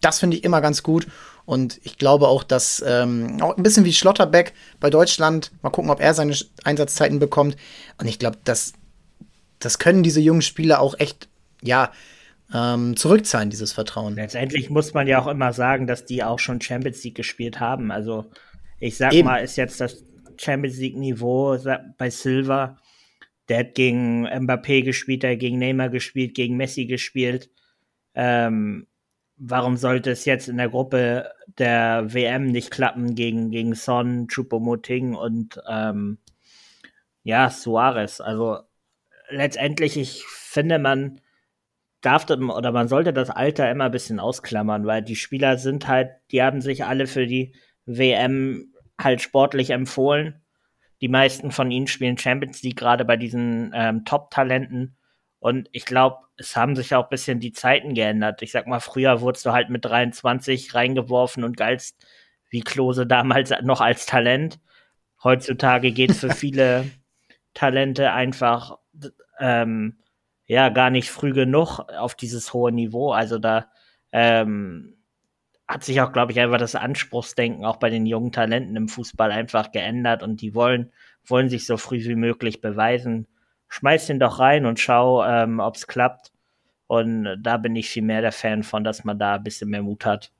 das 0.00 0.20
finde 0.20 0.38
ich 0.38 0.44
immer 0.44 0.62
ganz 0.62 0.82
gut. 0.82 1.06
Und 1.44 1.80
ich 1.82 1.98
glaube 1.98 2.28
auch, 2.28 2.44
dass 2.44 2.82
ähm, 2.86 3.38
auch 3.40 3.56
ein 3.56 3.62
bisschen 3.62 3.84
wie 3.84 3.92
Schlotterbeck 3.92 4.54
bei 4.80 4.90
Deutschland, 4.90 5.50
mal 5.62 5.70
gucken, 5.70 5.90
ob 5.90 6.00
er 6.00 6.14
seine 6.14 6.36
Einsatzzeiten 6.64 7.18
bekommt. 7.18 7.56
Und 7.98 8.06
ich 8.06 8.18
glaube, 8.18 8.38
das, 8.44 8.74
das 9.58 9.78
können 9.78 10.02
diese 10.02 10.20
jungen 10.20 10.42
Spieler 10.42 10.80
auch 10.80 10.98
echt, 10.98 11.28
ja, 11.62 11.90
ähm, 12.54 12.96
zurückzahlen, 12.96 13.50
dieses 13.50 13.72
Vertrauen. 13.72 14.14
Letztendlich 14.14 14.70
muss 14.70 14.94
man 14.94 15.06
ja 15.06 15.20
auch 15.20 15.26
immer 15.26 15.52
sagen, 15.52 15.86
dass 15.86 16.04
die 16.04 16.22
auch 16.22 16.38
schon 16.38 16.60
Champions 16.60 17.02
League 17.02 17.14
gespielt 17.14 17.60
haben. 17.60 17.90
Also 17.90 18.30
ich 18.78 18.96
sag 18.96 19.14
Eben. 19.14 19.26
mal, 19.26 19.38
ist 19.38 19.56
jetzt 19.56 19.80
das 19.80 20.04
Champions 20.36 20.78
League-Niveau 20.78 21.56
bei 21.98 22.10
Silva. 22.10 22.78
Der 23.48 23.60
hat 23.60 23.74
gegen 23.74 24.26
Mbappé 24.26 24.84
gespielt, 24.84 25.22
der 25.22 25.32
hat 25.32 25.40
gegen 25.40 25.58
Neymar 25.58 25.88
gespielt, 25.88 26.34
gegen 26.34 26.56
Messi 26.56 26.86
gespielt. 26.86 27.50
Ähm, 28.14 28.86
warum 29.36 29.76
sollte 29.76 30.10
es 30.10 30.24
jetzt 30.24 30.48
in 30.48 30.56
der 30.56 30.68
Gruppe 30.68 31.32
der 31.58 32.12
WM 32.12 32.46
nicht 32.46 32.70
klappen 32.70 33.14
gegen, 33.14 33.50
gegen 33.50 33.74
Son, 33.74 34.28
Choupo-Moting 34.28 35.14
und 35.14 35.60
ähm, 35.68 36.18
ja, 37.22 37.50
Suarez? 37.50 38.20
Also 38.20 38.60
letztendlich, 39.28 39.96
ich 39.96 40.24
finde, 40.24 40.78
man 40.78 41.20
darf 42.00 42.28
oder 42.28 42.72
man 42.72 42.88
sollte 42.88 43.12
das 43.12 43.30
Alter 43.30 43.70
immer 43.70 43.84
ein 43.84 43.92
bisschen 43.92 44.20
ausklammern, 44.20 44.86
weil 44.86 45.02
die 45.02 45.16
Spieler 45.16 45.56
sind 45.56 45.88
halt, 45.88 46.10
die 46.30 46.42
haben 46.42 46.60
sich 46.60 46.84
alle 46.84 47.06
für 47.06 47.26
die 47.26 47.54
WM 47.86 48.72
halt 49.00 49.22
sportlich 49.22 49.70
empfohlen. 49.70 50.42
Die 51.00 51.08
meisten 51.08 51.50
von 51.50 51.70
ihnen 51.70 51.88
spielen 51.88 52.18
Champions 52.18 52.62
League, 52.62 52.76
gerade 52.76 53.04
bei 53.04 53.16
diesen 53.16 53.72
ähm, 53.74 54.04
Top-Talenten. 54.04 54.96
Und 55.42 55.68
ich 55.72 55.86
glaube, 55.86 56.18
es 56.36 56.54
haben 56.54 56.76
sich 56.76 56.94
auch 56.94 57.02
ein 57.02 57.10
bisschen 57.10 57.40
die 57.40 57.50
Zeiten 57.50 57.94
geändert. 57.94 58.42
Ich 58.42 58.52
sag 58.52 58.68
mal, 58.68 58.78
früher 58.78 59.20
wurdest 59.20 59.44
du 59.44 59.50
halt 59.50 59.70
mit 59.70 59.84
23 59.84 60.72
reingeworfen 60.72 61.42
und 61.42 61.56
galtst 61.56 62.06
wie 62.48 62.60
Klose 62.60 63.08
damals 63.08 63.50
noch 63.62 63.80
als 63.80 64.06
Talent. 64.06 64.60
Heutzutage 65.24 65.90
geht 65.90 66.12
es 66.12 66.20
für 66.20 66.30
viele 66.34 66.84
Talente 67.54 68.12
einfach 68.12 68.78
ähm, 69.40 69.98
ja 70.46 70.68
gar 70.68 70.90
nicht 70.90 71.10
früh 71.10 71.32
genug 71.32 71.80
auf 71.80 72.14
dieses 72.14 72.52
hohe 72.52 72.70
Niveau. 72.70 73.10
Also 73.10 73.40
da 73.40 73.66
ähm, 74.12 74.96
hat 75.66 75.82
sich 75.82 76.00
auch, 76.02 76.12
glaube 76.12 76.30
ich, 76.30 76.38
einfach 76.38 76.58
das 76.58 76.76
Anspruchsdenken 76.76 77.64
auch 77.64 77.78
bei 77.78 77.90
den 77.90 78.06
jungen 78.06 78.30
Talenten 78.30 78.76
im 78.76 78.86
Fußball 78.86 79.32
einfach 79.32 79.72
geändert 79.72 80.22
und 80.22 80.40
die 80.40 80.54
wollen, 80.54 80.92
wollen 81.26 81.48
sich 81.48 81.66
so 81.66 81.78
früh 81.78 82.04
wie 82.04 82.14
möglich 82.14 82.60
beweisen. 82.60 83.26
Schmeiß 83.72 84.06
den 84.06 84.20
doch 84.20 84.38
rein 84.38 84.66
und 84.66 84.78
schau, 84.78 85.24
ähm, 85.24 85.58
ob 85.58 85.76
es 85.76 85.86
klappt. 85.86 86.30
Und 86.88 87.42
da 87.42 87.56
bin 87.56 87.74
ich 87.74 87.88
viel 87.88 88.02
mehr 88.02 88.20
der 88.20 88.30
Fan 88.30 88.64
von, 88.64 88.84
dass 88.84 89.02
man 89.02 89.18
da 89.18 89.36
ein 89.36 89.42
bisschen 89.42 89.70
mehr 89.70 89.82
Mut 89.82 90.04
hat. 90.04 90.30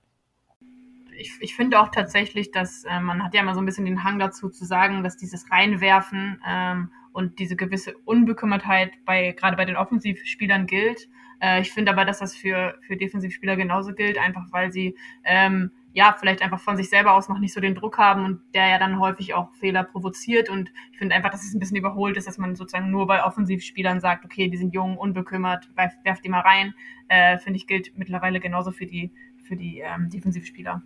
Ich, 1.16 1.32
ich 1.40 1.56
finde 1.56 1.80
auch 1.80 1.88
tatsächlich, 1.88 2.50
dass 2.50 2.84
äh, 2.84 3.00
man 3.00 3.24
hat 3.24 3.32
ja 3.32 3.40
immer 3.40 3.54
so 3.54 3.62
ein 3.62 3.64
bisschen 3.64 3.86
den 3.86 4.04
Hang 4.04 4.18
dazu 4.18 4.50
zu 4.50 4.66
sagen, 4.66 5.02
dass 5.02 5.16
dieses 5.16 5.50
Reinwerfen 5.50 6.42
ähm, 6.46 6.92
und 7.14 7.38
diese 7.38 7.56
gewisse 7.56 7.94
Unbekümmertheit 8.04 8.92
bei 9.06 9.32
gerade 9.32 9.56
bei 9.56 9.64
den 9.64 9.76
Offensivspielern 9.76 10.66
gilt. 10.66 11.08
Äh, 11.40 11.62
ich 11.62 11.72
finde 11.72 11.92
aber, 11.92 12.04
dass 12.04 12.18
das 12.18 12.36
für, 12.36 12.76
für 12.86 12.98
Defensivspieler 12.98 13.56
genauso 13.56 13.94
gilt, 13.94 14.18
einfach 14.18 14.44
weil 14.50 14.72
sie 14.72 14.94
ähm, 15.24 15.72
ja 15.92 16.16
vielleicht 16.18 16.42
einfach 16.42 16.60
von 16.60 16.76
sich 16.76 16.88
selber 16.88 17.14
aus 17.14 17.28
noch 17.28 17.38
nicht 17.38 17.52
so 17.52 17.60
den 17.60 17.74
Druck 17.74 17.98
haben 17.98 18.24
und 18.24 18.40
der 18.54 18.68
ja 18.68 18.78
dann 18.78 18.98
häufig 18.98 19.34
auch 19.34 19.52
Fehler 19.60 19.84
provoziert. 19.84 20.48
Und 20.48 20.70
ich 20.92 20.98
finde 20.98 21.14
einfach, 21.14 21.30
dass 21.30 21.44
es 21.44 21.54
ein 21.54 21.60
bisschen 21.60 21.76
überholt 21.76 22.16
ist, 22.16 22.26
dass 22.26 22.38
man 22.38 22.56
sozusagen 22.56 22.90
nur 22.90 23.06
bei 23.06 23.24
Offensivspielern 23.24 24.00
sagt, 24.00 24.24
okay, 24.24 24.48
die 24.48 24.56
sind 24.56 24.74
jung, 24.74 24.96
unbekümmert, 24.96 25.68
werf, 25.76 25.92
werf 26.04 26.20
die 26.20 26.28
mal 26.28 26.40
rein. 26.40 26.74
Äh, 27.08 27.38
finde 27.38 27.58
ich, 27.58 27.66
gilt 27.66 27.96
mittlerweile 27.96 28.40
genauso 28.40 28.70
für 28.70 28.86
die, 28.86 29.12
für 29.46 29.56
die 29.56 29.80
ähm, 29.80 30.08
Defensivspieler. 30.08 30.82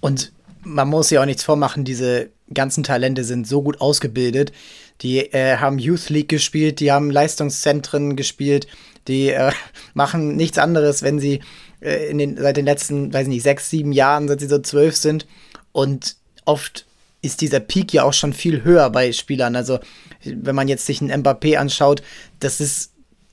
Und 0.00 0.32
man 0.62 0.88
muss 0.88 1.10
ja 1.10 1.20
auch 1.20 1.26
nichts 1.26 1.44
vormachen, 1.44 1.84
diese 1.84 2.30
ganzen 2.52 2.82
Talente 2.82 3.24
sind 3.24 3.46
so 3.46 3.62
gut 3.62 3.80
ausgebildet. 3.80 4.52
Die 5.02 5.18
äh, 5.18 5.58
haben 5.58 5.78
Youth 5.78 6.08
League 6.08 6.28
gespielt, 6.28 6.80
die 6.80 6.90
haben 6.90 7.10
Leistungszentren 7.10 8.16
gespielt, 8.16 8.66
die 9.08 9.28
äh, 9.28 9.52
machen 9.94 10.36
nichts 10.36 10.58
anderes, 10.58 11.02
wenn 11.02 11.18
sie 11.18 11.40
äh, 11.80 12.12
den, 12.14 12.36
seit 12.36 12.56
den 12.56 12.64
letzten, 12.64 13.12
weiß 13.12 13.26
nicht, 13.26 13.42
sechs, 13.42 13.70
sieben 13.70 13.92
Jahren, 13.92 14.28
seit 14.28 14.40
sie 14.40 14.48
so 14.48 14.58
zwölf 14.58 14.96
sind. 14.96 15.26
Und 15.72 16.16
oft 16.44 16.86
ist 17.22 17.40
dieser 17.40 17.60
Peak 17.60 17.92
ja 17.92 18.04
auch 18.04 18.12
schon 18.12 18.32
viel 18.32 18.64
höher 18.64 18.90
bei 18.90 19.12
Spielern. 19.12 19.56
Also, 19.56 19.78
wenn 20.24 20.54
man 20.54 20.68
jetzt 20.68 20.86
sich 20.86 21.00
einen 21.00 21.22
Mbappé 21.22 21.56
anschaut, 21.56 22.02
das 22.40 22.60
ist, 22.60 22.92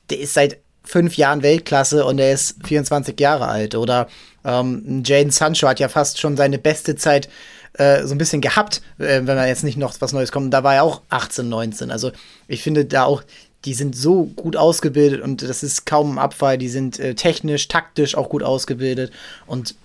der 0.09 0.19
ist 0.19 0.33
seit 0.33 0.59
fünf 0.83 1.15
Jahren 1.15 1.43
Weltklasse 1.43 2.05
und 2.05 2.19
er 2.19 2.33
ist 2.33 2.57
24 2.65 3.19
Jahre 3.19 3.47
alt. 3.47 3.75
Oder 3.75 4.07
ähm, 4.43 5.03
Jaden 5.05 5.31
Sancho 5.31 5.67
hat 5.67 5.79
ja 5.79 5.87
fast 5.87 6.19
schon 6.19 6.35
seine 6.35 6.57
beste 6.57 6.95
Zeit 6.95 7.29
äh, 7.73 8.05
so 8.05 8.13
ein 8.13 8.17
bisschen 8.17 8.41
gehabt, 8.41 8.81
äh, 8.97 9.21
wenn 9.23 9.25
da 9.25 9.45
jetzt 9.45 9.63
nicht 9.63 9.77
noch 9.77 9.95
was 9.99 10.13
Neues 10.13 10.31
kommt. 10.31 10.53
Da 10.53 10.63
war 10.63 10.75
er 10.75 10.83
auch 10.83 11.01
18, 11.09 11.47
19. 11.47 11.91
Also 11.91 12.11
ich 12.47 12.61
finde 12.61 12.85
da 12.85 13.05
auch, 13.05 13.23
die 13.65 13.73
sind 13.73 13.95
so 13.95 14.25
gut 14.25 14.55
ausgebildet 14.55 15.21
und 15.21 15.41
das 15.41 15.63
ist 15.63 15.85
kaum 15.85 16.13
ein 16.13 16.17
Abfall. 16.17 16.57
Die 16.57 16.69
sind 16.69 16.99
äh, 16.99 17.15
technisch, 17.15 17.67
taktisch 17.67 18.15
auch 18.15 18.29
gut 18.29 18.43
ausgebildet. 18.43 19.11
Und 19.45 19.75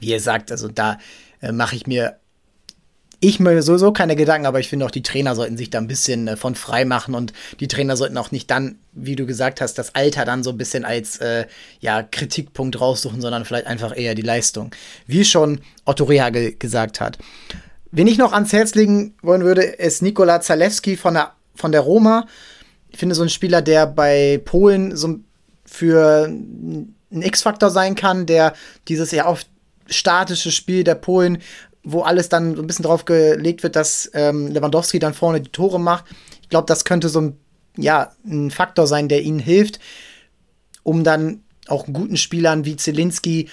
wie 0.00 0.10
ihr 0.10 0.20
sagt, 0.20 0.50
also 0.50 0.68
da 0.68 0.98
äh, 1.40 1.52
mache 1.52 1.76
ich 1.76 1.86
mir 1.86 2.16
ich 3.20 3.40
mir 3.40 3.62
sowieso 3.62 3.92
keine 3.92 4.16
Gedanken, 4.16 4.46
aber 4.46 4.60
ich 4.60 4.68
finde 4.68 4.84
auch, 4.84 4.90
die 4.90 5.02
Trainer 5.02 5.34
sollten 5.34 5.56
sich 5.56 5.70
da 5.70 5.78
ein 5.78 5.86
bisschen 5.86 6.28
äh, 6.28 6.36
von 6.36 6.54
frei 6.54 6.84
machen 6.84 7.14
und 7.14 7.32
die 7.60 7.68
Trainer 7.68 7.96
sollten 7.96 8.18
auch 8.18 8.30
nicht 8.30 8.50
dann, 8.50 8.78
wie 8.92 9.16
du 9.16 9.24
gesagt 9.24 9.60
hast, 9.60 9.74
das 9.74 9.94
Alter 9.94 10.24
dann 10.24 10.42
so 10.42 10.50
ein 10.50 10.58
bisschen 10.58 10.84
als 10.84 11.18
äh, 11.18 11.46
ja, 11.80 12.02
Kritikpunkt 12.02 12.80
raussuchen, 12.80 13.20
sondern 13.20 13.44
vielleicht 13.44 13.66
einfach 13.66 13.96
eher 13.96 14.14
die 14.14 14.22
Leistung. 14.22 14.74
Wie 15.06 15.24
schon 15.24 15.60
Otto 15.84 16.04
Rehagel 16.04 16.54
gesagt 16.56 17.00
hat. 17.00 17.18
Wen 17.90 18.06
ich 18.06 18.18
noch 18.18 18.32
ans 18.32 18.52
Herz 18.52 18.74
legen 18.74 19.14
wollen 19.22 19.44
würde, 19.44 19.62
ist 19.62 20.02
Nikola 20.02 20.40
Zalewski 20.40 20.96
von 20.96 21.14
der, 21.14 21.32
von 21.54 21.72
der 21.72 21.80
Roma. 21.80 22.26
Ich 22.94 23.00
finde 23.00 23.16
so 23.16 23.24
ein 23.24 23.28
Spieler, 23.28 23.60
der 23.60 23.88
bei 23.88 24.40
Polen 24.44 24.96
so 24.96 25.18
für 25.64 26.26
einen 26.26 26.94
X-Faktor 27.10 27.70
sein 27.70 27.96
kann, 27.96 28.24
der 28.24 28.54
dieses 28.86 29.10
ja 29.10 29.26
oft 29.26 29.48
statische 29.86 30.52
Spiel 30.52 30.84
der 30.84 30.94
Polen, 30.94 31.38
wo 31.82 32.02
alles 32.02 32.28
dann 32.28 32.54
so 32.54 32.62
ein 32.62 32.68
bisschen 32.68 32.84
drauf 32.84 33.04
gelegt 33.04 33.64
wird, 33.64 33.74
dass 33.74 34.08
ähm, 34.14 34.46
Lewandowski 34.46 35.00
dann 35.00 35.12
vorne 35.12 35.40
die 35.40 35.50
Tore 35.50 35.80
macht. 35.80 36.04
Ich 36.40 36.50
glaube, 36.50 36.66
das 36.66 36.84
könnte 36.84 37.08
so 37.08 37.20
ein, 37.20 37.36
ja, 37.76 38.12
ein 38.24 38.52
Faktor 38.52 38.86
sein, 38.86 39.08
der 39.08 39.22
ihnen 39.22 39.40
hilft, 39.40 39.80
um 40.84 41.02
dann 41.02 41.42
auch 41.66 41.86
guten 41.86 42.16
Spielern 42.16 42.64
wie 42.64 42.76
Zelinski 42.76 43.48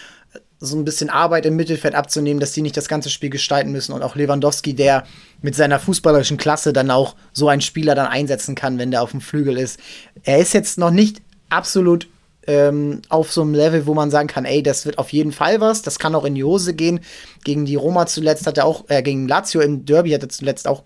so 0.63 0.77
ein 0.77 0.85
bisschen 0.85 1.09
Arbeit 1.09 1.47
im 1.47 1.55
Mittelfeld 1.55 1.95
abzunehmen, 1.95 2.39
dass 2.39 2.51
die 2.51 2.61
nicht 2.61 2.77
das 2.77 2.87
ganze 2.87 3.09
Spiel 3.09 3.31
gestalten 3.31 3.71
müssen 3.71 3.93
und 3.93 4.03
auch 4.03 4.15
Lewandowski, 4.15 4.75
der 4.75 5.05
mit 5.41 5.55
seiner 5.55 5.79
fußballerischen 5.79 6.37
Klasse 6.37 6.71
dann 6.71 6.91
auch 6.91 7.15
so 7.33 7.49
einen 7.49 7.61
Spieler 7.61 7.95
dann 7.95 8.05
einsetzen 8.05 8.53
kann, 8.53 8.77
wenn 8.77 8.91
der 8.91 9.01
auf 9.01 9.09
dem 9.09 9.21
Flügel 9.21 9.57
ist. 9.57 9.79
Er 10.23 10.37
ist 10.37 10.53
jetzt 10.53 10.77
noch 10.77 10.91
nicht 10.91 11.23
absolut 11.49 12.07
ähm, 12.45 13.01
auf 13.09 13.31
so 13.31 13.41
einem 13.41 13.55
Level, 13.55 13.87
wo 13.87 13.95
man 13.95 14.11
sagen 14.11 14.27
kann, 14.27 14.45
ey, 14.45 14.61
das 14.61 14.85
wird 14.85 14.99
auf 14.99 15.11
jeden 15.11 15.31
Fall 15.31 15.59
was, 15.61 15.81
das 15.81 15.97
kann 15.97 16.13
auch 16.13 16.25
in 16.25 16.35
die 16.35 16.43
Hose 16.43 16.75
gehen. 16.75 16.99
Gegen 17.43 17.65
die 17.65 17.75
Roma 17.75 18.05
zuletzt 18.05 18.45
hat 18.45 18.59
er 18.59 18.65
auch, 18.65 18.85
äh, 18.87 19.01
gegen 19.01 19.27
Lazio 19.27 19.61
im 19.61 19.85
Derby 19.85 20.11
hat 20.11 20.21
er 20.21 20.29
zuletzt 20.29 20.67
auch 20.67 20.83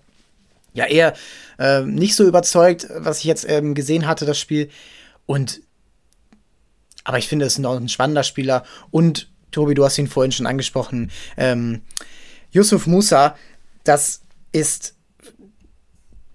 ja 0.72 0.86
eher 0.86 1.12
äh, 1.58 1.82
nicht 1.82 2.16
so 2.16 2.24
überzeugt, 2.24 2.88
was 2.96 3.18
ich 3.18 3.24
jetzt 3.24 3.46
ähm, 3.46 3.74
gesehen 3.74 4.06
hatte, 4.06 4.24
das 4.24 4.38
Spiel. 4.38 4.70
Und 5.26 5.60
aber 7.04 7.18
ich 7.18 7.28
finde, 7.28 7.44
es 7.44 7.54
ist 7.54 7.58
noch 7.58 7.76
ein 7.76 7.88
spannender 7.88 8.24
Spieler 8.24 8.64
und 8.90 9.28
Tobi, 9.56 9.72
du 9.72 9.86
hast 9.86 9.96
ihn 9.96 10.06
vorhin 10.06 10.32
schon 10.32 10.46
angesprochen. 10.46 11.10
Ähm, 11.38 11.80
Yusuf 12.50 12.86
Musa, 12.86 13.36
das 13.84 14.20
ist, 14.52 14.94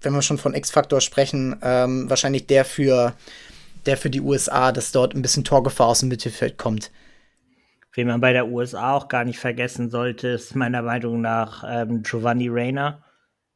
wenn 0.00 0.12
wir 0.12 0.22
schon 0.22 0.38
von 0.38 0.54
X-Faktor 0.54 1.00
sprechen, 1.00 1.56
ähm, 1.62 2.10
wahrscheinlich 2.10 2.48
der 2.48 2.64
für, 2.64 3.14
der 3.86 3.96
für 3.96 4.10
die 4.10 4.20
USA, 4.20 4.72
dass 4.72 4.90
dort 4.90 5.14
ein 5.14 5.22
bisschen 5.22 5.44
Torgefahr 5.44 5.86
aus 5.86 6.00
dem 6.00 6.08
Mittelfeld 6.08 6.58
kommt. 6.58 6.90
Wen 7.94 8.08
man 8.08 8.20
bei 8.20 8.32
der 8.32 8.48
USA 8.48 8.96
auch 8.96 9.06
gar 9.06 9.24
nicht 9.24 9.38
vergessen 9.38 9.88
sollte, 9.88 10.26
ist 10.26 10.56
meiner 10.56 10.82
Meinung 10.82 11.20
nach 11.20 11.62
ähm, 11.64 12.02
Giovanni 12.02 12.48
Reyna. 12.48 13.04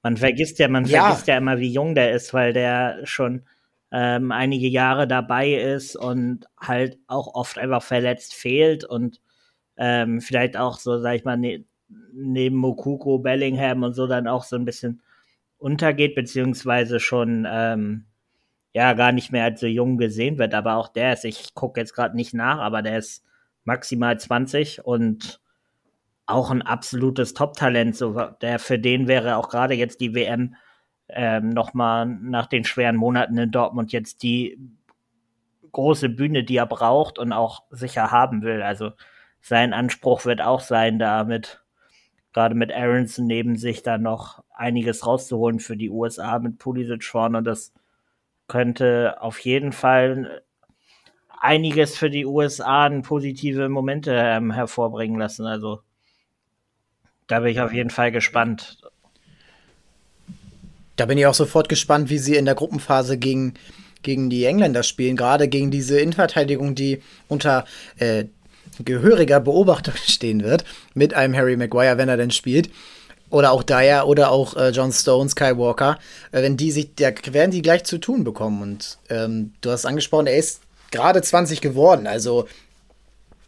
Man 0.04 0.16
vergisst 0.16 0.60
ja, 0.60 0.68
man 0.68 0.84
ja. 0.84 1.06
vergisst 1.06 1.26
ja 1.26 1.38
immer, 1.38 1.58
wie 1.58 1.72
jung 1.72 1.96
der 1.96 2.12
ist, 2.12 2.32
weil 2.32 2.52
der 2.52 3.00
schon 3.02 3.42
ähm, 3.90 4.30
einige 4.30 4.68
Jahre 4.68 5.08
dabei 5.08 5.54
ist 5.54 5.96
und 5.96 6.46
halt 6.56 7.00
auch 7.08 7.34
oft 7.34 7.58
einfach 7.58 7.82
verletzt 7.82 8.32
fehlt 8.32 8.84
und 8.84 9.20
ähm, 9.76 10.20
vielleicht 10.20 10.56
auch 10.56 10.78
so, 10.78 10.98
sag 10.98 11.14
ich 11.16 11.24
mal, 11.24 11.36
ne 11.36 11.64
neben 12.12 12.56
Mokuko, 12.56 13.18
Bellingham 13.18 13.82
und 13.84 13.94
so 13.94 14.06
dann 14.06 14.26
auch 14.26 14.42
so 14.42 14.56
ein 14.56 14.64
bisschen 14.64 15.02
untergeht, 15.58 16.14
beziehungsweise 16.14 16.98
schon 16.98 17.46
ähm, 17.48 18.06
ja 18.72 18.92
gar 18.94 19.12
nicht 19.12 19.32
mehr 19.32 19.44
als 19.44 19.60
so 19.60 19.66
jung 19.66 19.96
gesehen 19.98 20.38
wird. 20.38 20.54
Aber 20.54 20.76
auch 20.76 20.88
der 20.88 21.12
ist, 21.12 21.24
ich 21.24 21.54
gucke 21.54 21.80
jetzt 21.80 21.94
gerade 21.94 22.16
nicht 22.16 22.34
nach, 22.34 22.58
aber 22.58 22.82
der 22.82 22.98
ist 22.98 23.24
maximal 23.64 24.18
20 24.18 24.84
und 24.84 25.40
auch 26.26 26.50
ein 26.50 26.62
absolutes 26.62 27.34
Top-Talent. 27.34 27.96
So, 27.96 28.20
der 28.40 28.58
für 28.58 28.78
den 28.78 29.08
wäre 29.08 29.36
auch 29.36 29.48
gerade 29.48 29.74
jetzt 29.74 30.00
die 30.00 30.14
WM 30.14 30.56
ähm, 31.08 31.50
nochmal 31.50 32.06
nach 32.06 32.46
den 32.46 32.64
schweren 32.64 32.96
Monaten 32.96 33.38
in 33.38 33.50
Dortmund 33.52 33.92
jetzt 33.92 34.22
die 34.22 34.58
große 35.72 36.08
Bühne, 36.08 36.42
die 36.42 36.56
er 36.56 36.66
braucht 36.66 37.18
und 37.18 37.32
auch 37.32 37.62
sicher 37.70 38.10
haben 38.10 38.42
will. 38.42 38.62
Also 38.62 38.92
sein 39.46 39.72
Anspruch 39.72 40.24
wird 40.24 40.40
auch 40.40 40.60
sein, 40.60 40.98
damit 40.98 41.60
gerade 42.32 42.56
mit 42.56 42.72
Aronson 42.72 43.28
neben 43.28 43.56
sich 43.56 43.84
da 43.84 43.96
noch 43.96 44.42
einiges 44.52 45.06
rauszuholen 45.06 45.60
für 45.60 45.76
die 45.76 45.88
USA 45.88 46.40
mit 46.40 46.58
Pulisic 46.58 47.04
vorne. 47.04 47.44
Das 47.44 47.72
könnte 48.48 49.18
auf 49.20 49.38
jeden 49.38 49.70
Fall 49.70 50.42
einiges 51.40 51.96
für 51.96 52.10
die 52.10 52.26
USA 52.26 52.88
in 52.88 53.02
positive 53.02 53.68
Momente 53.68 54.12
ähm, 54.12 54.50
hervorbringen 54.50 55.16
lassen. 55.16 55.46
Also 55.46 55.80
da 57.28 57.38
bin 57.38 57.52
ich 57.52 57.60
auf 57.60 57.72
jeden 57.72 57.90
Fall 57.90 58.10
gespannt. 58.10 58.78
Da 60.96 61.06
bin 61.06 61.18
ich 61.18 61.26
auch 61.26 61.34
sofort 61.34 61.68
gespannt, 61.68 62.10
wie 62.10 62.18
sie 62.18 62.34
in 62.34 62.46
der 62.46 62.56
Gruppenphase 62.56 63.16
gegen, 63.16 63.54
gegen 64.02 64.28
die 64.28 64.44
Engländer 64.44 64.82
spielen, 64.82 65.14
gerade 65.14 65.46
gegen 65.46 65.70
diese 65.70 66.00
Innenverteidigung, 66.00 66.74
die 66.74 67.00
unter 67.28 67.64
äh, 67.98 68.24
gehöriger 68.84 69.40
Beobachtung 69.40 69.94
stehen 70.06 70.42
wird 70.42 70.64
mit 70.94 71.14
einem 71.14 71.34
Harry 71.34 71.56
Maguire, 71.56 71.98
wenn 71.98 72.08
er 72.08 72.16
denn 72.16 72.30
spielt. 72.30 72.70
Oder 73.28 73.50
auch 73.50 73.64
Dyer 73.64 74.06
oder 74.06 74.30
auch 74.30 74.56
äh, 74.56 74.70
John 74.70 74.92
Stone, 74.92 75.28
Skywalker, 75.28 75.98
äh, 76.30 76.42
wenn 76.42 76.56
die 76.56 76.70
sich, 76.70 76.94
da 76.94 77.10
werden 77.32 77.50
die 77.50 77.62
gleich 77.62 77.84
zu 77.84 77.98
tun 77.98 78.22
bekommen. 78.22 78.62
Und 78.62 78.98
ähm, 79.10 79.52
du 79.62 79.70
hast 79.70 79.84
angesprochen, 79.84 80.28
er 80.28 80.36
ist 80.36 80.60
gerade 80.92 81.22
20 81.22 81.60
geworden. 81.60 82.06
Also, 82.06 82.46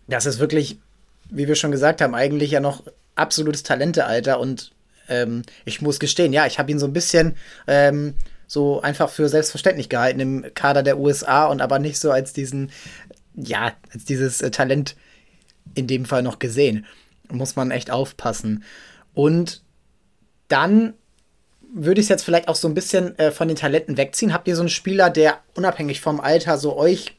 das 0.08 0.26
ist 0.26 0.40
wirklich, 0.40 0.78
wie 1.30 1.46
wir 1.46 1.54
schon 1.54 1.70
gesagt 1.70 2.00
haben, 2.00 2.16
eigentlich 2.16 2.50
ja 2.50 2.60
noch 2.60 2.82
absolutes 3.14 3.62
Talentealter. 3.62 4.40
Und 4.40 4.72
ähm, 5.08 5.42
ich 5.64 5.80
muss 5.80 6.00
gestehen, 6.00 6.32
ja, 6.32 6.46
ich 6.46 6.58
habe 6.58 6.72
ihn 6.72 6.80
so 6.80 6.86
ein 6.86 6.92
bisschen 6.92 7.36
ähm, 7.68 8.14
so 8.48 8.80
einfach 8.80 9.10
für 9.10 9.28
selbstverständlich 9.28 9.88
gehalten 9.88 10.20
im 10.20 10.46
Kader 10.54 10.82
der 10.82 10.98
USA 10.98 11.46
und 11.46 11.60
aber 11.60 11.78
nicht 11.78 11.98
so 11.98 12.10
als 12.10 12.32
diesen, 12.32 12.70
ja, 13.34 13.72
als 13.92 14.04
dieses 14.04 14.40
äh, 14.40 14.50
Talent 14.50 14.96
in 15.74 15.86
dem 15.86 16.04
Fall 16.04 16.22
noch 16.22 16.38
gesehen. 16.38 16.86
Muss 17.30 17.56
man 17.56 17.70
echt 17.70 17.90
aufpassen. 17.90 18.64
Und 19.14 19.62
dann 20.48 20.94
würde 21.72 22.00
ich 22.00 22.06
es 22.06 22.10
jetzt 22.10 22.24
vielleicht 22.24 22.48
auch 22.48 22.56
so 22.56 22.68
ein 22.68 22.74
bisschen 22.74 23.18
äh, 23.18 23.30
von 23.30 23.48
den 23.48 23.56
Talenten 23.56 23.96
wegziehen. 23.96 24.32
Habt 24.32 24.48
ihr 24.48 24.56
so 24.56 24.62
einen 24.62 24.70
Spieler, 24.70 25.10
der 25.10 25.40
unabhängig 25.54 26.00
vom 26.00 26.20
Alter 26.20 26.58
so 26.58 26.76
euch 26.76 27.18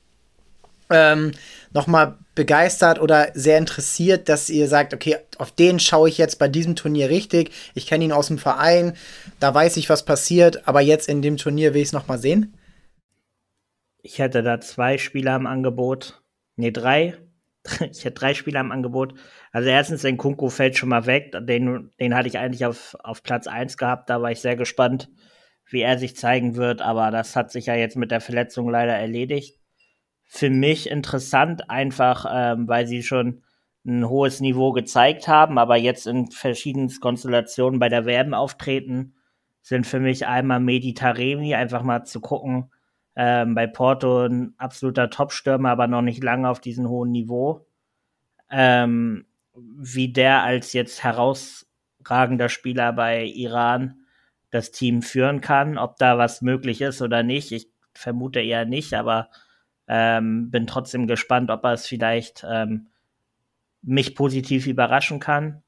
ähm, 0.89 1.31
nochmal 1.71 2.17
begeistert 2.33 2.99
oder 2.99 3.31
sehr 3.33 3.57
interessiert, 3.57 4.29
dass 4.29 4.49
ihr 4.49 4.67
sagt, 4.67 4.93
okay, 4.93 5.17
auf 5.37 5.51
den 5.51 5.79
schaue 5.79 6.09
ich 6.09 6.17
jetzt 6.17 6.39
bei 6.39 6.47
diesem 6.47 6.75
Turnier 6.75 7.09
richtig. 7.09 7.51
Ich 7.75 7.85
kenne 7.85 8.05
ihn 8.05 8.11
aus 8.11 8.27
dem 8.27 8.37
Verein, 8.37 8.93
da 9.39 9.53
weiß 9.53 9.77
ich, 9.77 9.89
was 9.89 10.05
passiert, 10.05 10.67
aber 10.67 10.81
jetzt 10.81 11.09
in 11.09 11.21
dem 11.21 11.37
Turnier 11.37 11.73
will 11.73 11.81
ich 11.81 11.89
es 11.89 11.93
nochmal 11.93 12.17
sehen? 12.17 12.53
Ich 14.01 14.19
hätte 14.19 14.41
da 14.41 14.61
zwei 14.61 14.97
Spieler 14.97 15.35
im 15.35 15.45
Angebot. 15.45 16.21
Ne, 16.55 16.71
drei. 16.71 17.17
ich 17.91 18.05
hätte 18.05 18.19
drei 18.19 18.33
Spieler 18.33 18.61
im 18.61 18.71
Angebot. 18.71 19.13
Also 19.51 19.69
erstens, 19.69 20.01
den 20.01 20.17
Kunku 20.17 20.49
fällt 20.49 20.77
schon 20.77 20.89
mal 20.89 21.05
weg. 21.05 21.31
Den, 21.41 21.91
den 21.99 22.15
hatte 22.15 22.27
ich 22.27 22.37
eigentlich 22.37 22.65
auf, 22.65 22.95
auf 23.03 23.23
Platz 23.23 23.47
1 23.47 23.77
gehabt. 23.77 24.09
Da 24.09 24.21
war 24.21 24.31
ich 24.31 24.41
sehr 24.41 24.55
gespannt, 24.55 25.09
wie 25.69 25.81
er 25.81 25.97
sich 25.97 26.15
zeigen 26.15 26.55
wird. 26.55 26.81
Aber 26.81 27.11
das 27.11 27.35
hat 27.35 27.51
sich 27.51 27.67
ja 27.67 27.75
jetzt 27.75 27.95
mit 27.95 28.11
der 28.11 28.21
Verletzung 28.21 28.69
leider 28.69 28.93
erledigt. 28.93 29.59
Für 30.25 30.49
mich 30.49 30.89
interessant, 30.89 31.69
einfach 31.69 32.25
ähm, 32.31 32.67
weil 32.67 32.85
sie 32.85 33.01
schon 33.01 33.41
ein 33.85 34.07
hohes 34.07 34.39
Niveau 34.41 34.71
gezeigt 34.71 35.27
haben, 35.27 35.57
aber 35.57 35.75
jetzt 35.77 36.05
in 36.05 36.29
verschiedenen 36.29 36.91
Konstellationen 36.99 37.79
bei 37.79 37.89
der 37.89 38.05
WM 38.05 38.33
auftreten, 38.33 39.15
sind 39.61 39.87
für 39.87 39.99
mich 39.99 40.27
einmal 40.27 40.59
Meditaremi, 40.59 41.55
einfach 41.55 41.83
mal 41.83 42.03
zu 42.03 42.21
gucken, 42.21 42.71
ähm, 43.21 43.53
bei 43.53 43.67
Porto 43.67 44.25
ein 44.25 44.53
absoluter 44.57 45.09
Top-Stürmer, 45.09 45.71
aber 45.71 45.87
noch 45.87 46.01
nicht 46.01 46.23
lange 46.23 46.47
auf 46.47 46.61
diesem 46.61 46.87
hohen 46.87 47.11
Niveau. 47.11 47.67
Ähm, 48.49 49.25
wie 49.53 50.13
der 50.13 50.43
als 50.43 50.71
jetzt 50.71 51.03
herausragender 51.03 52.47
Spieler 52.47 52.93
bei 52.93 53.25
Iran 53.25 54.05
das 54.51 54.71
Team 54.71 55.01
führen 55.01 55.41
kann, 55.41 55.77
ob 55.77 55.97
da 55.97 56.17
was 56.17 56.41
möglich 56.41 56.79
ist 56.79 57.01
oder 57.01 57.21
nicht. 57.21 57.51
Ich 57.51 57.67
vermute 57.93 58.39
eher 58.39 58.63
nicht, 58.63 58.93
aber 58.93 59.29
ähm, 59.89 60.49
bin 60.49 60.65
trotzdem 60.65 61.05
gespannt, 61.05 61.51
ob 61.51 61.65
er 61.65 61.73
es 61.73 61.85
vielleicht 61.85 62.45
ähm, 62.49 62.87
mich 63.81 64.15
positiv 64.15 64.65
überraschen 64.65 65.19
kann. 65.19 65.61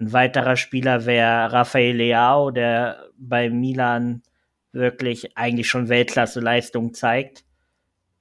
Ein 0.00 0.12
weiterer 0.12 0.56
Spieler 0.56 1.06
wäre 1.06 1.52
Rafael 1.52 1.94
Leao, 1.94 2.50
der 2.50 3.10
bei 3.16 3.48
Milan 3.48 4.22
wirklich 4.74 5.36
eigentlich 5.36 5.68
schon 5.68 5.88
Weltklasse-Leistung 5.88 6.94
zeigt. 6.94 7.44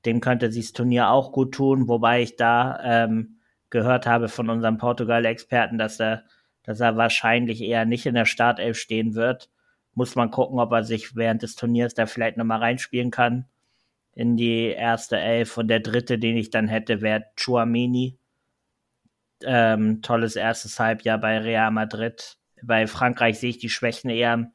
Dem 0.05 0.21
könnte 0.21 0.51
sich 0.51 0.67
das 0.67 0.73
Turnier 0.73 1.09
auch 1.09 1.31
gut 1.31 1.53
tun, 1.53 1.87
wobei 1.87 2.21
ich 2.21 2.35
da 2.35 2.79
ähm, 2.83 3.39
gehört 3.69 4.05
habe 4.05 4.29
von 4.29 4.49
unserem 4.49 4.77
Portugal-Experten, 4.77 5.77
dass 5.77 5.99
er, 5.99 6.23
dass 6.63 6.79
er 6.79 6.95
wahrscheinlich 6.95 7.61
eher 7.61 7.85
nicht 7.85 8.05
in 8.05 8.15
der 8.15 8.25
Startelf 8.25 8.77
stehen 8.77 9.15
wird. 9.15 9.49
Muss 9.95 10.15
man 10.15 10.31
gucken, 10.31 10.59
ob 10.59 10.71
er 10.71 10.83
sich 10.83 11.15
während 11.15 11.41
des 11.41 11.55
Turniers 11.55 11.93
da 11.93 12.05
vielleicht 12.05 12.37
nochmal 12.37 12.59
reinspielen 12.59 13.11
kann 13.11 13.45
in 14.13 14.37
die 14.37 14.67
erste 14.67 15.17
Elf. 15.17 15.57
Und 15.57 15.67
der 15.67 15.79
dritte, 15.79 16.19
den 16.19 16.37
ich 16.37 16.49
dann 16.49 16.67
hätte, 16.67 17.01
wäre 17.01 17.25
Chouameni. 17.35 18.17
Ähm, 19.45 20.01
tolles 20.01 20.35
erstes 20.35 20.79
Halbjahr 20.79 21.17
bei 21.17 21.37
Real 21.39 21.71
Madrid. 21.71 22.37
Bei 22.61 22.87
Frankreich 22.87 23.39
sehe 23.39 23.49
ich 23.49 23.57
die 23.57 23.69
Schwächen 23.69 24.09
eher 24.09 24.51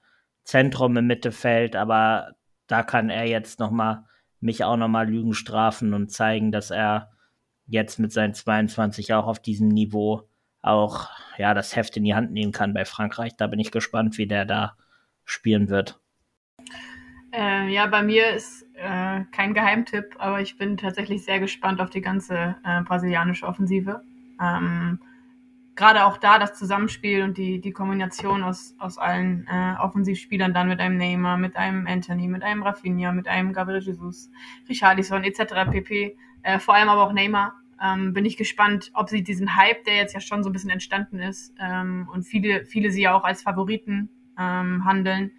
Zentrum 0.48 0.96
im 0.96 1.06
Mittelfeld, 1.06 1.76
aber 1.76 2.32
da 2.68 2.82
kann 2.82 3.10
er 3.10 3.26
jetzt 3.26 3.60
noch 3.60 3.70
mal 3.70 4.06
mich 4.40 4.64
auch 4.64 4.78
noch 4.78 4.88
mal 4.88 5.06
Lügen 5.06 5.34
strafen 5.34 5.92
und 5.92 6.10
zeigen, 6.10 6.52
dass 6.52 6.70
er 6.70 7.10
jetzt 7.66 7.98
mit 7.98 8.12
seinen 8.12 8.32
22 8.32 9.12
auch 9.12 9.26
auf 9.26 9.40
diesem 9.42 9.68
Niveau 9.68 10.22
auch 10.62 11.10
ja 11.36 11.52
das 11.52 11.76
Heft 11.76 11.98
in 11.98 12.04
die 12.04 12.14
Hand 12.14 12.32
nehmen 12.32 12.52
kann 12.52 12.72
bei 12.72 12.86
Frankreich. 12.86 13.36
Da 13.36 13.46
bin 13.46 13.60
ich 13.60 13.70
gespannt, 13.70 14.16
wie 14.16 14.26
der 14.26 14.46
da 14.46 14.74
spielen 15.26 15.68
wird. 15.68 16.00
Äh, 17.30 17.68
ja, 17.68 17.86
bei 17.86 18.02
mir 18.02 18.30
ist 18.30 18.64
äh, 18.74 19.24
kein 19.32 19.52
Geheimtipp, 19.52 20.16
aber 20.18 20.40
ich 20.40 20.56
bin 20.56 20.78
tatsächlich 20.78 21.24
sehr 21.26 21.40
gespannt 21.40 21.78
auf 21.78 21.90
die 21.90 22.00
ganze 22.00 22.56
äh, 22.64 22.80
brasilianische 22.84 23.46
Offensive. 23.46 24.00
Ähm, 24.40 24.98
Gerade 25.78 26.06
auch 26.06 26.16
da 26.16 26.40
das 26.40 26.58
Zusammenspiel 26.58 27.22
und 27.22 27.38
die, 27.38 27.60
die 27.60 27.70
Kombination 27.70 28.42
aus, 28.42 28.74
aus 28.80 28.98
allen 28.98 29.46
äh, 29.46 29.76
Offensivspielern 29.80 30.52
dann 30.52 30.66
mit 30.66 30.80
einem 30.80 30.96
Neymar, 30.96 31.36
mit 31.36 31.54
einem 31.54 31.86
Anthony, 31.86 32.26
mit 32.26 32.42
einem 32.42 32.64
Rafinha, 32.64 33.12
mit 33.12 33.28
einem 33.28 33.52
Gabriel 33.52 33.80
Jesus, 33.80 34.28
Richarlison 34.68 35.22
etc. 35.22 35.70
pp. 35.70 36.16
Äh, 36.42 36.58
vor 36.58 36.74
allem 36.74 36.88
aber 36.88 37.04
auch 37.04 37.12
Neymar. 37.12 37.54
Ähm, 37.80 38.12
bin 38.12 38.24
ich 38.24 38.36
gespannt, 38.36 38.90
ob 38.94 39.08
sie 39.08 39.22
diesen 39.22 39.54
Hype, 39.54 39.84
der 39.84 39.94
jetzt 39.94 40.14
ja 40.14 40.20
schon 40.20 40.42
so 40.42 40.50
ein 40.50 40.52
bisschen 40.52 40.70
entstanden 40.70 41.20
ist 41.20 41.54
ähm, 41.60 42.08
und 42.12 42.24
viele, 42.24 42.66
viele 42.66 42.90
sie 42.90 43.02
ja 43.02 43.14
auch 43.14 43.22
als 43.22 43.42
Favoriten 43.42 44.08
ähm, 44.36 44.84
handeln, 44.84 45.30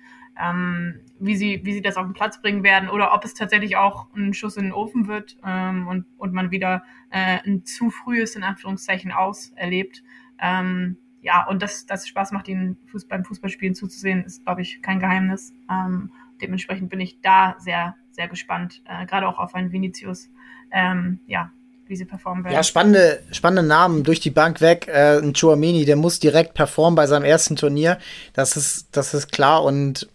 ähm, 0.41 1.01
wie, 1.19 1.35
sie, 1.35 1.59
wie 1.65 1.73
sie 1.73 1.81
das 1.81 1.97
auf 1.97 2.05
den 2.05 2.13
Platz 2.13 2.41
bringen 2.41 2.63
werden 2.63 2.87
oder 2.87 3.13
ob 3.13 3.25
es 3.25 3.33
tatsächlich 3.33 3.75
auch 3.75 4.07
ein 4.15 4.33
Schuss 4.33 4.55
in 4.55 4.63
den 4.63 4.71
Ofen 4.71 5.07
wird 5.07 5.35
ähm, 5.45 5.85
und, 5.89 6.05
und 6.17 6.31
man 6.31 6.49
wieder 6.49 6.83
äh, 7.09 7.39
ein 7.45 7.65
zu 7.65 7.89
frühes, 7.89 8.37
in 8.37 8.43
Anführungszeichen, 8.43 9.11
aus 9.11 9.51
erlebt. 9.57 10.01
Ähm, 10.41 10.97
ja, 11.21 11.45
und 11.47 11.61
dass 11.61 11.85
das 11.85 12.07
Spaß 12.07 12.31
macht, 12.31 12.47
ihnen 12.47 12.77
Fuß, 12.91 13.07
beim 13.07 13.25
Fußballspielen 13.25 13.75
zuzusehen, 13.75 14.23
ist, 14.23 14.43
glaube 14.45 14.61
ich, 14.61 14.81
kein 14.81 14.99
Geheimnis. 14.99 15.51
Ähm, 15.69 16.11
dementsprechend 16.41 16.89
bin 16.89 16.99
ich 16.99 17.21
da 17.21 17.55
sehr, 17.59 17.95
sehr 18.11 18.27
gespannt, 18.27 18.81
äh, 18.85 19.05
gerade 19.05 19.27
auch 19.27 19.37
auf 19.37 19.53
einen 19.55 19.71
Vinicius. 19.71 20.29
Ähm, 20.71 21.19
ja, 21.25 21.51
wie 21.89 21.95
sie 21.95 22.05
performen 22.05 22.43
werden. 22.43 22.53
Ja, 22.53 22.63
spannende, 22.63 23.21
spannende 23.31 23.63
Namen 23.63 24.03
durch 24.03 24.19
die 24.19 24.29
Bank 24.29 24.61
weg. 24.61 24.87
Äh, 24.87 25.17
ein 25.17 25.33
Chouameni, 25.33 25.85
der 25.85 25.95
muss 25.95 26.19
direkt 26.19 26.53
performen 26.53 26.95
bei 26.95 27.07
seinem 27.07 27.25
ersten 27.25 27.55
Turnier. 27.55 27.97
Das 28.33 28.55
ist, 28.55 28.95
das 28.95 29.13
ist 29.13 29.31
klar. 29.31 29.63
Und 29.63 30.07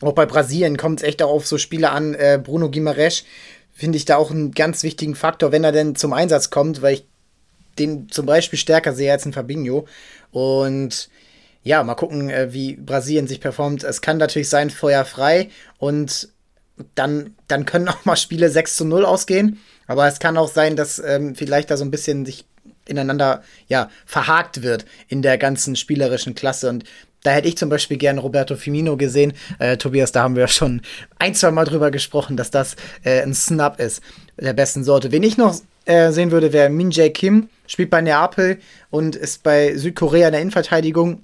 auch 0.00 0.14
bei 0.14 0.26
Brasilien 0.26 0.76
kommt 0.76 1.00
es 1.00 1.06
echt 1.06 1.22
auch 1.22 1.30
auf 1.30 1.46
so 1.46 1.58
Spiele 1.58 1.90
an. 1.90 2.14
Äh, 2.14 2.40
Bruno 2.42 2.70
Guimaraes 2.70 3.24
finde 3.72 3.98
ich 3.98 4.06
da 4.06 4.16
auch 4.16 4.30
einen 4.30 4.52
ganz 4.52 4.82
wichtigen 4.82 5.14
Faktor, 5.14 5.52
wenn 5.52 5.64
er 5.64 5.72
denn 5.72 5.94
zum 5.94 6.14
Einsatz 6.14 6.48
kommt, 6.48 6.80
weil 6.80 6.94
ich 6.94 7.06
den 7.78 8.08
zum 8.08 8.26
Beispiel 8.26 8.58
stärker 8.58 8.92
sehe 8.92 9.12
als 9.12 9.26
ein 9.26 9.32
Fabinho. 9.32 9.86
Und 10.30 11.08
ja, 11.62 11.82
mal 11.82 11.94
gucken, 11.94 12.30
äh, 12.30 12.52
wie 12.52 12.76
Brasilien 12.76 13.26
sich 13.26 13.40
performt. 13.40 13.82
Es 13.84 14.00
kann 14.00 14.18
natürlich 14.18 14.48
sein, 14.48 14.70
Feuer 14.70 15.04
frei 15.04 15.50
und 15.78 16.28
dann, 16.94 17.34
dann 17.48 17.64
können 17.64 17.88
auch 17.88 18.04
mal 18.04 18.16
Spiele 18.16 18.50
6 18.50 18.76
zu 18.76 18.84
0 18.84 19.04
ausgehen. 19.04 19.60
Aber 19.86 20.06
es 20.06 20.18
kann 20.18 20.36
auch 20.36 20.48
sein, 20.48 20.76
dass 20.76 20.98
ähm, 20.98 21.34
vielleicht 21.34 21.70
da 21.70 21.76
so 21.76 21.84
ein 21.84 21.90
bisschen 21.90 22.26
sich 22.26 22.44
ineinander 22.86 23.42
ja, 23.68 23.90
verhakt 24.04 24.62
wird 24.62 24.84
in 25.08 25.22
der 25.22 25.38
ganzen 25.38 25.76
spielerischen 25.76 26.34
Klasse. 26.34 26.68
Und 26.68 26.84
da 27.22 27.32
hätte 27.32 27.48
ich 27.48 27.56
zum 27.56 27.68
Beispiel 27.68 27.96
gern 27.96 28.18
Roberto 28.18 28.56
Firmino 28.56 28.96
gesehen. 28.96 29.32
Äh, 29.58 29.76
Tobias, 29.76 30.12
da 30.12 30.22
haben 30.22 30.36
wir 30.36 30.48
schon 30.48 30.82
ein, 31.18 31.34
zwei 31.34 31.50
Mal 31.50 31.64
drüber 31.64 31.90
gesprochen, 31.90 32.36
dass 32.36 32.50
das 32.50 32.76
äh, 33.02 33.22
ein 33.22 33.34
Snap 33.34 33.80
ist 33.80 34.02
der 34.36 34.52
besten 34.52 34.84
Sorte. 34.84 35.10
Wen 35.12 35.22
ich 35.22 35.36
noch 35.36 35.56
äh, 35.86 36.12
sehen 36.12 36.30
würde, 36.30 36.52
wäre 36.52 36.68
Min 36.68 36.90
Jae 36.90 37.10
Kim, 37.10 37.48
spielt 37.66 37.90
bei 37.90 38.02
Neapel 38.02 38.58
und 38.90 39.16
ist 39.16 39.42
bei 39.42 39.76
Südkorea 39.76 40.28
in 40.28 40.32
der 40.32 40.40
Innenverteidigung. 40.42 41.22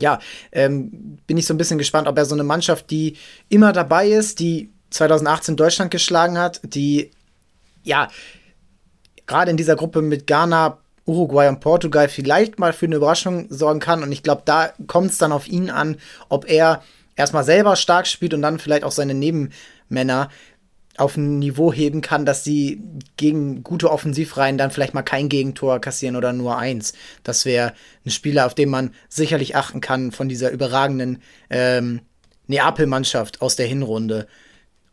Ja, 0.00 0.18
ähm, 0.52 1.18
bin 1.26 1.36
ich 1.36 1.46
so 1.46 1.52
ein 1.52 1.58
bisschen 1.58 1.76
gespannt, 1.76 2.08
ob 2.08 2.16
er 2.16 2.24
so 2.24 2.34
eine 2.34 2.44
Mannschaft, 2.44 2.90
die 2.90 3.16
immer 3.48 3.72
dabei 3.72 4.08
ist, 4.08 4.40
die 4.40 4.70
2018 4.90 5.56
Deutschland 5.56 5.90
geschlagen 5.90 6.38
hat, 6.38 6.60
die 6.64 7.10
ja 7.82 8.08
gerade 9.26 9.50
in 9.50 9.56
dieser 9.56 9.76
Gruppe 9.76 10.02
mit 10.02 10.26
Ghana, 10.26 10.78
Uruguay 11.06 11.48
und 11.48 11.60
Portugal 11.60 12.08
vielleicht 12.08 12.58
mal 12.58 12.72
für 12.72 12.86
eine 12.86 12.96
Überraschung 12.96 13.46
sorgen 13.50 13.80
kann. 13.80 14.02
Und 14.02 14.12
ich 14.12 14.22
glaube, 14.22 14.42
da 14.44 14.72
kommt 14.86 15.10
es 15.10 15.18
dann 15.18 15.32
auf 15.32 15.48
ihn 15.48 15.70
an, 15.70 15.96
ob 16.28 16.48
er 16.48 16.82
erstmal 17.16 17.44
selber 17.44 17.76
stark 17.76 18.06
spielt 18.06 18.34
und 18.34 18.42
dann 18.42 18.58
vielleicht 18.58 18.84
auch 18.84 18.92
seine 18.92 19.14
Nebenmänner 19.14 20.30
auf 21.00 21.16
ein 21.16 21.38
Niveau 21.38 21.72
heben 21.72 22.00
kann, 22.00 22.26
dass 22.26 22.44
sie 22.44 22.82
gegen 23.16 23.62
gute 23.62 23.90
Offensivreihen 23.90 24.58
dann 24.58 24.70
vielleicht 24.70 24.94
mal 24.94 25.02
kein 25.02 25.28
Gegentor 25.28 25.80
kassieren 25.80 26.16
oder 26.16 26.32
nur 26.32 26.58
eins. 26.58 26.92
Das 27.24 27.44
wäre 27.44 27.72
ein 28.04 28.10
Spieler, 28.10 28.46
auf 28.46 28.54
den 28.54 28.68
man 28.68 28.94
sicherlich 29.08 29.56
achten 29.56 29.80
kann 29.80 30.12
von 30.12 30.28
dieser 30.28 30.50
überragenden 30.50 31.22
ähm, 31.48 32.00
Neapel-Mannschaft 32.46 33.40
aus 33.42 33.56
der 33.56 33.66
Hinrunde. 33.66 34.26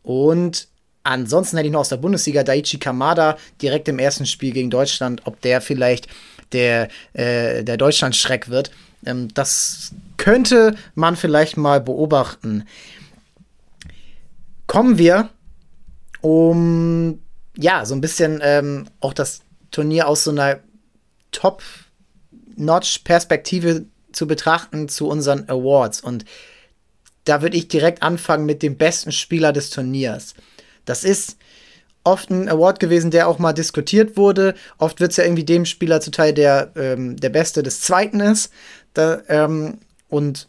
Und 0.02 0.68
Ansonsten 1.04 1.56
hätte 1.56 1.68
ich 1.68 1.72
noch 1.72 1.80
aus 1.80 1.88
der 1.88 1.96
Bundesliga 1.96 2.42
Daichi 2.42 2.78
Kamada 2.78 3.38
direkt 3.62 3.88
im 3.88 3.98
ersten 3.98 4.26
Spiel 4.26 4.52
gegen 4.52 4.68
Deutschland, 4.68 5.22
ob 5.24 5.40
der 5.40 5.62
vielleicht 5.62 6.06
der, 6.52 6.88
äh, 7.14 7.64
der 7.64 7.78
Deutschland-Schreck 7.78 8.50
wird. 8.50 8.72
Ähm, 9.06 9.28
das 9.32 9.92
könnte 10.18 10.74
man 10.94 11.16
vielleicht 11.16 11.56
mal 11.56 11.80
beobachten. 11.80 12.64
Kommen 14.66 14.98
wir 14.98 15.30
um 16.20 17.20
ja 17.56 17.84
so 17.84 17.94
ein 17.94 18.00
bisschen 18.00 18.40
ähm, 18.42 18.86
auch 19.00 19.12
das 19.12 19.42
Turnier 19.70 20.08
aus 20.08 20.24
so 20.24 20.30
einer 20.30 20.60
Top-Notch-Perspektive 21.32 23.84
zu 24.12 24.26
betrachten 24.26 24.88
zu 24.88 25.06
unseren 25.08 25.48
Awards. 25.48 26.00
Und 26.00 26.24
da 27.24 27.42
würde 27.42 27.56
ich 27.56 27.68
direkt 27.68 28.02
anfangen 28.02 28.46
mit 28.46 28.62
dem 28.62 28.76
besten 28.76 29.12
Spieler 29.12 29.52
des 29.52 29.70
Turniers. 29.70 30.34
Das 30.84 31.04
ist 31.04 31.36
oft 32.04 32.30
ein 32.30 32.48
Award 32.48 32.80
gewesen, 32.80 33.10
der 33.10 33.28
auch 33.28 33.38
mal 33.38 33.52
diskutiert 33.52 34.16
wurde. 34.16 34.54
Oft 34.78 35.00
wird 35.00 35.10
es 35.10 35.18
ja 35.18 35.24
irgendwie 35.24 35.44
dem 35.44 35.66
Spieler 35.66 36.00
zuteil, 36.00 36.32
der 36.32 36.72
ähm, 36.76 37.16
der 37.16 37.28
Beste 37.28 37.62
des 37.62 37.82
Zweiten 37.82 38.20
ist. 38.20 38.50
Da, 38.94 39.20
ähm, 39.28 39.78
und 40.08 40.48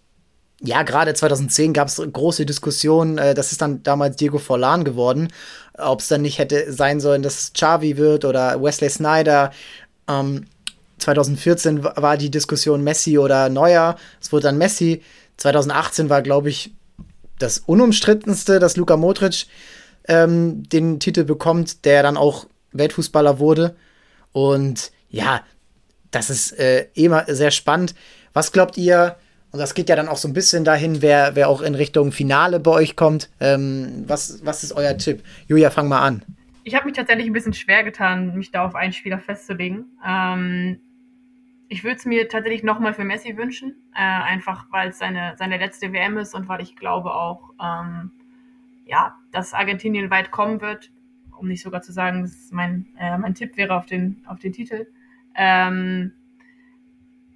ja, 0.61 0.83
gerade 0.83 1.13
2010 1.13 1.73
gab 1.73 1.87
es 1.87 2.01
große 2.01 2.45
Diskussionen. 2.45 3.17
Äh, 3.17 3.33
das 3.33 3.51
ist 3.51 3.61
dann 3.61 3.83
damals 3.83 4.17
Diego 4.17 4.37
Forlan 4.39 4.83
geworden. 4.83 5.31
Ob 5.77 6.01
es 6.01 6.09
dann 6.09 6.21
nicht 6.21 6.37
hätte 6.37 6.71
sein 6.73 6.99
sollen, 6.99 7.21
dass 7.21 7.39
es 7.39 7.53
Xavi 7.53 7.97
wird 7.97 8.25
oder 8.25 8.61
Wesley 8.61 8.89
Snyder. 8.89 9.51
Ähm, 10.07 10.45
2014 10.97 11.83
war 11.83 12.17
die 12.17 12.29
Diskussion 12.29 12.83
Messi 12.83 13.17
oder 13.17 13.49
Neuer. 13.49 13.95
Es 14.21 14.33
wurde 14.33 14.43
dann 14.43 14.57
Messi. 14.57 15.01
2018 15.37 16.09
war, 16.09 16.21
glaube 16.21 16.49
ich, 16.49 16.73
das 17.37 17.59
unumstrittenste, 17.59 18.59
dass 18.59 18.75
Luka 18.75 18.97
Modric 18.97 19.45
ähm, 20.09 20.63
den 20.67 20.99
Titel 20.99 21.23
bekommt, 21.23 21.85
der 21.85 22.03
dann 22.03 22.17
auch 22.17 22.47
Weltfußballer 22.73 23.39
wurde. 23.39 23.77
Und 24.33 24.91
ja, 25.09 25.41
das 26.11 26.29
ist 26.29 26.51
äh, 26.59 26.87
immer 26.95 27.23
sehr 27.27 27.51
spannend. 27.51 27.95
Was 28.33 28.51
glaubt 28.51 28.77
ihr? 28.77 29.15
Und 29.51 29.59
das 29.59 29.73
geht 29.73 29.89
ja 29.89 29.95
dann 29.95 30.07
auch 30.07 30.17
so 30.17 30.27
ein 30.27 30.33
bisschen 30.33 30.63
dahin, 30.63 31.01
wer, 31.01 31.35
wer 31.35 31.49
auch 31.49 31.61
in 31.61 31.73
Richtung 31.73 32.11
Finale 32.11 32.59
bei 32.59 32.71
euch 32.71 32.95
kommt. 32.95 33.29
Ähm, 33.39 34.03
was, 34.07 34.45
was 34.45 34.63
ist 34.63 34.73
euer 34.73 34.97
Tipp? 34.97 35.23
Julia, 35.47 35.71
fang 35.71 35.87
mal 35.87 36.01
an. 36.01 36.23
Ich 36.63 36.75
habe 36.75 36.85
mich 36.85 36.95
tatsächlich 36.95 37.25
ein 37.25 37.33
bisschen 37.33 37.53
schwer 37.53 37.83
getan, 37.83 38.37
mich 38.37 38.51
da 38.51 38.63
auf 38.63 38.75
einen 38.75 38.93
Spieler 38.93 39.17
festzulegen. 39.17 39.85
Ähm, 40.05 40.79
ich 41.67 41.83
würde 41.83 41.97
es 41.97 42.05
mir 42.05 42.27
tatsächlich 42.27 42.63
nochmal 42.63 42.93
für 42.93 43.03
Messi 43.03 43.37
wünschen, 43.37 43.75
äh, 43.95 44.01
einfach 44.01 44.65
weil 44.71 44.89
es 44.89 44.99
seine, 44.99 45.35
seine 45.37 45.57
letzte 45.57 45.91
WM 45.93 46.17
ist 46.17 46.35
und 46.35 46.47
weil 46.47 46.61
ich 46.61 46.75
glaube 46.75 47.13
auch, 47.13 47.51
ähm, 47.61 48.11
ja, 48.85 49.15
dass 49.31 49.53
Argentinien 49.53 50.09
weit 50.09 50.31
kommen 50.31 50.61
wird, 50.61 50.91
um 51.37 51.47
nicht 51.47 51.61
sogar 51.61 51.81
zu 51.81 51.91
sagen, 51.91 52.23
dass 52.23 52.49
mein, 52.51 52.87
äh, 52.99 53.17
mein 53.17 53.35
Tipp 53.35 53.55
wäre 53.55 53.75
auf 53.75 53.85
den, 53.85 54.23
auf 54.27 54.39
den 54.39 54.51
Titel. 54.51 54.87
Ähm, 55.35 56.11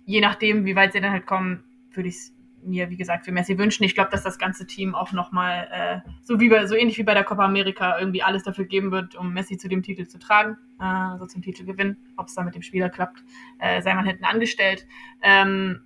je 0.05 0.20
nachdem, 0.20 0.66
wie 0.66 0.76
weit 0.76 0.93
sie 0.93 1.01
dann 1.01 1.11
halt 1.11 1.26
kommen, 1.26 1.64
würde 1.96 2.10
ich 2.10 2.16
es 2.16 2.34
mir, 2.66 2.89
wie 2.89 2.98
gesagt, 2.98 3.26
für 3.26 3.32
Messi 3.32 3.58
wünschen. 3.58 3.84
Ich 3.84 3.96
glaube, 3.96 4.10
dass 4.12 4.24
das 4.24 4.38
ganze 4.38 4.66
Team 4.66 4.96
auch 4.96 5.12
nochmal, 5.12 5.68
äh, 5.72 6.10
so 6.22 6.39
wie 6.39 6.50
bei, 6.50 6.66
so 6.66 6.76
ähnlich 6.76 6.98
wie 6.98 7.04
bei 7.04 7.14
der 7.14 7.24
Copa 7.24 7.46
America, 7.46 8.00
irgendwie 8.00 8.24
alles 8.24 8.44
dafür 8.44 8.66
geben 8.66 8.91
wird, 8.91 9.16
um 9.16 9.34
Messi 9.34 9.58
zu 9.58 9.68
dem 9.68 9.84
Titel 9.84 10.08
zu 10.08 10.20
tragen, 10.20 10.58
äh, 10.80 10.84
also 10.84 11.26
zum 11.26 11.41
Titelgewinn. 11.41 11.98
Ob 12.18 12.28
es 12.28 12.36
dann 12.36 12.46
mit 12.46 12.56
dem 12.56 12.62
Spieler 12.62 12.89
klappt, 12.89 13.24
äh, 13.60 13.82
sei 13.82 13.94
man 13.94 14.06
hinten 14.06 14.26
angestellt. 14.26 14.88
Ähm, 15.22 15.82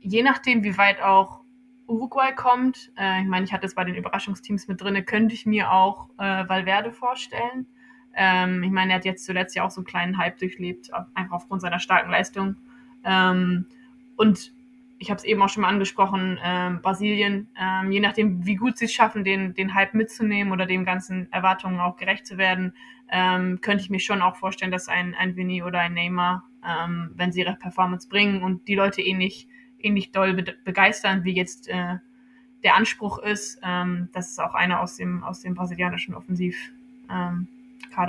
je 0.00 0.22
nachdem, 0.22 0.64
wie 0.64 0.76
weit 0.78 1.02
auch 1.02 1.42
Uruguay 1.86 2.32
kommt, 2.34 2.92
äh, 2.98 3.22
ich 3.22 3.28
meine, 3.28 3.44
ich 3.44 3.52
hatte 3.52 3.66
es 3.66 3.74
bei 3.74 3.84
den 3.84 3.94
Überraschungsteams 3.94 4.68
mit 4.68 4.80
drin, 4.80 5.04
könnte 5.06 5.34
ich 5.34 5.46
mir 5.46 5.72
auch 5.72 6.10
äh, 6.18 6.48
Valverde 6.48 6.92
vorstellen. 6.92 7.66
Ähm, 8.14 8.62
ich 8.62 8.70
meine, 8.70 8.92
er 8.92 8.96
hat 8.96 9.04
jetzt 9.04 9.24
zuletzt 9.24 9.54
ja 9.54 9.64
auch 9.64 9.70
so 9.70 9.80
einen 9.80 9.86
kleinen 9.86 10.18
Hype 10.18 10.38
durchlebt, 10.38 10.90
einfach 11.14 11.36
aufgrund 11.36 11.62
seiner 11.62 11.78
starken 11.78 12.10
Leistung. 12.10 12.56
Ähm, 13.04 13.66
und 14.16 14.52
ich 14.98 15.10
habe 15.10 15.18
es 15.18 15.24
eben 15.24 15.40
auch 15.42 15.48
schon 15.48 15.62
mal 15.62 15.68
angesprochen, 15.68 16.38
ähm, 16.42 16.80
Brasilien, 16.82 17.48
ähm, 17.60 17.92
je 17.92 18.00
nachdem, 18.00 18.44
wie 18.44 18.56
gut 18.56 18.78
sie 18.78 18.86
es 18.86 18.92
schaffen, 18.92 19.24
den, 19.24 19.54
den 19.54 19.74
Hype 19.74 19.94
mitzunehmen 19.94 20.52
oder 20.52 20.66
den 20.66 20.84
ganzen 20.84 21.32
Erwartungen 21.32 21.80
auch 21.80 21.96
gerecht 21.96 22.26
zu 22.26 22.36
werden, 22.36 22.74
ähm, 23.10 23.60
könnte 23.60 23.82
ich 23.82 23.90
mir 23.90 24.00
schon 24.00 24.22
auch 24.22 24.36
vorstellen, 24.36 24.72
dass 24.72 24.88
ein, 24.88 25.14
ein 25.14 25.36
Vinny 25.36 25.62
oder 25.62 25.80
ein 25.80 25.94
Neymar, 25.94 26.44
ähm, 26.66 27.12
wenn 27.14 27.32
sie 27.32 27.40
ihre 27.40 27.54
Performance 27.54 28.08
bringen 28.08 28.42
und 28.42 28.66
die 28.68 28.74
Leute 28.74 29.00
ähnlich 29.00 29.48
eh 29.48 29.58
ähnlich 29.80 30.10
doll 30.10 30.34
be 30.34 30.54
begeistern, 30.64 31.24
wie 31.24 31.34
jetzt 31.34 31.68
äh, 31.68 31.96
der 32.64 32.74
Anspruch 32.74 33.18
ist, 33.18 33.60
ähm, 33.62 34.08
dass 34.12 34.32
es 34.32 34.38
auch 34.38 34.54
einer 34.54 34.80
aus 34.80 34.96
dem, 34.96 35.22
aus 35.22 35.40
dem 35.40 35.54
brasilianischen 35.54 36.14
Offensivkader 36.14 37.46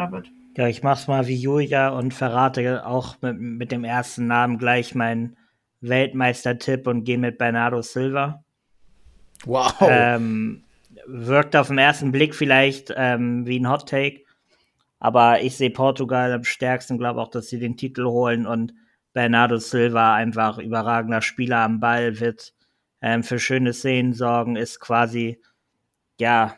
ähm, 0.06 0.12
wird. 0.12 0.32
Ja, 0.58 0.68
ich 0.68 0.82
mach's 0.82 1.08
mal 1.08 1.28
wie 1.28 1.36
Julia 1.36 1.90
und 1.90 2.14
verrate 2.14 2.86
auch 2.86 3.22
mit, 3.22 3.40
mit 3.40 3.72
dem 3.72 3.84
ersten 3.84 4.26
Namen 4.28 4.58
gleich 4.58 4.96
meinen 4.96 5.36
Weltmeister-Tipp 5.82 6.88
und 6.88 7.04
gehe 7.04 7.18
mit 7.18 7.38
Bernardo 7.38 7.82
Silva. 7.82 8.44
Wow. 9.46 9.74
Ähm, 9.82 10.64
wirkt 11.06 11.56
auf 11.56 11.68
den 11.68 11.78
ersten 11.78 12.12
Blick 12.12 12.36
vielleicht 12.36 12.94
ähm, 12.96 13.46
wie 13.46 13.60
ein 13.60 13.70
Hot 13.70 13.88
Take, 13.88 14.22
aber 15.00 15.42
ich 15.42 15.56
sehe 15.56 15.70
Portugal 15.70 16.34
am 16.34 16.44
stärksten, 16.44 16.98
glaube 16.98 17.22
auch, 17.22 17.30
dass 17.30 17.48
sie 17.48 17.60
den 17.60 17.78
Titel 17.78 18.06
holen 18.06 18.46
und 18.46 18.74
Bernardo 19.14 19.58
Silva 19.58 20.14
einfach 20.16 20.58
überragender 20.58 21.22
Spieler 21.22 21.60
am 21.60 21.80
Ball 21.80 22.20
wird 22.20 22.54
ähm, 23.02 23.24
für 23.24 23.40
schöne 23.40 23.74
Szenen 23.74 24.14
sorgen, 24.14 24.56
ist 24.56 24.80
quasi 24.80 25.42
ja 26.20 26.56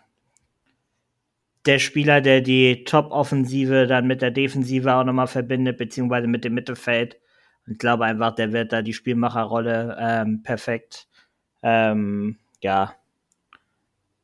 der 1.66 1.80
Spieler, 1.80 2.22
der 2.22 2.42
die 2.42 2.84
Top-Offensive 2.86 3.86
dann 3.86 4.08
mit 4.08 4.22
der 4.22 4.32
Defensive 4.32 4.94
auch 4.96 5.04
nochmal 5.04 5.28
verbindet, 5.28 5.78
beziehungsweise 5.78 6.28
mit 6.28 6.44
dem 6.44 6.56
Mittelfeld. 6.56 7.21
Ich 7.72 7.78
glaube 7.78 8.06
einfach, 8.06 8.36
der 8.36 8.52
wird 8.52 8.74
da 8.74 8.82
die 8.82 8.94
Spielmacherrolle 8.94 9.98
ähm, 10.00 10.44
perfekt, 10.44 11.08
ähm, 11.64 12.38
ja, 12.62 12.94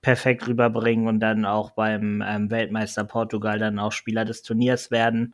perfekt 0.01 0.47
rüberbringen 0.47 1.07
und 1.07 1.19
dann 1.19 1.45
auch 1.45 1.71
beim 1.71 2.23
ähm, 2.25 2.49
Weltmeister 2.51 3.03
Portugal 3.03 3.59
dann 3.59 3.79
auch 3.79 3.91
Spieler 3.91 4.25
des 4.25 4.43
Turniers 4.43 4.91
werden. 4.91 5.33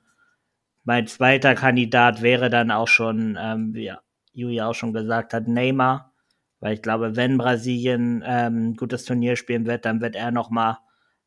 Mein 0.84 1.08
zweiter 1.08 1.56
Kandidat 1.56 2.22
wäre 2.22 2.50
dann 2.50 2.72
auch 2.72 2.88
schon, 2.88 3.38
ähm, 3.40 3.74
wie 3.74 3.92
Julia 4.34 4.68
auch 4.68 4.76
schon 4.76 4.94
gesagt 4.94 5.34
hat, 5.34 5.48
Neymar. 5.48 6.12
Weil 6.60 6.76
ich 6.76 6.82
glaube, 6.82 7.16
wenn 7.16 7.38
Brasilien 7.38 8.24
ähm, 8.26 8.70
ein 8.70 8.76
gutes 8.76 9.06
Turnier 9.06 9.36
spielen 9.36 9.66
wird, 9.66 9.86
dann 9.86 10.02
wird 10.02 10.16
er 10.16 10.32
nochmal 10.32 10.78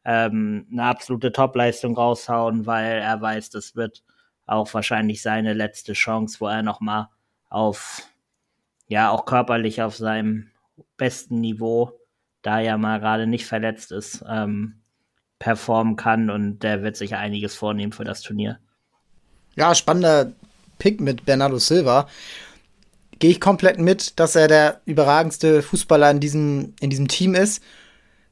ähm, 0.05 0.67
eine 0.71 0.85
absolute 0.85 1.33
Topleistung 1.33 1.97
raushauen, 1.97 2.65
weil 2.65 2.99
er 2.99 3.21
weiß, 3.21 3.51
das 3.51 3.77
wird 3.77 4.03
auch 4.47 4.73
wahrscheinlich 4.75 5.23
seine 5.23 5.53
letzte 5.53 5.93
Chance, 5.93 6.39
wo 6.41 6.47
er 6.47 6.63
nochmal 6.63 7.09
auf, 7.49 8.03
ja, 8.89 9.11
auch 9.11 9.25
körperlich 9.25 9.83
auf 9.83 9.97
seinem 9.97 10.49
besten 10.97 11.41
Niveau, 11.41 11.93
da 12.43 12.61
er 12.61 12.79
mal 12.79 13.01
gerade 13.01 13.27
nicht 13.27 13.47
verletzt 13.47 13.93
ist, 13.93 14.25
ähm, 14.29 14.81
performen 15.39 15.97
kann 15.97 16.31
und 16.31 16.61
der 16.61 16.83
wird 16.83 16.97
sich 16.97 17.15
einiges 17.15 17.55
vornehmen 17.55 17.93
für 17.93 18.05
das 18.05 18.23
Turnier. 18.23 18.59
Ja, 19.57 19.75
spannender 19.75 20.33
Pick 20.79 21.01
mit 21.01 21.25
Bernardo 21.25 21.59
Silva. 21.59 22.09
Gehe 23.19 23.31
ich 23.31 23.41
komplett 23.41 23.79
mit, 23.79 24.19
dass 24.21 24.37
er 24.37 24.49
der 24.49 24.81
überragendste 24.85 25.63
Fußballer 25.63 26.11
in 26.11 26.21
diesem, 26.21 26.75
in 26.81 26.91
diesem 26.91 27.09
Team 27.09 27.35
ist 27.35 27.63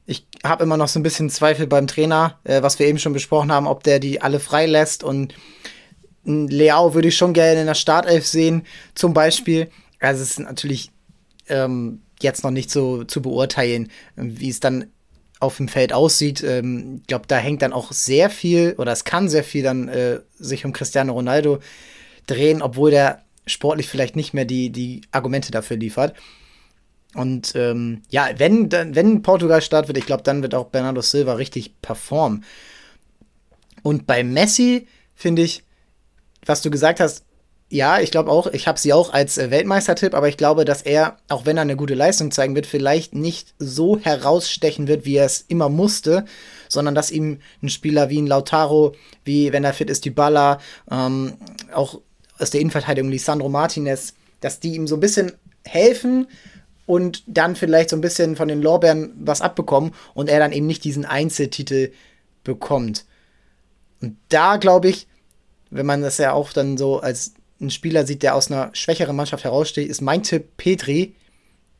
ich 0.05 0.27
habe 0.43 0.63
immer 0.63 0.77
noch 0.77 0.87
so 0.87 0.99
ein 0.99 1.03
bisschen 1.03 1.29
Zweifel 1.29 1.67
beim 1.67 1.87
Trainer, 1.87 2.39
äh, 2.43 2.61
was 2.61 2.79
wir 2.79 2.87
eben 2.87 2.99
schon 2.99 3.13
besprochen 3.13 3.51
haben, 3.51 3.67
ob 3.67 3.83
der 3.83 3.99
die 3.99 4.21
alle 4.21 4.39
freilässt. 4.39 5.03
Und 5.03 5.33
Leao 6.25 6.93
würde 6.93 7.07
ich 7.07 7.17
schon 7.17 7.33
gerne 7.33 7.61
in 7.61 7.67
der 7.67 7.75
Startelf 7.75 8.25
sehen, 8.25 8.65
zum 8.95 9.13
Beispiel. 9.13 9.69
Also 9.99 10.23
es 10.23 10.31
ist 10.31 10.39
natürlich 10.39 10.91
ähm, 11.47 12.01
jetzt 12.21 12.43
noch 12.43 12.51
nicht 12.51 12.71
so 12.71 13.03
zu 13.03 13.21
beurteilen, 13.21 13.91
wie 14.15 14.49
es 14.49 14.59
dann 14.59 14.87
auf 15.39 15.57
dem 15.57 15.67
Feld 15.67 15.93
aussieht. 15.93 16.43
Ähm, 16.43 16.99
ich 17.01 17.07
glaube, 17.07 17.25
da 17.27 17.37
hängt 17.37 17.61
dann 17.61 17.73
auch 17.73 17.91
sehr 17.91 18.29
viel, 18.29 18.75
oder 18.77 18.91
es 18.91 19.03
kann 19.03 19.29
sehr 19.29 19.43
viel 19.43 19.63
dann 19.63 19.87
äh, 19.87 20.19
sich 20.37 20.65
um 20.65 20.73
Cristiano 20.73 21.13
Ronaldo 21.13 21.59
drehen, 22.27 22.61
obwohl 22.61 22.91
der 22.91 23.21
sportlich 23.45 23.87
vielleicht 23.87 24.15
nicht 24.15 24.33
mehr 24.33 24.45
die, 24.45 24.71
die 24.71 25.01
Argumente 25.11 25.51
dafür 25.51 25.77
liefert. 25.77 26.15
Und 27.13 27.53
ähm, 27.55 28.01
ja, 28.09 28.29
wenn, 28.37 28.71
wenn 28.71 29.21
Portugal 29.21 29.61
Start 29.61 29.87
wird, 29.87 29.97
ich 29.97 30.05
glaube, 30.05 30.23
dann 30.23 30.41
wird 30.41 30.53
auch 30.53 30.65
Bernardo 30.65 31.01
Silva 31.01 31.33
richtig 31.33 31.79
performen. 31.81 32.43
Und 33.83 34.07
bei 34.07 34.23
Messi 34.23 34.87
finde 35.15 35.43
ich, 35.43 35.63
was 36.45 36.61
du 36.61 36.69
gesagt 36.69 36.99
hast, 36.99 37.23
ja, 37.69 37.99
ich 37.99 38.11
glaube 38.11 38.29
auch, 38.29 38.45
ich 38.47 38.67
habe 38.67 38.79
sie 38.79 38.93
auch 38.93 39.11
als 39.11 39.37
äh, 39.39 39.49
Weltmeistertipp, 39.49 40.13
aber 40.13 40.27
ich 40.27 40.37
glaube, 40.37 40.65
dass 40.65 40.83
er, 40.83 41.17
auch 41.29 41.45
wenn 41.45 41.57
er 41.57 41.63
eine 41.63 41.75
gute 41.75 41.95
Leistung 41.95 42.29
zeigen 42.29 42.55
wird, 42.55 42.67
vielleicht 42.67 43.15
nicht 43.15 43.55
so 43.57 43.97
herausstechen 43.97 44.87
wird, 44.87 45.05
wie 45.05 45.15
er 45.15 45.25
es 45.25 45.41
immer 45.47 45.69
musste, 45.69 46.25
sondern 46.69 46.93
dass 46.93 47.09
ihm 47.09 47.39
ein 47.63 47.69
Spieler 47.69 48.09
wie 48.09 48.21
ein 48.21 48.27
Lautaro, 48.27 48.93
wie 49.23 49.51
wenn 49.51 49.63
er 49.63 49.73
fit 49.73 49.89
ist, 49.89 50.05
die 50.05 50.11
Baller, 50.11 50.59
ähm, 50.91 51.37
auch 51.73 52.01
aus 52.37 52.51
der 52.51 52.61
Innenverteidigung 52.61 53.09
Lisandro 53.09 53.49
Martinez, 53.49 54.13
dass 54.41 54.59
die 54.59 54.75
ihm 54.75 54.85
so 54.85 54.95
ein 54.95 55.01
bisschen 55.01 55.31
helfen, 55.63 56.27
und 56.85 57.23
dann 57.27 57.55
vielleicht 57.55 57.89
so 57.89 57.95
ein 57.95 58.01
bisschen 58.01 58.35
von 58.35 58.47
den 58.47 58.61
Lorbeeren 58.61 59.13
was 59.19 59.41
abbekommen 59.41 59.93
und 60.13 60.29
er 60.29 60.39
dann 60.39 60.51
eben 60.51 60.67
nicht 60.67 60.83
diesen 60.83 61.05
Einzeltitel 61.05 61.91
bekommt. 62.43 63.05
Und 64.01 64.17
da 64.29 64.57
glaube 64.57 64.89
ich, 64.89 65.07
wenn 65.75 65.85
man 65.85 66.01
das 66.01 66.17
ja 66.17 66.33
auch 66.33 66.53
dann 66.53 66.77
so 66.77 66.99
als 66.99 67.33
ein 67.59 67.69
Spieler 67.69 68.05
sieht, 68.05 68.23
der 68.23 68.35
aus 68.35 68.51
einer 68.51 68.69
schwächeren 68.73 69.15
Mannschaft 69.15 69.43
heraussteht, 69.43 69.89
ist 69.89 70.01
mein 70.01 70.23
Tipp 70.23 70.57
Petri, 70.57 71.15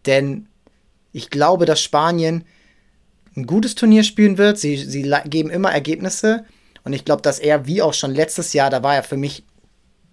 denn 0.05 0.47
ich 1.11 1.29
glaube, 1.29 1.65
dass 1.65 1.81
Spanien 1.81 2.43
ein 3.35 3.45
gutes 3.45 3.75
Turnier 3.75 4.03
spielen 4.03 4.37
wird. 4.37 4.57
Sie, 4.57 4.77
sie 4.77 5.11
geben 5.25 5.49
immer 5.49 5.71
Ergebnisse 5.71 6.45
und 6.83 6.93
ich 6.93 7.05
glaube, 7.05 7.21
dass 7.21 7.39
er, 7.39 7.67
wie 7.67 7.81
auch 7.81 7.93
schon 7.93 8.13
letztes 8.13 8.53
Jahr, 8.53 8.69
da 8.69 8.83
war 8.83 8.95
er 8.95 9.03
für 9.03 9.17
mich, 9.17 9.43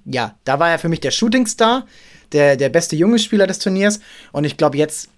ja, 0.05 0.37
da 0.45 0.59
war 0.59 0.70
er 0.70 0.78
für 0.78 0.89
mich 0.89 1.01
der 1.01 1.11
Shootingstar 1.11 1.87
der, 2.33 2.57
der 2.57 2.68
beste 2.68 2.97
junge 2.97 3.18
Spieler 3.18 3.47
des 3.47 3.59
Turniers. 3.59 4.01
Und 4.33 4.45
ich 4.45 4.57
glaube 4.57 4.78
jetzt, 4.78 5.09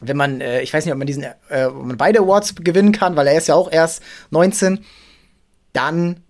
wenn 0.00 0.16
man, 0.16 0.40
äh, 0.40 0.62
ich 0.62 0.72
weiß 0.72 0.84
nicht, 0.84 0.92
ob 0.92 0.98
man 0.98 1.06
diesen, 1.06 1.24
äh, 1.48 1.64
ob 1.64 1.86
man 1.86 1.96
beide 1.96 2.20
Awards 2.20 2.54
gewinnen 2.56 2.92
kann, 2.92 3.16
weil 3.16 3.26
er 3.26 3.36
ist 3.36 3.48
ja 3.48 3.54
auch 3.54 3.70
erst 3.70 4.02
19, 4.30 4.84
dann 5.72 6.20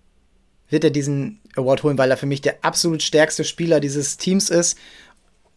wird 0.69 0.83
er 0.83 0.89
diesen 0.89 1.39
Award 1.57 1.83
holen, 1.83 1.97
weil 1.97 2.11
er 2.11 2.17
für 2.17 2.25
mich 2.25 2.41
der 2.41 2.57
absolut 2.61 3.03
stärkste 3.03 3.43
Spieler 3.43 3.79
dieses 3.79 4.17
Teams 4.17 4.49
ist. 4.49 4.77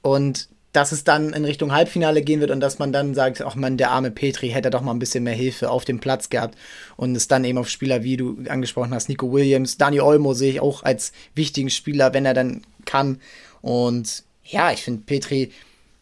Und 0.03 0.49
dass 0.73 0.93
es 0.93 1.03
dann 1.03 1.33
in 1.33 1.45
Richtung 1.45 1.73
Halbfinale 1.73 2.23
gehen 2.23 2.41
wird 2.41 2.51
und 2.51 2.61
dass 2.61 2.79
man 2.79 2.93
dann 2.93 3.15
sagt, 3.15 3.43
ach 3.43 3.57
man, 3.57 3.77
der 3.77 3.91
arme 3.91 4.11
Petri 4.11 4.51
hätte 4.51 4.71
doch 4.71 4.83
mal 4.83 4.93
ein 4.93 5.01
bisschen 5.01 5.25
mehr 5.25 5.35
Hilfe 5.35 5.71
auf 5.71 5.85
dem 5.85 5.99
Platz 5.99 6.31
gehabt 6.31 6.57
und 6.97 7.17
es 7.17 7.27
dann 7.27 7.45
eben 7.45 7.59
auf 7.59 7.69
Spieler, 7.69 8.05
wie 8.05 8.17
du 8.17 8.39
angesprochen 8.49 8.95
hast, 8.95 9.09
Nico 9.09 9.33
Williams, 9.33 9.79
Dani 9.79 10.01
Olmo 10.01 10.33
sehe 10.33 10.53
ich 10.53 10.61
auch 10.61 10.85
als 10.85 11.13
wichtigen 11.35 11.71
Spieler, 11.71 12.15
wenn 12.15 12.25
er 12.25 12.35
dann 12.35 12.63
kann. 12.85 13.21
Und 13.63 14.23
ja, 14.45 14.71
ich 14.71 14.83
finde, 14.83 15.03
Petri 15.05 15.51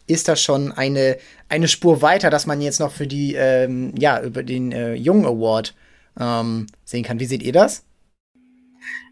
ist 0.07 0.28
da 0.28 0.36
schon 0.36 0.72
eine, 0.72 1.16
eine 1.49 1.68
Spur 1.68 2.03
weiter, 2.03 2.28
dass 2.30 2.46
man 2.46 2.61
jetzt 2.61 2.80
noch 2.80 2.92
für 2.92 3.07
die, 3.07 3.34
ähm, 3.34 3.94
ja, 3.99 4.20
über 4.22 4.42
den 4.42 4.72
äh, 4.72 4.94
Jungen 4.94 5.26
Award 5.26 5.74
ähm, 6.18 6.66
sehen 6.84 7.05
kann. 7.05 7.20
Wie 7.20 7.26
seht 7.26 7.42
ihr 7.42 7.53
das? 7.53 7.84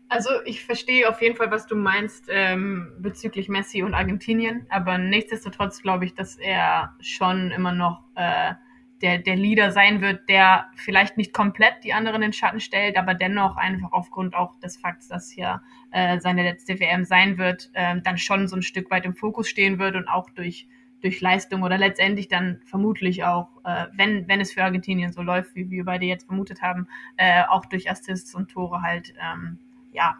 Also 0.08 0.30
ich 0.44 0.64
verstehe 0.64 1.08
auf 1.08 1.20
jeden 1.20 1.36
Fall, 1.36 1.50
was 1.50 1.66
du 1.66 1.74
meinst 1.74 2.26
ähm, 2.28 2.92
bezüglich 2.98 3.48
Messi 3.48 3.82
und 3.82 3.94
Argentinien, 3.94 4.66
aber 4.68 4.98
nichtsdestotrotz 4.98 5.82
glaube 5.82 6.04
ich, 6.04 6.14
dass 6.14 6.36
er 6.36 6.94
schon 7.00 7.50
immer 7.50 7.72
noch 7.72 8.04
äh, 8.14 8.54
der, 9.02 9.18
der 9.18 9.36
Leader 9.36 9.72
sein 9.72 10.00
wird, 10.00 10.28
der 10.28 10.66
vielleicht 10.76 11.16
nicht 11.16 11.32
komplett 11.32 11.84
die 11.84 11.92
anderen 11.92 12.22
in 12.22 12.32
Schatten 12.32 12.60
stellt, 12.60 12.96
aber 12.96 13.14
dennoch 13.14 13.56
einfach 13.56 13.92
aufgrund 13.92 14.34
auch 14.34 14.58
des 14.60 14.76
Fakts, 14.76 15.08
dass 15.08 15.30
hier 15.30 15.60
äh, 15.90 16.18
seine 16.20 16.42
letzte 16.42 16.78
WM 16.80 17.04
sein 17.04 17.36
wird, 17.36 17.70
äh, 17.74 18.00
dann 18.00 18.16
schon 18.16 18.48
so 18.48 18.56
ein 18.56 18.62
Stück 18.62 18.90
weit 18.90 19.04
im 19.04 19.14
Fokus 19.14 19.48
stehen 19.48 19.78
wird 19.78 19.96
und 19.96 20.08
auch 20.08 20.30
durch, 20.30 20.68
durch 21.02 21.20
Leistung 21.20 21.62
oder 21.62 21.78
letztendlich 21.78 22.28
dann 22.28 22.60
vermutlich 22.64 23.24
auch, 23.24 23.48
äh, 23.64 23.86
wenn, 23.94 24.28
wenn 24.28 24.40
es 24.40 24.52
für 24.52 24.64
Argentinien 24.64 25.12
so 25.12 25.20
läuft, 25.20 25.54
wie 25.54 25.68
wir 25.68 25.84
beide 25.84 26.06
jetzt 26.06 26.26
vermutet 26.26 26.62
haben, 26.62 26.88
äh, 27.16 27.42
auch 27.48 27.66
durch 27.66 27.90
Assists 27.90 28.34
und 28.34 28.50
Tore 28.50 28.82
halt, 28.82 29.12
ähm, 29.20 29.58
ja, 29.96 30.16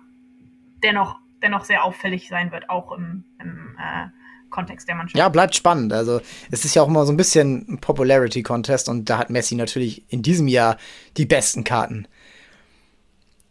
dennoch, 0.82 1.16
dennoch 1.42 1.64
sehr 1.64 1.84
auffällig 1.84 2.28
sein 2.28 2.50
wird, 2.50 2.68
auch 2.70 2.92
im, 2.92 3.24
im 3.40 3.76
äh, 3.78 4.08
Kontext 4.50 4.88
der 4.88 4.96
Mannschaft. 4.96 5.18
Ja, 5.18 5.28
bleibt 5.28 5.54
spannend. 5.54 5.92
Also 5.92 6.20
es 6.50 6.64
ist 6.64 6.74
ja 6.74 6.82
auch 6.82 6.88
immer 6.88 7.04
so 7.04 7.12
ein 7.12 7.16
bisschen 7.16 7.66
ein 7.68 7.78
Popularity-Contest 7.78 8.88
und 8.88 9.08
da 9.10 9.18
hat 9.18 9.30
Messi 9.30 9.54
natürlich 9.54 10.10
in 10.10 10.22
diesem 10.22 10.48
Jahr 10.48 10.78
die 11.16 11.26
besten 11.26 11.62
Karten. 11.62 12.08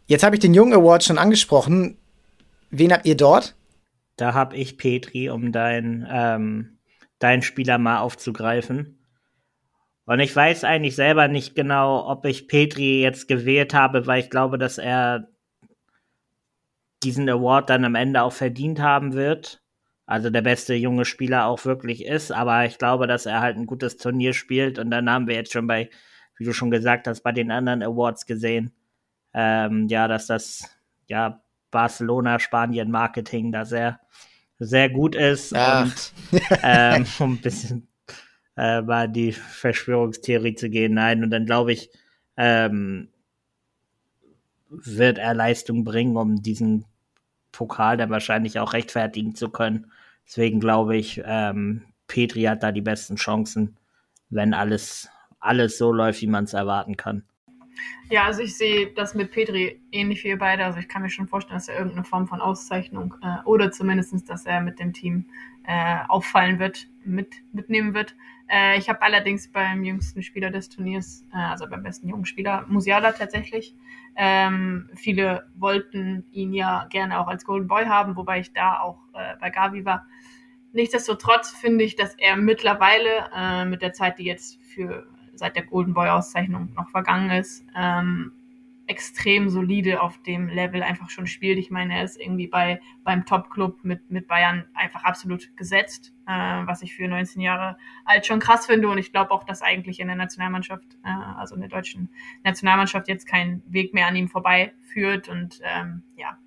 Jetzt 0.06 0.24
habe 0.24 0.36
ich 0.36 0.40
den 0.40 0.54
Jungen 0.54 0.74
Award 0.74 1.04
schon 1.04 1.18
angesprochen. 1.18 1.96
Wen 2.70 2.92
habt 2.92 3.06
ihr 3.06 3.16
dort? 3.16 3.54
Da 4.16 4.34
habe 4.34 4.56
ich 4.56 4.78
Petri, 4.78 5.30
um 5.30 5.52
deinen 5.52 6.06
ähm, 6.10 6.78
dein 7.18 7.42
Spieler 7.42 7.78
mal 7.78 8.00
aufzugreifen. 8.00 8.98
Und 10.06 10.20
ich 10.20 10.34
weiß 10.34 10.64
eigentlich 10.64 10.94
selber 10.94 11.26
nicht 11.26 11.54
genau, 11.54 12.08
ob 12.08 12.24
ich 12.26 12.46
Petri 12.46 13.02
jetzt 13.02 13.26
gewählt 13.26 13.74
habe, 13.74 14.06
weil 14.06 14.20
ich 14.20 14.30
glaube, 14.30 14.56
dass 14.56 14.78
er 14.78 15.28
diesen 17.02 17.28
Award 17.28 17.70
dann 17.70 17.84
am 17.84 17.94
Ende 17.94 18.22
auch 18.22 18.32
verdient 18.32 18.80
haben 18.80 19.12
wird 19.14 19.62
also 20.06 20.30
der 20.30 20.42
beste 20.42 20.74
junge 20.74 21.04
Spieler 21.04 21.46
auch 21.46 21.64
wirklich 21.64 22.04
ist. 22.04 22.30
Aber 22.30 22.64
ich 22.64 22.78
glaube, 22.78 23.08
dass 23.08 23.26
er 23.26 23.40
halt 23.40 23.56
ein 23.56 23.66
gutes 23.66 23.96
Turnier 23.96 24.32
spielt. 24.32 24.78
Und 24.78 24.90
dann 24.90 25.10
haben 25.10 25.26
wir 25.26 25.34
jetzt 25.34 25.52
schon 25.52 25.66
bei, 25.66 25.90
wie 26.36 26.44
du 26.44 26.52
schon 26.52 26.70
gesagt 26.70 27.08
hast, 27.08 27.22
bei 27.22 27.32
den 27.32 27.50
anderen 27.50 27.82
Awards 27.82 28.24
gesehen, 28.24 28.72
ähm, 29.34 29.88
ja, 29.88 30.06
dass 30.06 30.28
das 30.28 30.70
ja 31.08 31.42
Barcelona, 31.72 32.38
Spanien 32.38 32.90
Marketing 32.90 33.50
da 33.50 33.64
sehr, 33.64 34.00
sehr 34.60 34.88
gut 34.88 35.16
ist. 35.16 35.54
Ach. 35.54 35.84
Und 35.84 36.12
ähm, 36.62 37.06
um 37.18 37.32
ein 37.32 37.40
bisschen 37.40 37.88
äh, 38.56 38.82
mal 38.82 39.08
die 39.08 39.32
Verschwörungstheorie 39.32 40.54
zu 40.54 40.70
gehen. 40.70 40.94
Nein, 40.94 41.24
und 41.24 41.30
dann 41.30 41.46
glaube 41.46 41.72
ich, 41.72 41.90
ähm, 42.36 43.08
wird 44.68 45.18
er 45.18 45.34
Leistung 45.34 45.84
bringen, 45.84 46.16
um 46.16 46.42
diesen 46.42 46.84
Pokal 47.52 47.96
dann 47.96 48.10
wahrscheinlich 48.10 48.58
auch 48.58 48.72
rechtfertigen 48.72 49.34
zu 49.34 49.48
können. 49.50 49.90
Deswegen 50.26 50.60
glaube 50.60 50.96
ich, 50.96 51.22
ähm, 51.24 51.82
Petri 52.08 52.42
hat 52.42 52.62
da 52.62 52.72
die 52.72 52.82
besten 52.82 53.16
Chancen, 53.16 53.76
wenn 54.28 54.54
alles 54.54 55.08
alles 55.38 55.78
so 55.78 55.92
läuft, 55.92 56.22
wie 56.22 56.26
man 56.26 56.44
es 56.44 56.54
erwarten 56.54 56.96
kann. 56.96 57.22
Ja, 58.10 58.24
also 58.24 58.40
ich 58.40 58.56
sehe 58.56 58.92
das 58.94 59.14
mit 59.14 59.32
Petri 59.32 59.80
ähnlich 59.92 60.24
wie 60.24 60.28
ihr 60.28 60.38
beide. 60.38 60.64
Also 60.64 60.78
ich 60.78 60.88
kann 60.88 61.02
mir 61.02 61.10
schon 61.10 61.28
vorstellen, 61.28 61.58
dass 61.58 61.68
er 61.68 61.76
irgendeine 61.76 62.04
Form 62.04 62.26
von 62.26 62.40
Auszeichnung 62.40 63.14
äh, 63.22 63.44
oder 63.44 63.70
zumindest, 63.70 64.28
dass 64.28 64.46
er 64.46 64.60
mit 64.60 64.78
dem 64.78 64.92
Team 64.92 65.26
äh, 65.66 65.98
auffallen 66.08 66.58
wird, 66.58 66.88
mit, 67.04 67.34
mitnehmen 67.52 67.94
wird. 67.94 68.14
Äh, 68.48 68.78
ich 68.78 68.88
habe 68.88 69.02
allerdings 69.02 69.50
beim 69.50 69.84
jüngsten 69.84 70.22
Spieler 70.22 70.50
des 70.50 70.68
Turniers, 70.68 71.24
äh, 71.32 71.36
also 71.36 71.68
beim 71.68 71.82
besten 71.82 72.08
jungen 72.08 72.24
Spieler, 72.24 72.64
Musiala 72.68 73.12
tatsächlich. 73.12 73.74
Ähm, 74.14 74.88
viele 74.94 75.48
wollten 75.56 76.24
ihn 76.30 76.52
ja 76.52 76.86
gerne 76.90 77.18
auch 77.18 77.26
als 77.26 77.44
Golden 77.44 77.68
Boy 77.68 77.84
haben, 77.86 78.16
wobei 78.16 78.40
ich 78.40 78.52
da 78.52 78.80
auch 78.80 78.98
äh, 79.14 79.34
bei 79.40 79.50
Gavi 79.50 79.84
war. 79.84 80.06
Nichtsdestotrotz 80.72 81.50
finde 81.50 81.84
ich, 81.84 81.96
dass 81.96 82.14
er 82.14 82.36
mittlerweile 82.36 83.30
äh, 83.34 83.64
mit 83.64 83.82
der 83.82 83.92
Zeit, 83.92 84.18
die 84.18 84.24
jetzt 84.24 84.62
für 84.62 85.06
seit 85.34 85.56
der 85.56 85.64
Golden 85.64 85.94
Boy 85.94 86.08
Auszeichnung 86.08 86.72
noch 86.74 86.90
vergangen 86.90 87.30
ist, 87.30 87.64
ähm, 87.76 88.32
extrem 88.86 89.48
solide 89.48 90.00
auf 90.00 90.22
dem 90.22 90.48
Level 90.48 90.82
einfach 90.82 91.10
schon 91.10 91.26
spielt. 91.26 91.58
Ich 91.58 91.70
meine, 91.70 91.96
er 91.96 92.04
ist 92.04 92.20
irgendwie 92.20 92.46
bei 92.46 92.80
beim 93.02 93.26
Top-Club 93.26 93.80
mit, 93.82 94.10
mit 94.10 94.28
Bayern 94.28 94.64
einfach 94.74 95.04
absolut 95.04 95.56
gesetzt, 95.56 96.14
äh, 96.26 96.32
was 96.32 96.82
ich 96.82 96.94
für 96.94 97.08
19 97.08 97.42
Jahre 97.42 97.76
alt 98.04 98.26
schon 98.26 98.38
krass 98.38 98.66
finde. 98.66 98.88
Und 98.88 98.98
ich 98.98 99.10
glaube 99.10 99.32
auch, 99.32 99.44
dass 99.44 99.62
eigentlich 99.62 99.98
in 99.98 100.06
der 100.06 100.16
Nationalmannschaft, 100.16 100.96
äh, 101.04 101.08
also 101.08 101.54
in 101.56 101.62
der 101.62 101.70
deutschen 101.70 102.10
Nationalmannschaft, 102.44 103.08
jetzt 103.08 103.26
kein 103.26 103.62
Weg 103.66 103.92
mehr 103.92 104.06
an 104.06 104.16
ihm 104.16 104.28
vorbei 104.28 104.72
führt. 104.82 105.28
Und 105.28 105.60
ähm, 105.64 106.04
ja, 106.16 106.38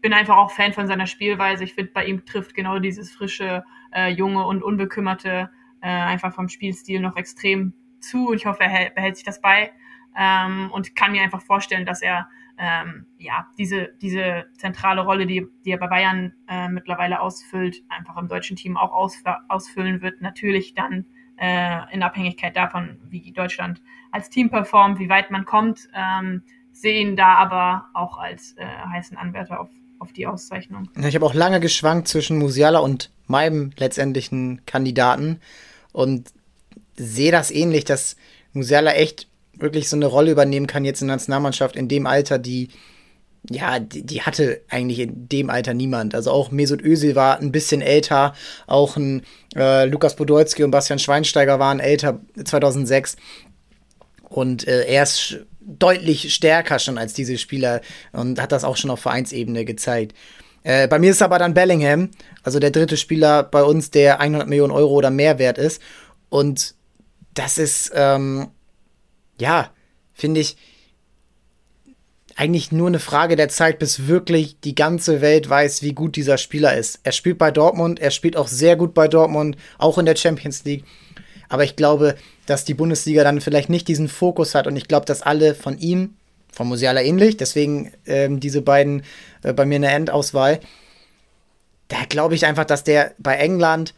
bin 0.00 0.12
einfach 0.12 0.36
auch 0.36 0.52
Fan 0.52 0.72
von 0.72 0.86
seiner 0.86 1.06
Spielweise. 1.06 1.64
Ich 1.64 1.74
finde, 1.74 1.92
bei 1.92 2.04
ihm 2.04 2.24
trifft 2.24 2.54
genau 2.54 2.78
dieses 2.78 3.10
frische, 3.12 3.64
äh, 3.92 4.08
junge 4.08 4.46
und 4.46 4.62
unbekümmerte 4.62 5.50
äh, 5.80 5.88
einfach 5.88 6.32
vom 6.32 6.48
Spielstil 6.48 7.00
noch 7.00 7.16
extrem 7.16 7.72
zu. 7.98 8.28
Und 8.28 8.36
ich 8.36 8.46
hoffe, 8.46 8.62
er 8.62 8.90
behält 8.90 9.16
sich 9.16 9.24
das 9.24 9.40
bei 9.40 9.72
ähm, 10.16 10.70
und 10.72 10.94
kann 10.94 11.12
mir 11.12 11.22
einfach 11.22 11.42
vorstellen, 11.42 11.86
dass 11.86 12.02
er 12.02 12.28
ähm, 12.58 13.06
ja 13.18 13.46
diese 13.58 13.90
diese 14.00 14.46
zentrale 14.56 15.02
Rolle, 15.02 15.26
die, 15.26 15.46
die 15.64 15.70
er 15.70 15.78
bei 15.78 15.88
Bayern 15.88 16.34
äh, 16.48 16.68
mittlerweile 16.68 17.20
ausfüllt, 17.20 17.82
einfach 17.88 18.16
im 18.16 18.28
deutschen 18.28 18.56
Team 18.56 18.76
auch 18.76 18.92
aus, 18.92 19.22
ausfüllen 19.48 20.02
wird. 20.02 20.20
Natürlich 20.20 20.74
dann 20.74 21.06
äh, 21.38 21.92
in 21.92 22.02
Abhängigkeit 22.02 22.56
davon, 22.56 22.98
wie 23.08 23.32
Deutschland 23.32 23.82
als 24.10 24.30
Team 24.30 24.50
performt, 24.50 24.98
wie 24.98 25.08
weit 25.08 25.30
man 25.30 25.44
kommt, 25.44 25.88
ähm, 25.94 26.42
sehen 26.72 27.16
da 27.16 27.34
aber 27.34 27.86
auch 27.94 28.18
als 28.18 28.54
äh, 28.58 28.64
heißen 28.64 29.16
Anwärter 29.16 29.60
auf, 29.60 29.70
auf 29.98 30.12
die 30.12 30.26
Auszeichnung. 30.26 30.88
Ich 30.96 31.14
habe 31.14 31.26
auch 31.26 31.34
lange 31.34 31.60
geschwankt 31.60 32.08
zwischen 32.08 32.38
Musiala 32.38 32.78
und 32.78 33.10
meinem 33.26 33.72
letztendlichen 33.76 34.64
Kandidaten 34.66 35.40
und 35.92 36.32
sehe 36.96 37.32
das 37.32 37.50
ähnlich, 37.50 37.84
dass 37.84 38.16
Musiala 38.52 38.92
echt 38.92 39.28
wirklich 39.54 39.88
so 39.88 39.96
eine 39.96 40.06
Rolle 40.06 40.32
übernehmen 40.32 40.66
kann 40.66 40.84
jetzt 40.84 41.02
in 41.02 41.08
der 41.08 41.16
Nationalmannschaft 41.16 41.76
in 41.76 41.88
dem 41.88 42.06
Alter, 42.06 42.38
die 42.38 42.68
ja, 43.50 43.80
die, 43.80 44.04
die, 44.06 44.22
hatte 44.22 44.60
eigentlich 44.68 45.00
in 45.00 45.28
dem 45.28 45.50
Alter 45.50 45.74
niemand. 45.74 46.14
Also 46.14 46.30
auch 46.30 46.50
Mesut 46.50 46.82
Özil 46.82 47.16
war 47.16 47.40
ein 47.40 47.50
bisschen 47.50 47.80
älter, 47.80 48.34
auch 48.66 48.96
ein 48.96 49.22
äh, 49.56 49.84
Lukas 49.86 50.14
Podolski 50.14 50.62
und 50.62 50.70
Bastian 50.70 51.00
Schweinsteiger 51.00 51.58
waren 51.58 51.80
älter 51.80 52.20
2006 52.42 53.16
und 54.28 54.66
äh, 54.66 54.84
er 54.84 55.02
ist 55.02 55.38
deutlich 55.60 56.32
stärker 56.34 56.78
schon 56.78 56.98
als 56.98 57.14
diese 57.14 57.38
Spieler 57.38 57.80
und 58.12 58.40
hat 58.40 58.52
das 58.52 58.64
auch 58.64 58.76
schon 58.76 58.90
auf 58.90 59.00
Vereinsebene 59.00 59.64
gezeigt. 59.64 60.16
Äh, 60.62 60.86
bei 60.86 60.98
mir 61.00 61.10
ist 61.10 61.22
aber 61.22 61.38
dann 61.38 61.54
Bellingham, 61.54 62.10
also 62.44 62.60
der 62.60 62.70
dritte 62.70 62.96
Spieler 62.96 63.42
bei 63.42 63.64
uns, 63.64 63.90
der 63.90 64.20
100 64.20 64.48
Millionen 64.48 64.72
Euro 64.72 64.92
oder 64.92 65.10
mehr 65.10 65.40
wert 65.40 65.58
ist 65.58 65.82
und 66.28 66.74
das 67.34 67.58
ist 67.58 67.90
ähm, 67.94 68.48
ja, 69.42 69.70
finde 70.14 70.40
ich, 70.40 70.56
eigentlich 72.36 72.72
nur 72.72 72.86
eine 72.86 73.00
Frage 73.00 73.36
der 73.36 73.48
Zeit, 73.48 73.78
bis 73.78 74.06
wirklich 74.06 74.58
die 74.60 74.74
ganze 74.74 75.20
Welt 75.20 75.50
weiß, 75.50 75.82
wie 75.82 75.92
gut 75.92 76.16
dieser 76.16 76.38
Spieler 76.38 76.74
ist. 76.76 77.00
Er 77.02 77.12
spielt 77.12 77.38
bei 77.38 77.50
Dortmund, 77.50 78.00
er 78.00 78.10
spielt 78.10 78.36
auch 78.36 78.48
sehr 78.48 78.76
gut 78.76 78.94
bei 78.94 79.08
Dortmund, 79.08 79.56
auch 79.78 79.98
in 79.98 80.06
der 80.06 80.16
Champions 80.16 80.64
League. 80.64 80.84
Aber 81.48 81.64
ich 81.64 81.76
glaube, 81.76 82.14
dass 82.46 82.64
die 82.64 82.72
Bundesliga 82.72 83.24
dann 83.24 83.40
vielleicht 83.40 83.68
nicht 83.68 83.88
diesen 83.88 84.08
Fokus 84.08 84.54
hat 84.54 84.66
und 84.66 84.76
ich 84.76 84.88
glaube, 84.88 85.04
dass 85.04 85.22
alle 85.22 85.54
von 85.54 85.76
ihm, 85.76 86.14
von 86.52 86.68
Musiala 86.68 87.02
ähnlich, 87.02 87.36
deswegen 87.36 87.92
ähm, 88.06 88.40
diese 88.40 88.62
beiden 88.62 89.02
äh, 89.42 89.52
bei 89.52 89.66
mir 89.66 89.76
in 89.76 89.82
der 89.82 89.94
Endauswahl, 89.94 90.60
da 91.88 91.98
glaube 92.08 92.34
ich 92.36 92.46
einfach, 92.46 92.64
dass 92.64 92.84
der 92.84 93.12
bei 93.18 93.36
England 93.36 93.92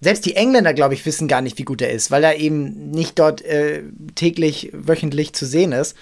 selbst 0.00 0.24
die 0.24 0.36
Engländer, 0.36 0.74
glaube 0.74 0.94
ich, 0.94 1.04
wissen 1.04 1.28
gar 1.28 1.42
nicht, 1.42 1.58
wie 1.58 1.64
gut 1.64 1.82
er 1.82 1.90
ist, 1.90 2.10
weil 2.10 2.24
er 2.24 2.36
eben 2.36 2.90
nicht 2.90 3.18
dort 3.18 3.42
äh, 3.42 3.82
täglich, 4.14 4.70
wöchentlich 4.72 5.32
zu 5.34 5.46
sehen 5.46 5.72
ist. 5.72 5.96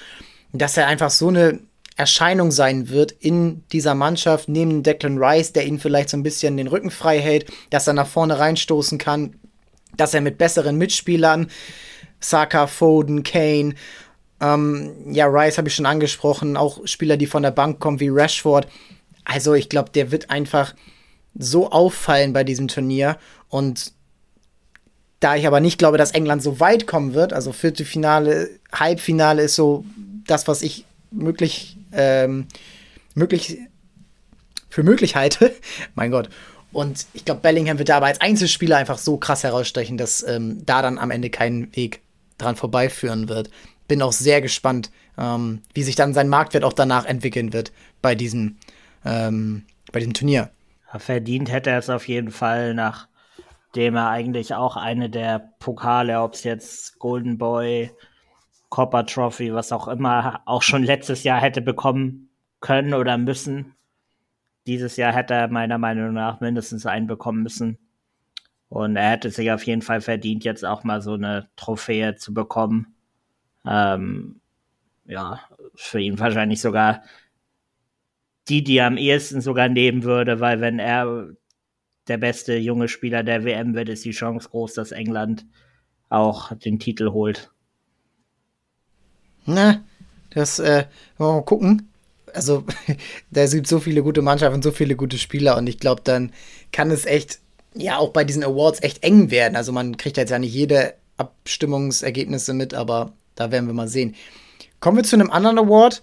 Dass 0.52 0.76
er 0.76 0.86
einfach 0.86 1.10
so 1.10 1.28
eine 1.28 1.60
Erscheinung 1.96 2.52
sein 2.52 2.88
wird 2.90 3.10
in 3.12 3.64
dieser 3.72 3.94
Mannschaft, 3.94 4.48
neben 4.48 4.84
Declan 4.84 5.18
Rice, 5.18 5.52
der 5.52 5.66
ihn 5.66 5.80
vielleicht 5.80 6.10
so 6.10 6.16
ein 6.16 6.22
bisschen 6.22 6.56
den 6.56 6.68
Rücken 6.68 6.90
frei 6.90 7.18
hält, 7.18 7.46
dass 7.70 7.88
er 7.88 7.92
nach 7.92 8.06
vorne 8.06 8.38
reinstoßen 8.38 8.98
kann, 8.98 9.34
dass 9.96 10.14
er 10.14 10.20
mit 10.20 10.38
besseren 10.38 10.78
Mitspielern, 10.78 11.50
Saka, 12.20 12.68
Foden, 12.68 13.24
Kane, 13.24 13.74
ähm, 14.40 15.12
ja, 15.12 15.26
Rice 15.26 15.58
habe 15.58 15.68
ich 15.68 15.74
schon 15.74 15.86
angesprochen, 15.86 16.56
auch 16.56 16.86
Spieler, 16.86 17.16
die 17.16 17.26
von 17.26 17.42
der 17.42 17.50
Bank 17.50 17.80
kommen, 17.80 18.00
wie 18.00 18.08
Rashford. 18.08 18.68
Also 19.24 19.54
ich 19.54 19.68
glaube, 19.68 19.90
der 19.90 20.12
wird 20.12 20.30
einfach 20.30 20.74
so 21.36 21.70
auffallen 21.70 22.32
bei 22.32 22.44
diesem 22.44 22.68
Turnier 22.68 23.18
und 23.48 23.92
da 25.20 25.34
ich 25.34 25.46
aber 25.46 25.60
nicht 25.60 25.78
glaube, 25.78 25.98
dass 25.98 26.12
England 26.12 26.42
so 26.42 26.60
weit 26.60 26.86
kommen 26.86 27.14
wird, 27.14 27.32
also 27.32 27.52
Viertelfinale, 27.52 28.50
Halbfinale 28.72 29.42
ist 29.42 29.56
so 29.56 29.84
das, 30.26 30.46
was 30.46 30.62
ich 30.62 30.84
möglich, 31.10 31.76
ähm, 31.92 32.46
möglich 33.14 33.58
für 34.68 34.82
möglich 34.82 35.16
halte. 35.16 35.54
mein 35.94 36.10
Gott. 36.10 36.28
Und 36.70 37.06
ich 37.14 37.24
glaube, 37.24 37.40
Bellingham 37.40 37.78
wird 37.78 37.88
da 37.88 37.96
aber 37.96 38.06
als 38.06 38.20
Einzelspieler 38.20 38.76
einfach 38.76 38.98
so 38.98 39.16
krass 39.16 39.42
herausstechen, 39.42 39.96
dass 39.96 40.22
ähm, 40.22 40.64
da 40.66 40.82
dann 40.82 40.98
am 40.98 41.10
Ende 41.10 41.30
kein 41.30 41.74
Weg 41.74 42.02
dran 42.36 42.56
vorbeiführen 42.56 43.28
wird. 43.28 43.50
Bin 43.88 44.02
auch 44.02 44.12
sehr 44.12 44.42
gespannt, 44.42 44.90
ähm, 45.16 45.62
wie 45.72 45.82
sich 45.82 45.96
dann 45.96 46.14
sein 46.14 46.28
Marktwert 46.28 46.64
auch 46.64 46.74
danach 46.74 47.06
entwickeln 47.06 47.52
wird 47.52 47.72
bei 48.02 48.14
diesem, 48.14 48.56
ähm, 49.04 49.64
bei 49.90 50.00
diesem 50.00 50.12
Turnier. 50.14 50.50
Verdient 50.96 51.50
hätte 51.50 51.70
er 51.70 51.78
es 51.78 51.90
auf 51.90 52.06
jeden 52.06 52.30
Fall 52.30 52.74
nach 52.74 53.08
dem 53.74 53.96
er 53.96 54.08
eigentlich 54.08 54.54
auch 54.54 54.76
eine 54.76 55.10
der 55.10 55.52
Pokale, 55.58 56.20
ob 56.20 56.34
es 56.34 56.44
jetzt 56.44 56.98
Golden 56.98 57.38
Boy, 57.38 57.90
Copper 58.70 59.06
Trophy, 59.06 59.52
was 59.54 59.72
auch 59.72 59.88
immer, 59.88 60.42
auch 60.44 60.62
schon 60.62 60.84
letztes 60.84 61.24
Jahr 61.24 61.40
hätte 61.40 61.60
bekommen 61.60 62.30
können 62.60 62.94
oder 62.94 63.18
müssen. 63.18 63.74
Dieses 64.66 64.96
Jahr 64.96 65.12
hätte 65.12 65.34
er 65.34 65.48
meiner 65.48 65.78
Meinung 65.78 66.12
nach 66.12 66.40
mindestens 66.40 66.84
einen 66.86 67.06
bekommen 67.06 67.42
müssen. 67.42 67.78
Und 68.68 68.96
er 68.96 69.10
hätte 69.10 69.30
sich 69.30 69.50
auf 69.50 69.64
jeden 69.64 69.80
Fall 69.80 70.02
verdient, 70.02 70.44
jetzt 70.44 70.64
auch 70.64 70.84
mal 70.84 71.00
so 71.00 71.14
eine 71.14 71.48
Trophäe 71.56 72.16
zu 72.16 72.34
bekommen. 72.34 72.94
Ähm, 73.66 74.40
ja, 75.06 75.40
für 75.74 76.00
ihn 76.00 76.18
wahrscheinlich 76.18 76.60
sogar 76.60 77.02
die, 78.48 78.62
die 78.62 78.80
am 78.80 78.96
ehesten 78.96 79.40
sogar 79.40 79.68
nehmen 79.68 80.02
würde, 80.04 80.40
weil 80.40 80.60
wenn 80.60 80.78
er 80.78 81.28
der 82.08 82.18
beste 82.18 82.56
junge 82.56 82.88
Spieler 82.88 83.22
der 83.22 83.44
WM 83.44 83.74
wird, 83.74 83.88
ist 83.88 84.04
die 84.04 84.10
Chance 84.10 84.48
groß, 84.50 84.74
dass 84.74 84.92
England 84.92 85.46
auch 86.08 86.52
den 86.54 86.78
Titel 86.78 87.10
holt. 87.12 87.50
Na, 89.44 89.82
das 90.30 90.58
äh, 90.58 90.84
mal 91.18 91.42
gucken. 91.42 91.88
Also, 92.34 92.64
da 93.30 93.46
gibt 93.46 93.66
so 93.66 93.80
viele 93.80 94.02
gute 94.02 94.22
Mannschaften, 94.22 94.62
so 94.62 94.70
viele 94.70 94.96
gute 94.96 95.18
Spieler 95.18 95.56
und 95.56 95.66
ich 95.66 95.78
glaube, 95.78 96.02
dann 96.04 96.32
kann 96.72 96.90
es 96.90 97.06
echt, 97.06 97.40
ja, 97.74 97.96
auch 97.98 98.10
bei 98.10 98.24
diesen 98.24 98.44
Awards 98.44 98.82
echt 98.82 99.02
eng 99.02 99.30
werden. 99.30 99.56
Also, 99.56 99.72
man 99.72 99.96
kriegt 99.96 100.16
jetzt 100.16 100.30
ja 100.30 100.38
nicht 100.38 100.52
jede 100.52 100.94
Abstimmungsergebnisse 101.16 102.54
mit, 102.54 102.74
aber 102.74 103.12
da 103.34 103.50
werden 103.50 103.66
wir 103.66 103.74
mal 103.74 103.88
sehen. 103.88 104.14
Kommen 104.80 104.98
wir 104.98 105.04
zu 105.04 105.16
einem 105.16 105.30
anderen 105.30 105.58
Award 105.58 106.02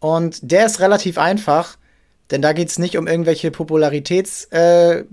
und 0.00 0.38
der 0.50 0.66
ist 0.66 0.80
relativ 0.80 1.18
einfach, 1.18 1.76
denn 2.30 2.42
da 2.42 2.52
geht 2.52 2.68
es 2.68 2.78
nicht 2.78 2.96
um 2.96 3.06
irgendwelche 3.06 3.50
Popularitäts- 3.50 4.50
äh, 4.50 5.04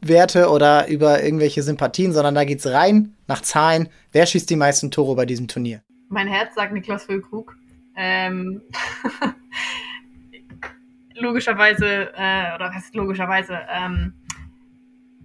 Werte 0.00 0.50
oder 0.50 0.88
über 0.88 1.22
irgendwelche 1.22 1.62
Sympathien, 1.62 2.12
sondern 2.12 2.34
da 2.34 2.44
geht 2.44 2.60
es 2.60 2.66
rein 2.66 3.14
nach 3.26 3.42
Zahlen. 3.42 3.88
Wer 4.12 4.26
schießt 4.26 4.48
die 4.48 4.56
meisten 4.56 4.90
Tore 4.90 5.16
bei 5.16 5.26
diesem 5.26 5.48
Turnier? 5.48 5.82
Mein 6.08 6.28
Herz 6.28 6.54
sagt 6.54 6.72
Niklas 6.72 7.04
Füllkrug. 7.04 7.56
Ähm, 7.96 8.62
logischerweise, 11.14 12.12
äh, 12.14 12.54
oder 12.54 12.72
was 12.74 12.92
logischerweise, 12.94 13.58
ähm, 13.70 14.14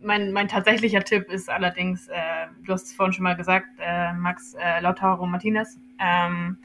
mein, 0.01 0.31
mein 0.33 0.47
tatsächlicher 0.47 1.03
Tipp 1.03 1.29
ist 1.31 1.49
allerdings, 1.49 2.07
äh, 2.07 2.47
du 2.65 2.73
hast 2.73 2.87
es 2.87 2.93
vorhin 2.93 3.13
schon 3.13 3.23
mal 3.23 3.35
gesagt, 3.35 3.67
äh, 3.79 4.13
Max 4.13 4.53
äh, 4.55 4.81
Lautaro 4.81 5.25
Martinez. 5.25 5.79
Ähm, 5.99 6.57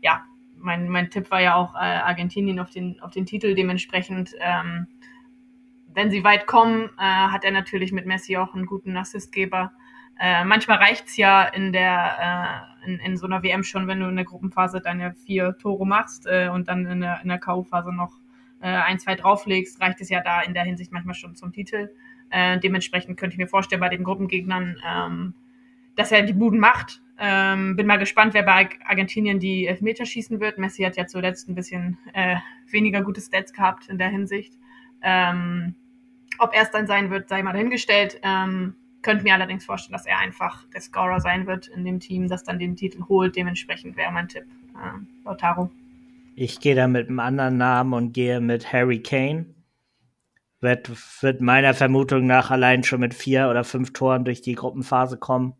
ja, 0.00 0.24
mein, 0.56 0.88
mein 0.88 1.10
Tipp 1.10 1.30
war 1.30 1.40
ja 1.40 1.56
auch 1.56 1.74
äh, 1.74 1.78
Argentinien 1.78 2.60
auf 2.60 2.70
den, 2.70 3.00
auf 3.00 3.10
den 3.10 3.26
Titel. 3.26 3.54
Dementsprechend 3.54 4.34
ähm, 4.40 4.86
wenn 5.94 6.10
sie 6.10 6.24
weit 6.24 6.46
kommen, 6.46 6.90
äh, 6.98 7.02
hat 7.02 7.44
er 7.44 7.52
natürlich 7.52 7.92
mit 7.92 8.06
Messi 8.06 8.36
auch 8.36 8.54
einen 8.54 8.66
guten 8.66 8.96
Assistgeber. 8.96 9.72
Äh, 10.18 10.44
manchmal 10.44 10.78
reicht's 10.78 11.16
ja 11.16 11.42
in 11.42 11.72
der 11.72 12.68
äh, 12.84 12.86
in, 12.86 12.98
in 13.00 13.16
so 13.16 13.26
einer 13.26 13.42
WM 13.42 13.64
schon, 13.64 13.88
wenn 13.88 14.00
du 14.00 14.08
in 14.08 14.16
der 14.16 14.24
Gruppenphase 14.24 14.80
deine 14.80 15.14
vier 15.14 15.56
Tore 15.58 15.86
machst 15.86 16.26
äh, 16.26 16.48
und 16.48 16.68
dann 16.68 16.86
in 16.86 17.00
der, 17.00 17.20
in 17.22 17.28
der 17.28 17.38
K.O.-Phase 17.38 17.92
noch 17.92 18.12
äh, 18.60 18.66
ein, 18.66 18.98
zwei 18.98 19.14
drauflegst, 19.14 19.80
reicht 19.80 20.00
es 20.00 20.08
ja 20.08 20.20
da 20.20 20.40
in 20.40 20.54
der 20.54 20.64
Hinsicht 20.64 20.92
manchmal 20.92 21.14
schon 21.14 21.34
zum 21.34 21.52
Titel. 21.52 21.90
Äh, 22.30 22.58
dementsprechend 22.60 23.18
könnte 23.18 23.34
ich 23.34 23.38
mir 23.38 23.48
vorstellen, 23.48 23.80
bei 23.80 23.88
den 23.88 24.04
Gruppengegnern, 24.04 24.76
ähm, 24.86 25.34
dass 25.96 26.12
er 26.12 26.22
die 26.22 26.32
Buden 26.32 26.60
macht. 26.60 27.00
Ähm, 27.18 27.76
bin 27.76 27.86
mal 27.86 27.98
gespannt, 27.98 28.34
wer 28.34 28.42
bei 28.42 28.68
Argentinien 28.84 29.38
die 29.38 29.66
Elfmeter 29.66 30.04
schießen 30.04 30.40
wird. 30.40 30.58
Messi 30.58 30.82
hat 30.82 30.96
ja 30.96 31.06
zuletzt 31.06 31.48
ein 31.48 31.54
bisschen 31.54 31.98
äh, 32.12 32.36
weniger 32.70 33.02
gute 33.02 33.20
Stats 33.20 33.52
gehabt 33.52 33.88
in 33.88 33.98
der 33.98 34.08
Hinsicht. 34.08 34.54
Ähm, 35.02 35.76
ob 36.38 36.54
er 36.54 36.62
es 36.62 36.70
dann 36.70 36.86
sein 36.86 37.10
wird, 37.10 37.28
sei 37.28 37.42
mal 37.42 37.52
dahingestellt. 37.52 38.20
Ähm, 38.22 38.76
könnte 39.02 39.22
mir 39.24 39.34
allerdings 39.34 39.64
vorstellen, 39.64 39.92
dass 39.92 40.06
er 40.06 40.18
einfach 40.18 40.64
der 40.72 40.80
Scorer 40.80 41.20
sein 41.20 41.46
wird 41.46 41.68
in 41.68 41.84
dem 41.84 42.00
Team, 42.00 42.28
das 42.28 42.42
dann 42.42 42.58
den 42.58 42.74
Titel 42.74 43.04
holt. 43.08 43.36
Dementsprechend 43.36 43.96
wäre 43.96 44.10
mein 44.10 44.28
Tipp 44.28 44.44
äh, 44.74 45.24
Lautaro. 45.24 45.70
Ich 46.36 46.58
gehe 46.58 46.74
da 46.74 46.88
mit 46.88 47.08
einem 47.08 47.20
anderen 47.20 47.58
Namen 47.58 47.92
und 47.92 48.12
gehe 48.12 48.40
mit 48.40 48.72
Harry 48.72 49.00
Kane. 49.00 49.46
Wird, 50.60 50.90
wird 51.22 51.40
meiner 51.42 51.74
Vermutung 51.74 52.26
nach 52.26 52.50
allein 52.50 52.82
schon 52.82 53.00
mit 53.00 53.14
vier 53.14 53.50
oder 53.50 53.62
fünf 53.62 53.92
Toren 53.92 54.24
durch 54.24 54.40
die 54.40 54.54
Gruppenphase 54.54 55.18
kommen. 55.18 55.54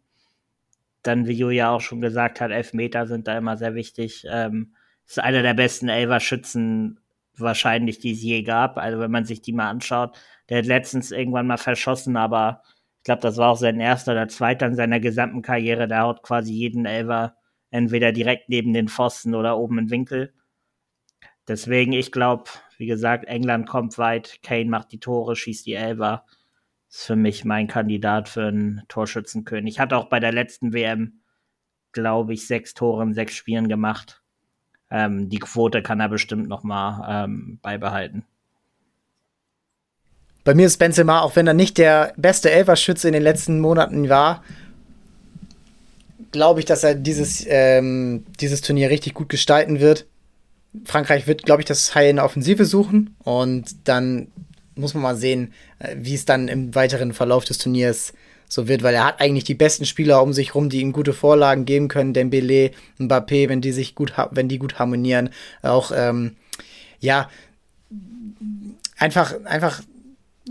Dann, 1.03 1.27
wie 1.27 1.35
Julia 1.35 1.71
auch 1.71 1.83
schon 1.83 2.01
gesagt 2.01 2.41
hat, 2.41 2.51
Elfmeter 2.51 3.07
sind 3.07 3.29
da 3.29 3.37
immer 3.37 3.59
sehr 3.59 3.75
wichtig. 3.75 4.25
Ähm, 4.29 4.75
ist 5.07 5.21
einer 5.21 5.43
der 5.43 5.53
besten 5.53 5.91
Elfer-Schützen 5.91 6.99
wahrscheinlich, 7.37 7.99
die 7.99 8.13
es 8.13 8.23
je 8.23 8.43
gab. 8.43 8.79
Also 8.79 8.99
wenn 9.01 9.11
man 9.11 9.25
sich 9.25 9.43
die 9.43 9.53
mal 9.53 9.71
anschaut, 9.71 10.17
der 10.49 10.59
hat 10.59 10.67
letztens 10.67 11.11
irgendwann 11.11 11.47
mal 11.47 11.57
verschossen, 11.57 12.17
aber 12.17 12.63
ich 12.99 13.05
glaube, 13.05 13.23
das 13.23 13.37
war 13.37 13.51
auch 13.51 13.57
sein 13.57 13.81
erster 13.81 14.13
oder 14.13 14.29
zweiter 14.29 14.67
in 14.67 14.77
seiner 14.77 15.01
gesamten 15.01 15.43
Karriere. 15.43 15.89
Der 15.89 16.03
haut 16.03 16.23
quasi 16.23 16.53
jeden 16.53 16.87
Elfer 16.87 17.37
entweder 17.71 18.13
direkt 18.13 18.49
neben 18.49 18.73
den 18.73 18.89
Pfosten 18.89 19.35
oder 19.35 19.59
oben 19.59 19.79
im 19.79 19.91
Winkel. 19.91 20.33
Deswegen, 21.47 21.93
ich 21.93 22.13
glaube, 22.13 22.45
wie 22.79 22.87
gesagt, 22.87 23.27
England 23.27 23.69
kommt 23.69 23.99
weit, 23.99 24.41
Kane 24.43 24.71
macht 24.71 24.93
die 24.93 25.01
Tore, 25.01 25.37
schießt 25.37 25.67
die 25.67 25.75
Elfer. 25.75 26.25
Ist 26.89 27.05
für 27.07 27.17
mich 27.17 27.45
mein 27.45 27.67
Kandidat 27.67 28.29
für 28.29 28.47
einen 28.47 28.83
Torschützenkönig. 28.89 29.81
Hat 29.81 29.93
auch 29.93 30.09
bei 30.09 30.21
der 30.21 30.33
letzten 30.33 30.73
WM, 30.73 31.21
glaube 31.93 32.33
ich, 32.33 32.47
sechs 32.47 32.73
Tore 32.73 33.03
in 33.03 33.13
sechs 33.13 33.35
Spielen 33.35 33.69
gemacht. 33.69 34.24
Ähm, 34.95 35.29
die 35.29 35.41
Quote 35.41 35.83
kann 35.83 35.99
er 35.99 36.09
bestimmt 36.09 36.49
noch 36.49 36.63
mal 36.63 37.25
ähm, 37.25 37.59
beibehalten. 37.63 38.23
Bei 40.45 40.55
mir 40.55 40.67
ist 40.67 40.79
Benzema, 40.79 41.21
auch 41.23 41.35
wenn 41.35 41.49
er 41.49 41.55
nicht 41.55 41.79
der 41.79 42.13
beste 42.17 42.53
Elferschütze 42.53 43.09
in 43.09 43.13
den 43.13 43.23
letzten 43.25 43.59
Monaten 43.59 44.09
war, 44.09 44.45
glaube 46.31 46.61
ich, 46.61 46.67
dass 46.67 46.85
er 46.85 46.95
dieses, 46.95 47.45
ähm, 47.49 48.25
dieses 48.39 48.61
Turnier 48.61 48.89
richtig 48.89 49.15
gut 49.15 49.29
gestalten 49.29 49.81
wird. 49.81 50.07
Frankreich 50.85 51.27
wird, 51.27 51.43
glaube 51.43 51.63
ich, 51.63 51.67
das 51.67 51.97
High 51.97 52.11
in 52.11 52.17
der 52.17 52.25
Offensive 52.25 52.65
suchen 52.65 53.17
und 53.25 53.89
dann 53.89 54.29
muss 54.77 54.95
man 54.95 55.03
mal 55.03 55.17
sehen, 55.17 55.55
äh, 55.81 55.97
wie 55.99 56.15
es 56.15 56.25
dann 56.25 56.47
im 56.47 56.73
weiteren 56.77 57.13
Verlauf 57.13 57.45
des 57.45 57.59
Turniers 57.59 58.13
so 58.55 58.69
wird, 58.69 58.85
weil 58.85 58.95
er 58.95 59.05
hat 59.05 59.21
eigentlich 59.21 59.43
die 59.43 59.55
besten 59.55 59.85
Spieler 59.85 60.23
um 60.23 60.33
sich 60.33 60.55
rum, 60.55 60.69
die 60.69 60.81
ihm 60.81 60.93
gute 60.93 61.13
Vorlagen 61.13 61.65
geben 61.65 61.89
können. 61.89 62.15
Dembele, 62.15 62.71
Mbappé, 63.01 63.49
wenn 63.49 63.61
die 63.61 63.73
sich 63.73 63.97
gut, 63.97 64.13
wenn 64.31 64.49
die 64.49 64.61
gut 64.61 64.79
harmonieren, 64.79 65.31
auch 65.63 65.91
ähm, 65.93 66.37
ja 67.01 67.29
einfach 68.97 69.35
einfach 69.45 69.83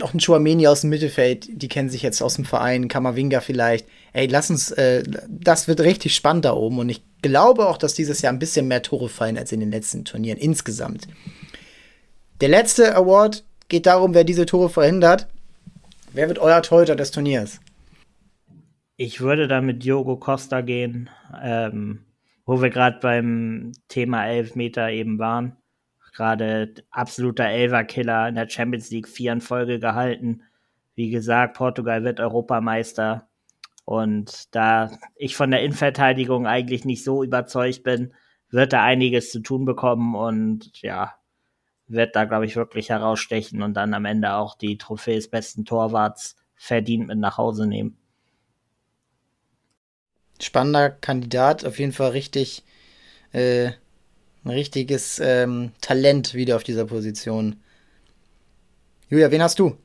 auch 0.01 0.13
ein 0.13 0.19
Chouameni 0.19 0.67
aus 0.67 0.81
dem 0.81 0.89
Mittelfeld, 0.89 1.47
die 1.49 1.69
kennen 1.69 1.89
sich 1.89 2.01
jetzt 2.01 2.21
aus 2.21 2.35
dem 2.35 2.43
Verein, 2.43 2.89
Kamavinga 2.89 3.39
vielleicht. 3.39 3.87
Ey, 4.11 4.27
lass 4.27 4.49
uns, 4.49 4.71
äh, 4.71 5.03
das 5.29 5.69
wird 5.69 5.79
richtig 5.79 6.13
spannend 6.13 6.43
da 6.43 6.53
oben 6.53 6.79
und 6.79 6.89
ich 6.89 7.03
glaube 7.21 7.67
auch, 7.67 7.77
dass 7.77 7.93
dieses 7.93 8.21
Jahr 8.21 8.33
ein 8.33 8.39
bisschen 8.39 8.67
mehr 8.67 8.81
Tore 8.81 9.07
fallen 9.07 9.37
als 9.37 9.53
in 9.53 9.61
den 9.61 9.71
letzten 9.71 10.03
Turnieren 10.03 10.39
insgesamt. 10.39 11.07
Der 12.41 12.49
letzte 12.49 12.97
Award 12.97 13.45
geht 13.69 13.85
darum, 13.85 14.13
wer 14.13 14.25
diese 14.25 14.45
Tore 14.45 14.69
verhindert. 14.69 15.27
Wer 16.11 16.27
wird 16.27 16.39
euer 16.39 16.61
Torhüter 16.61 16.97
des 16.97 17.11
Turniers? 17.11 17.59
Ich 18.95 19.21
würde 19.21 19.47
da 19.47 19.61
mit 19.61 19.83
Diogo 19.83 20.17
Costa 20.17 20.61
gehen, 20.61 21.09
ähm, 21.41 22.05
wo 22.45 22.61
wir 22.61 22.69
gerade 22.69 22.99
beim 22.99 23.71
Thema 23.87 24.27
Elfmeter 24.27 24.89
eben 24.89 25.19
waren 25.19 25.57
gerade 26.13 26.73
absoluter 26.91 27.45
Elver-Killer 27.45 28.29
in 28.29 28.35
der 28.35 28.47
Champions 28.47 28.91
League 28.91 29.07
vier 29.07 29.33
in 29.33 29.41
Folge 29.41 29.79
gehalten. 29.79 30.43
Wie 30.95 31.09
gesagt, 31.09 31.57
Portugal 31.57 32.03
wird 32.03 32.19
Europameister. 32.19 33.27
Und 33.85 34.55
da 34.55 34.91
ich 35.15 35.35
von 35.35 35.51
der 35.51 35.61
Innenverteidigung 35.61 36.47
eigentlich 36.47 36.85
nicht 36.85 37.03
so 37.03 37.23
überzeugt 37.23 37.83
bin, 37.83 38.13
wird 38.49 38.71
er 38.73 38.83
einiges 38.83 39.31
zu 39.31 39.41
tun 39.41 39.65
bekommen 39.65 40.15
und 40.15 40.81
ja, 40.81 41.15
wird 41.87 42.15
da, 42.15 42.25
glaube 42.25 42.45
ich, 42.45 42.55
wirklich 42.55 42.89
herausstechen 42.89 43.61
und 43.61 43.73
dann 43.73 43.93
am 43.93 44.05
Ende 44.05 44.35
auch 44.35 44.55
die 44.55 44.77
Trophäe 44.77 45.15
des 45.15 45.29
besten 45.29 45.65
Torwarts 45.65 46.37
verdient 46.55 47.07
mit 47.07 47.17
nach 47.17 47.37
Hause 47.37 47.67
nehmen. 47.67 47.97
Spannender 50.43 50.89
Kandidat, 50.89 51.65
auf 51.65 51.79
jeden 51.79 51.91
Fall 51.91 52.11
richtig 52.11 52.63
äh, 53.31 53.71
ein 54.45 54.49
richtiges 54.49 55.19
ähm, 55.19 55.71
Talent 55.81 56.33
wieder 56.33 56.55
auf 56.55 56.63
dieser 56.63 56.85
Position. 56.85 57.55
Julia, 59.09 59.31
wen 59.31 59.41
hast 59.41 59.59
du? 59.59 59.77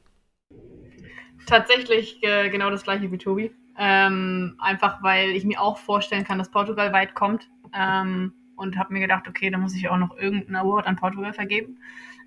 Tatsächlich 1.47 2.23
äh, 2.23 2.51
genau 2.51 2.71
das 2.71 2.83
gleiche 2.83 3.11
wie 3.11 3.19
Tobi. 3.19 3.51
Ähm, 3.79 4.57
einfach 4.59 5.03
weil 5.03 5.31
ich 5.31 5.45
mir 5.45 5.61
auch 5.61 5.79
vorstellen 5.79 6.25
kann, 6.25 6.39
dass 6.39 6.51
Portugal 6.51 6.93
weit 6.93 7.15
kommt. 7.15 7.49
Ähm, 7.73 8.33
und 8.57 8.77
habe 8.77 8.93
mir 8.93 9.01
gedacht, 9.01 9.29
okay, 9.29 9.51
da 9.51 9.59
muss 9.59 9.75
ich 9.75 9.89
auch 9.89 9.97
noch 9.97 10.17
irgendeinen 10.17 10.57
Award 10.57 10.87
an 10.87 10.97
Portugal 10.97 11.33
vergeben. 11.33 11.79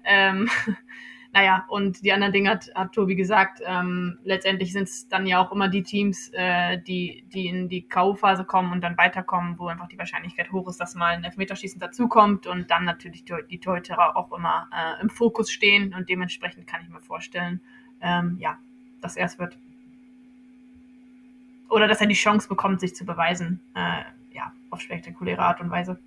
Ähm, 0.05 0.49
naja, 1.33 1.65
und 1.69 2.03
die 2.03 2.11
anderen 2.11 2.33
Dinge 2.33 2.49
hat, 2.49 2.69
hat 2.75 2.91
Tobi 2.91 3.15
gesagt. 3.15 3.61
Ähm, 3.65 4.19
letztendlich 4.23 4.73
sind 4.73 4.89
es 4.89 5.07
dann 5.07 5.25
ja 5.25 5.41
auch 5.41 5.51
immer 5.53 5.69
die 5.69 5.83
Teams, 5.83 6.29
äh, 6.33 6.77
die, 6.79 7.23
die 7.33 7.47
in 7.47 7.69
die 7.69 7.83
K.O.-Phase 7.83 8.43
kommen 8.43 8.73
und 8.73 8.81
dann 8.81 8.97
weiterkommen, 8.97 9.57
wo 9.57 9.67
einfach 9.67 9.87
die 9.87 9.97
Wahrscheinlichkeit 9.97 10.51
hoch 10.51 10.67
ist, 10.67 10.77
dass 10.77 10.93
mal 10.93 11.13
ein 11.13 11.23
Elfmeterschießen 11.23 11.79
dazukommt 11.79 12.47
und 12.47 12.69
dann 12.69 12.83
natürlich 12.83 13.23
die, 13.23 13.33
die 13.49 13.59
Torhüter 13.59 14.17
auch 14.17 14.33
immer 14.33 14.67
äh, 14.73 15.01
im 15.01 15.09
Fokus 15.09 15.49
stehen 15.51 15.93
und 15.93 16.09
dementsprechend 16.09 16.67
kann 16.67 16.81
ich 16.83 16.89
mir 16.89 16.99
vorstellen, 16.99 17.61
ähm, 18.01 18.35
ja, 18.39 18.57
dass 18.99 19.15
er 19.15 19.27
es 19.27 19.39
wird. 19.39 19.57
Oder 21.69 21.87
dass 21.87 22.01
er 22.01 22.07
die 22.07 22.15
Chance 22.15 22.49
bekommt, 22.49 22.81
sich 22.81 22.93
zu 22.93 23.05
beweisen, 23.05 23.61
äh, 23.73 24.03
ja, 24.35 24.51
auf 24.69 24.81
spektakuläre 24.81 25.41
Art 25.41 25.61
und 25.61 25.71
Weise. 25.71 25.97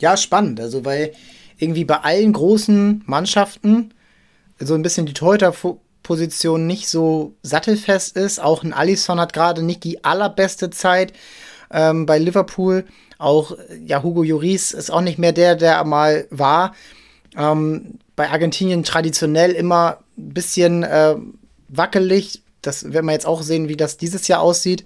Ja, 0.00 0.16
spannend. 0.16 0.60
Also, 0.60 0.84
weil 0.84 1.12
irgendwie 1.58 1.84
bei 1.84 1.98
allen 1.98 2.32
großen 2.32 3.04
Mannschaften 3.06 3.92
so 4.58 4.74
ein 4.74 4.82
bisschen 4.82 5.06
die 5.06 5.14
Torhüter-Position 5.14 6.66
nicht 6.66 6.88
so 6.88 7.34
sattelfest 7.42 8.16
ist. 8.16 8.40
Auch 8.40 8.62
ein 8.62 8.72
Alisson 8.72 9.20
hat 9.20 9.32
gerade 9.32 9.62
nicht 9.62 9.84
die 9.84 10.04
allerbeste 10.04 10.70
Zeit 10.70 11.12
ähm, 11.70 12.06
bei 12.06 12.18
Liverpool. 12.18 12.84
Auch 13.18 13.56
ja, 13.84 14.02
Hugo 14.02 14.22
Lloris 14.22 14.72
ist 14.72 14.90
auch 14.90 15.00
nicht 15.00 15.18
mehr 15.18 15.32
der, 15.32 15.56
der 15.56 15.82
mal 15.84 16.26
war. 16.30 16.74
Ähm, 17.36 17.98
bei 18.16 18.30
Argentinien 18.30 18.82
traditionell 18.82 19.52
immer 19.52 19.98
ein 20.16 20.34
bisschen 20.34 20.82
äh, 20.82 21.16
wackelig. 21.68 22.42
Das 22.62 22.92
werden 22.92 23.06
wir 23.06 23.12
jetzt 23.12 23.26
auch 23.26 23.42
sehen, 23.42 23.68
wie 23.68 23.76
das 23.76 23.96
dieses 23.96 24.28
Jahr 24.28 24.40
aussieht. 24.40 24.84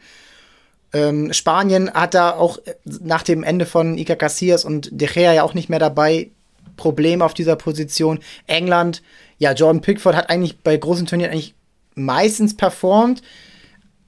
Ähm, 0.92 1.32
Spanien 1.32 1.90
hat 1.92 2.14
da 2.14 2.32
auch 2.32 2.58
nach 2.84 3.22
dem 3.22 3.42
Ende 3.42 3.64
von 3.64 3.96
Iker 3.96 4.16
Casillas 4.16 4.64
und 4.64 4.90
De 4.92 5.08
Gea 5.08 5.32
ja 5.32 5.42
auch 5.42 5.54
nicht 5.54 5.70
mehr 5.70 5.78
dabei 5.78 6.30
Probleme 6.76 7.24
auf 7.24 7.34
dieser 7.34 7.56
Position. 7.56 8.18
England 8.46 9.02
ja, 9.42 9.50
Jordan 9.54 9.80
Pickford 9.80 10.14
hat 10.14 10.30
eigentlich 10.30 10.60
bei 10.60 10.76
großen 10.76 11.04
Turnieren 11.04 11.32
eigentlich 11.32 11.56
meistens 11.96 12.56
performt, 12.56 13.22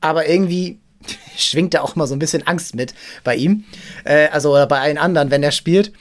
aber 0.00 0.28
irgendwie 0.28 0.78
schwingt 1.36 1.74
da 1.74 1.80
auch 1.80 1.96
mal 1.96 2.06
so 2.06 2.14
ein 2.14 2.20
bisschen 2.20 2.46
Angst 2.46 2.76
mit 2.76 2.94
bei 3.24 3.34
ihm. 3.34 3.64
Äh, 4.04 4.28
also 4.28 4.52
oder 4.52 4.68
bei 4.68 4.78
allen 4.78 4.96
anderen, 4.96 5.32
wenn 5.32 5.42
er 5.42 5.50
spielt. 5.50 5.92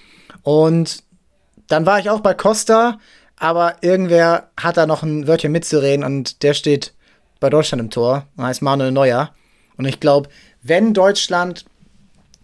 Und 0.43 1.01
dann 1.67 1.87
war 1.87 1.97
ich 1.97 2.11
auch 2.11 2.19
bei 2.19 2.35
Costa, 2.35 2.99
aber 3.35 3.77
irgendwer 3.81 4.51
hat 4.55 4.77
da 4.77 4.85
noch 4.85 5.01
ein 5.01 5.25
Wörtchen 5.27 5.51
mitzureden 5.51 6.05
und 6.05 6.43
der 6.43 6.53
steht 6.53 6.93
bei 7.39 7.49
Deutschland 7.49 7.81
im 7.81 7.89
Tor. 7.89 8.27
Heißt 8.39 8.61
Manuel 8.61 8.91
Neuer. 8.91 9.33
Und 9.77 9.85
ich 9.85 9.99
glaube, 9.99 10.29
wenn 10.61 10.93
Deutschland, 10.93 11.65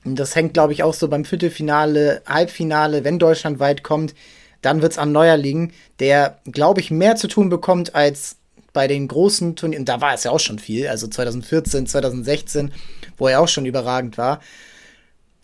das 0.06 0.36
hängt 0.36 0.56
glaube 0.56 0.74
ich 0.74 0.82
auch 0.82 0.96
so 0.96 1.08
beim 1.08 1.24
Viertelfinale, 1.24 2.24
Halbfinale, 2.26 3.04
wenn 3.04 3.20
Deutschland 3.20 3.60
weit 3.60 3.84
kommt, 3.84 4.16
dann 4.62 4.82
wird 4.82 4.94
es 4.94 4.98
an 4.98 5.12
Neuer 5.12 5.38
liegen, 5.38 5.74
der, 6.00 6.40
glaube 6.46 6.82
ich, 6.82 6.92
mehr 6.92 7.16
zu 7.16 7.28
tun 7.28 7.50
bekommt 7.50 7.96
als 7.96 8.38
bei 8.74 8.88
den 8.88 9.08
großen 9.08 9.56
Turnieren. 9.56 9.86
Da 9.86 10.02
war 10.02 10.14
es 10.14 10.24
ja 10.24 10.32
auch 10.32 10.40
schon 10.40 10.60
viel, 10.60 10.88
also 10.88 11.08
2014, 11.08 11.88
2016, 11.88 12.72
wo 13.18 13.28
er 13.28 13.42
auch 13.42 13.48
schon 13.48 13.66
überragend 13.66 14.18
war. 14.18 14.40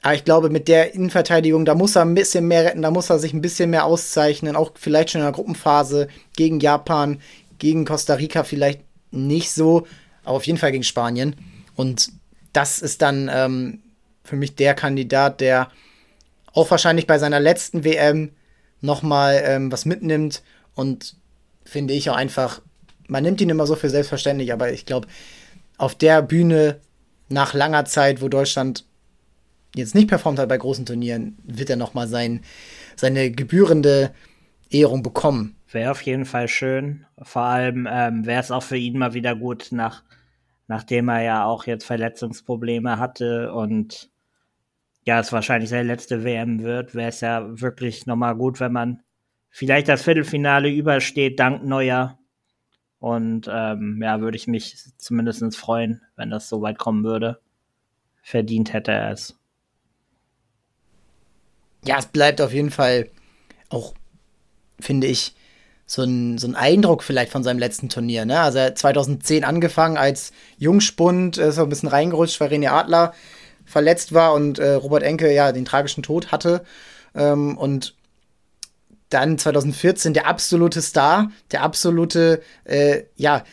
Aber 0.01 0.13
ich 0.13 0.23
glaube, 0.23 0.49
mit 0.49 0.67
der 0.67 0.93
Innenverteidigung, 0.93 1.65
da 1.65 1.73
muss 1.73 1.95
er 1.95 2.03
ein 2.03 2.13
bisschen 2.13 2.47
mehr 2.47 2.63
retten, 2.63 2.83
da 2.83 2.91
muss 2.91 3.09
er 3.09 3.17
sich 3.17 3.33
ein 3.33 3.41
bisschen 3.41 3.71
mehr 3.71 3.85
auszeichnen, 3.85 4.55
auch 4.55 4.71
vielleicht 4.75 5.09
schon 5.09 5.21
in 5.21 5.25
der 5.25 5.33
Gruppenphase 5.33 6.07
gegen 6.35 6.59
Japan, 6.59 7.19
gegen 7.57 7.85
Costa 7.85 8.13
Rica 8.13 8.43
vielleicht 8.43 8.81
nicht 9.09 9.51
so, 9.51 9.87
aber 10.23 10.35
auf 10.35 10.45
jeden 10.45 10.59
Fall 10.59 10.71
gegen 10.71 10.83
Spanien. 10.83 11.35
Und 11.75 12.11
das 12.53 12.79
ist 12.79 13.01
dann 13.01 13.31
ähm, 13.33 13.81
für 14.23 14.35
mich 14.35 14.55
der 14.55 14.75
Kandidat, 14.75 15.41
der 15.41 15.71
auch 16.53 16.69
wahrscheinlich 16.69 17.07
bei 17.07 17.17
seiner 17.17 17.39
letzten 17.39 17.83
WM 17.83 18.29
nochmal 18.81 19.41
ähm, 19.45 19.71
was 19.71 19.85
mitnimmt 19.85 20.43
und 20.75 21.15
finde 21.65 21.93
ich 21.93 22.09
auch 22.09 22.15
einfach, 22.15 22.61
man 23.07 23.23
nimmt 23.23 23.41
ihn 23.41 23.49
immer 23.49 23.67
so 23.67 23.75
für 23.75 23.89
selbstverständlich, 23.89 24.53
aber 24.53 24.71
ich 24.71 24.85
glaube, 24.85 25.07
auf 25.77 25.95
der 25.95 26.21
Bühne 26.21 26.79
nach 27.29 27.53
langer 27.53 27.85
Zeit, 27.85 28.21
wo 28.21 28.29
Deutschland 28.29 28.85
jetzt 29.75 29.95
nicht 29.95 30.07
performt 30.07 30.39
hat 30.39 30.49
bei 30.49 30.57
großen 30.57 30.85
Turnieren, 30.85 31.37
wird 31.43 31.69
er 31.69 31.75
nochmal 31.75 32.07
sein, 32.07 32.41
seine 32.95 33.31
gebührende 33.31 34.13
Ehrung 34.69 35.03
bekommen. 35.03 35.55
Wäre 35.71 35.91
auf 35.91 36.01
jeden 36.01 36.25
Fall 36.25 36.47
schön. 36.47 37.05
Vor 37.21 37.41
allem 37.41 37.87
ähm, 37.91 38.25
wäre 38.25 38.41
es 38.41 38.51
auch 38.51 38.63
für 38.63 38.77
ihn 38.77 38.97
mal 38.97 39.13
wieder 39.13 39.35
gut, 39.35 39.69
nach, 39.71 40.03
nachdem 40.67 41.09
er 41.09 41.21
ja 41.21 41.45
auch 41.45 41.65
jetzt 41.65 41.85
Verletzungsprobleme 41.85 42.97
hatte 42.97 43.51
und 43.53 44.09
ja, 45.05 45.19
es 45.19 45.31
wahrscheinlich 45.31 45.69
seine 45.69 45.87
letzte 45.87 46.23
WM 46.23 46.63
wird, 46.63 46.95
wäre 46.95 47.09
es 47.09 47.21
ja 47.21 47.61
wirklich 47.61 48.07
nochmal 48.07 48.35
gut, 48.35 48.59
wenn 48.59 48.73
man 48.73 49.03
vielleicht 49.51 49.87
das 49.87 50.03
Viertelfinale 50.03 50.69
übersteht, 50.69 51.39
dank 51.39 51.63
Neuer. 51.63 52.17
Und 52.99 53.47
ähm, 53.51 54.01
ja, 54.01 54.19
würde 54.19 54.35
ich 54.35 54.47
mich 54.47 54.77
zumindest 54.97 55.55
freuen, 55.55 56.01
wenn 56.15 56.31
das 56.31 56.49
so 56.49 56.61
weit 56.61 56.79
kommen 56.79 57.03
würde. 57.03 57.39
Verdient 58.23 58.73
hätte 58.73 58.91
er 58.91 59.11
es. 59.11 59.37
Ja, 61.85 61.99
es 61.99 62.07
bleibt 62.07 62.41
auf 62.41 62.51
jeden 62.51 62.71
Fall 62.71 63.09
auch, 63.69 63.93
finde 64.79 65.05
ich, 65.05 65.35
so 65.85 66.01
ein, 66.01 66.39
so 66.39 66.47
ein 66.47 66.55
Eindruck 66.55 67.03
vielleicht 67.03 67.31
von 67.31 67.43
seinem 67.43 67.59
letzten 67.59 67.89
Turnier. 67.89 68.25
Ne? 68.25 68.39
Also 68.39 68.57
er 68.57 68.65
hat 68.65 68.79
2010 68.79 69.43
angefangen 69.43 69.97
als 69.97 70.31
Jungspund, 70.57 71.37
ist 71.37 71.55
so 71.55 71.63
ein 71.63 71.69
bisschen 71.69 71.89
reingerutscht, 71.89 72.39
weil 72.41 72.49
René 72.49 72.69
Adler 72.69 73.13
verletzt 73.65 74.13
war 74.13 74.33
und 74.33 74.59
äh, 74.59 74.73
Robert 74.73 75.03
Enke 75.03 75.33
ja 75.33 75.51
den 75.51 75.65
tragischen 75.65 76.03
Tod 76.03 76.31
hatte. 76.31 76.63
Ähm, 77.15 77.57
und 77.57 77.95
dann 79.09 79.37
2014 79.37 80.13
der 80.13 80.27
absolute 80.27 80.81
Star, 80.81 81.31
der 81.51 81.63
absolute, 81.63 82.41
äh, 82.63 83.03
ja, 83.15 83.43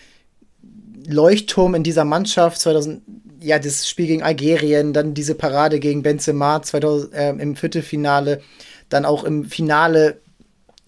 Leuchtturm 1.06 1.74
in 1.74 1.82
dieser 1.82 2.04
Mannschaft. 2.04 2.60
2000, 2.60 3.02
ja, 3.40 3.58
das 3.58 3.88
Spiel 3.88 4.06
gegen 4.06 4.22
Algerien, 4.22 4.92
dann 4.92 5.14
diese 5.14 5.34
Parade 5.34 5.80
gegen 5.80 6.02
Benzema 6.02 6.62
2000, 6.62 7.14
äh, 7.14 7.30
im 7.30 7.56
Viertelfinale, 7.56 8.40
dann 8.88 9.04
auch 9.04 9.24
im 9.24 9.44
Finale 9.44 10.20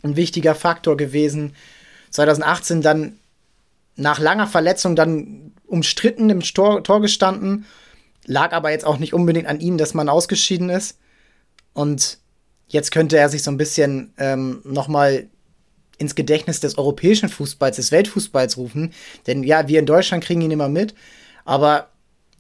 ein 0.03 0.17
wichtiger 0.17 0.55
Faktor 0.55 0.97
gewesen. 0.97 1.55
2018 2.11 2.81
dann 2.81 3.19
nach 3.97 4.19
langer 4.19 4.47
Verletzung 4.47 4.97
dann 4.97 5.53
umstritten 5.67 6.31
im 6.31 6.41
Tor, 6.41 6.85
Tor 6.85 7.01
gestanden 7.01 7.67
Lag 8.27 8.53
aber 8.53 8.71
jetzt 8.71 8.85
auch 8.85 8.99
nicht 8.99 9.15
unbedingt 9.15 9.47
an 9.47 9.61
ihm, 9.61 9.79
dass 9.79 9.95
man 9.95 10.09
ausgeschieden 10.09 10.71
ist. 10.71 10.99
Und 11.73 12.19
jetzt 12.69 12.91
könnte 12.91 13.17
er 13.17 13.29
sich 13.29 13.43
so 13.43 13.51
ein 13.51 13.57
bisschen 13.57 14.13
ähm, 14.19 14.61
nochmal 14.65 15.29
ins 15.99 16.15
Gedächtnis 16.15 16.61
des 16.61 16.79
europäischen 16.79 17.29
Fußballs, 17.29 17.77
des 17.77 17.93
Weltfußballs 17.93 18.57
rufen. 18.57 18.93
Denn 19.27 19.43
ja, 19.43 19.69
wir 19.69 19.79
in 19.79 19.87
Deutschland 19.87 20.25
kriegen 20.25 20.41
ihn 20.41 20.51
immer 20.51 20.69
mit. 20.69 20.95
Aber 21.45 21.89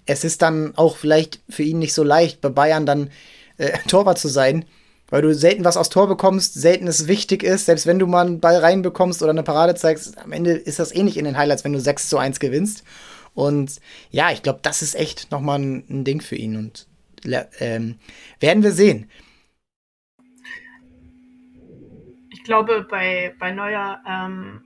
es 0.07 0.24
ist 0.24 0.43
dann 0.43 0.76
auch 0.76 0.97
vielleicht 0.97 1.41
für 1.49 1.62
ihn 1.62 1.78
nicht 1.78 1.95
so 1.95 2.03
leicht, 2.03 2.41
bei 2.41 2.49
Bayern 2.49 2.87
dann 2.87 3.11
äh, 3.59 3.78
Torwart 3.89 4.18
zu 4.18 4.28
sein, 4.28 4.64
weil 5.09 5.22
du 5.22 5.35
selten 5.35 5.64
was 5.64 5.76
aus 5.76 5.91
Tor 5.91 6.09
bekommst, 6.09 6.55
selten 6.55 6.87
es 6.89 7.07
wichtig 7.07 7.43
ist, 7.43 7.66
selbst 7.66 7.87
wenn 7.87 7.99
du 7.99 8.07
mal 8.07 8.26
einen 8.26 8.41
Ball 8.41 8.57
reinbekommst 8.57 9.22
oder 9.22 9.30
eine 9.30 9.43
Parade 9.43 9.74
zeigst, 9.74 10.18
am 10.18 10.32
Ende 10.32 10.53
ist 10.53 10.78
das 10.78 10.95
eh 10.95 11.03
nicht 11.03 11.16
in 11.16 11.24
den 11.24 11.37
Highlights, 11.37 11.64
wenn 11.64 11.72
du 11.72 11.80
6 11.80 12.09
zu 12.09 12.18
1 12.18 12.41
gewinnst. 12.41 12.82
Und 13.35 13.80
ja, 14.11 14.30
ich 14.30 14.43
glaube, 14.43 14.61
das 14.62 14.82
ist 14.82 14.95
echt 14.95 15.30
nochmal 15.30 15.59
ein, 15.59 15.85
ein 15.91 16.05
Ding 16.05 16.20
für 16.20 16.37
ihn. 16.37 16.57
Und 16.57 16.87
ähm, 17.59 17.97
werden 18.41 18.62
wir 18.62 18.72
sehen. 18.72 19.11
Ich 22.30 22.45
glaube, 22.45 22.87
bei, 22.89 23.35
bei 23.39 23.53
Neuer 23.53 24.03
ähm, 24.07 24.62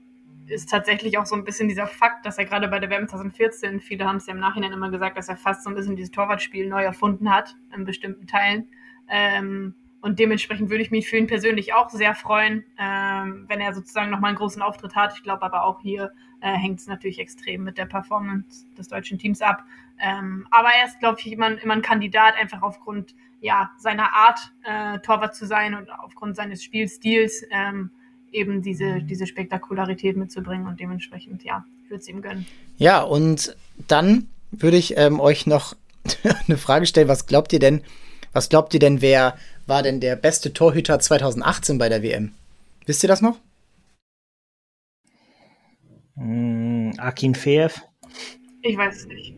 ist 0.47 0.69
tatsächlich 0.69 1.17
auch 1.17 1.25
so 1.25 1.35
ein 1.35 1.43
bisschen 1.43 1.67
dieser 1.67 1.87
Fakt, 1.87 2.25
dass 2.25 2.37
er 2.37 2.45
gerade 2.45 2.67
bei 2.67 2.79
der 2.79 2.89
WM 2.89 3.07
2014, 3.07 3.79
viele 3.79 4.05
haben 4.05 4.17
es 4.17 4.27
ja 4.27 4.33
im 4.33 4.39
Nachhinein 4.39 4.71
immer 4.71 4.89
gesagt, 4.89 5.17
dass 5.17 5.29
er 5.29 5.37
fast 5.37 5.63
so 5.63 5.69
ein 5.69 5.75
bisschen 5.75 5.95
dieses 5.95 6.11
Torwartspiel 6.11 6.67
neu 6.67 6.83
erfunden 6.83 7.33
hat, 7.33 7.55
in 7.75 7.85
bestimmten 7.85 8.27
Teilen. 8.27 8.69
Ähm, 9.07 9.75
und 10.01 10.19
dementsprechend 10.19 10.69
würde 10.69 10.81
ich 10.81 10.91
mich 10.91 11.09
für 11.09 11.17
ihn 11.17 11.27
persönlich 11.27 11.73
auch 11.73 11.89
sehr 11.89 12.15
freuen, 12.15 12.65
ähm, 12.77 13.45
wenn 13.47 13.59
er 13.59 13.73
sozusagen 13.73 14.09
nochmal 14.09 14.29
einen 14.29 14.37
großen 14.37 14.61
Auftritt 14.61 14.95
hat. 14.95 15.13
Ich 15.15 15.23
glaube 15.23 15.43
aber 15.43 15.63
auch 15.63 15.81
hier 15.81 16.11
äh, 16.41 16.53
hängt 16.53 16.79
es 16.79 16.87
natürlich 16.87 17.19
extrem 17.19 17.63
mit 17.63 17.77
der 17.77 17.85
Performance 17.85 18.65
des 18.77 18.87
deutschen 18.87 19.17
Teams 19.17 19.41
ab. 19.41 19.63
Ähm, 19.99 20.47
aber 20.51 20.69
er 20.69 20.87
ist, 20.87 20.99
glaube 20.99 21.19
ich, 21.19 21.31
immer, 21.31 21.61
immer 21.61 21.73
ein 21.73 21.81
Kandidat, 21.81 22.35
einfach 22.35 22.61
aufgrund 22.61 23.13
ja, 23.41 23.71
seiner 23.77 24.13
Art, 24.13 24.39
äh, 24.63 24.99
Torwart 24.99 25.35
zu 25.35 25.45
sein 25.45 25.73
und 25.73 25.89
aufgrund 25.91 26.35
seines 26.35 26.63
Spielstils 26.63 27.43
ähm, 27.51 27.91
eben 28.31 28.61
diese, 28.61 29.01
diese 29.01 29.27
Spektakularität 29.27 30.17
mitzubringen 30.17 30.67
und 30.67 30.79
dementsprechend, 30.79 31.43
ja, 31.43 31.65
ich 31.83 31.89
würde 31.89 32.01
es 32.01 32.07
ihm 32.07 32.21
gönnen. 32.21 32.45
Ja, 32.77 33.01
und 33.01 33.55
dann 33.87 34.27
würde 34.51 34.77
ich 34.77 34.97
ähm, 34.97 35.19
euch 35.19 35.47
noch 35.47 35.75
eine 36.47 36.57
Frage 36.57 36.85
stellen. 36.85 37.07
Was 37.07 37.25
glaubt 37.25 37.53
ihr 37.53 37.59
denn, 37.59 37.81
was 38.33 38.49
glaubt 38.49 38.73
ihr 38.73 38.79
denn, 38.79 39.01
wer 39.01 39.37
war 39.65 39.83
denn 39.83 39.99
der 39.99 40.15
beste 40.15 40.53
Torhüter 40.53 40.99
2018 40.99 41.77
bei 41.77 41.89
der 41.89 42.03
WM? 42.03 42.33
Wisst 42.85 43.03
ihr 43.03 43.09
das 43.09 43.21
noch? 43.21 43.37
Mm, 46.19 46.91
Akin 46.97 47.33
Feev. 47.33 47.81
Ich 48.61 48.77
weiß 48.77 48.97
es 48.97 49.07
nicht. 49.07 49.33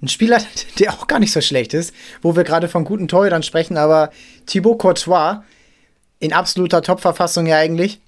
Ein 0.00 0.08
Spieler, 0.08 0.40
der 0.78 0.92
auch 0.92 1.06
gar 1.06 1.18
nicht 1.18 1.32
so 1.32 1.40
schlecht 1.40 1.74
ist, 1.74 1.92
wo 2.22 2.36
wir 2.36 2.44
gerade 2.44 2.68
von 2.68 2.84
guten 2.84 3.08
Torhütern 3.08 3.42
sprechen, 3.42 3.76
aber 3.76 4.10
Thibaut 4.46 4.78
Courtois 4.78 5.42
in 6.20 6.32
absoluter 6.32 6.82
Top-Verfassung 6.82 7.46
ja 7.46 7.56
eigentlich. 7.56 8.00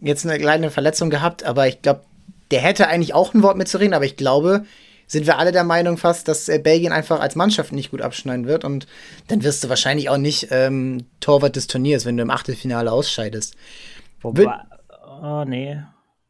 Jetzt 0.00 0.26
eine 0.26 0.38
kleine 0.38 0.70
Verletzung 0.70 1.10
gehabt, 1.10 1.44
aber 1.44 1.66
ich 1.66 1.80
glaube, 1.80 2.02
der 2.50 2.60
hätte 2.60 2.88
eigentlich 2.88 3.14
auch 3.14 3.34
ein 3.34 3.42
Wort 3.42 3.56
mitzureden, 3.56 3.94
aber 3.94 4.04
ich 4.04 4.16
glaube, 4.16 4.64
sind 5.06 5.26
wir 5.26 5.38
alle 5.38 5.52
der 5.52 5.64
Meinung 5.64 5.96
fast, 5.96 6.28
dass 6.28 6.48
äh, 6.48 6.58
Belgien 6.58 6.92
einfach 6.92 7.20
als 7.20 7.34
Mannschaft 7.34 7.72
nicht 7.72 7.90
gut 7.90 8.02
abschneiden 8.02 8.46
wird 8.46 8.64
und 8.64 8.86
dann 9.28 9.42
wirst 9.42 9.64
du 9.64 9.68
wahrscheinlich 9.68 10.10
auch 10.10 10.18
nicht 10.18 10.48
ähm, 10.50 11.06
Torwart 11.20 11.56
des 11.56 11.66
Turniers, 11.66 12.04
wenn 12.04 12.16
du 12.16 12.22
im 12.22 12.30
Achtelfinale 12.30 12.92
ausscheidest. 12.92 13.56
Wobei, 14.20 14.46
oh, 15.22 15.44
nee. 15.46 15.78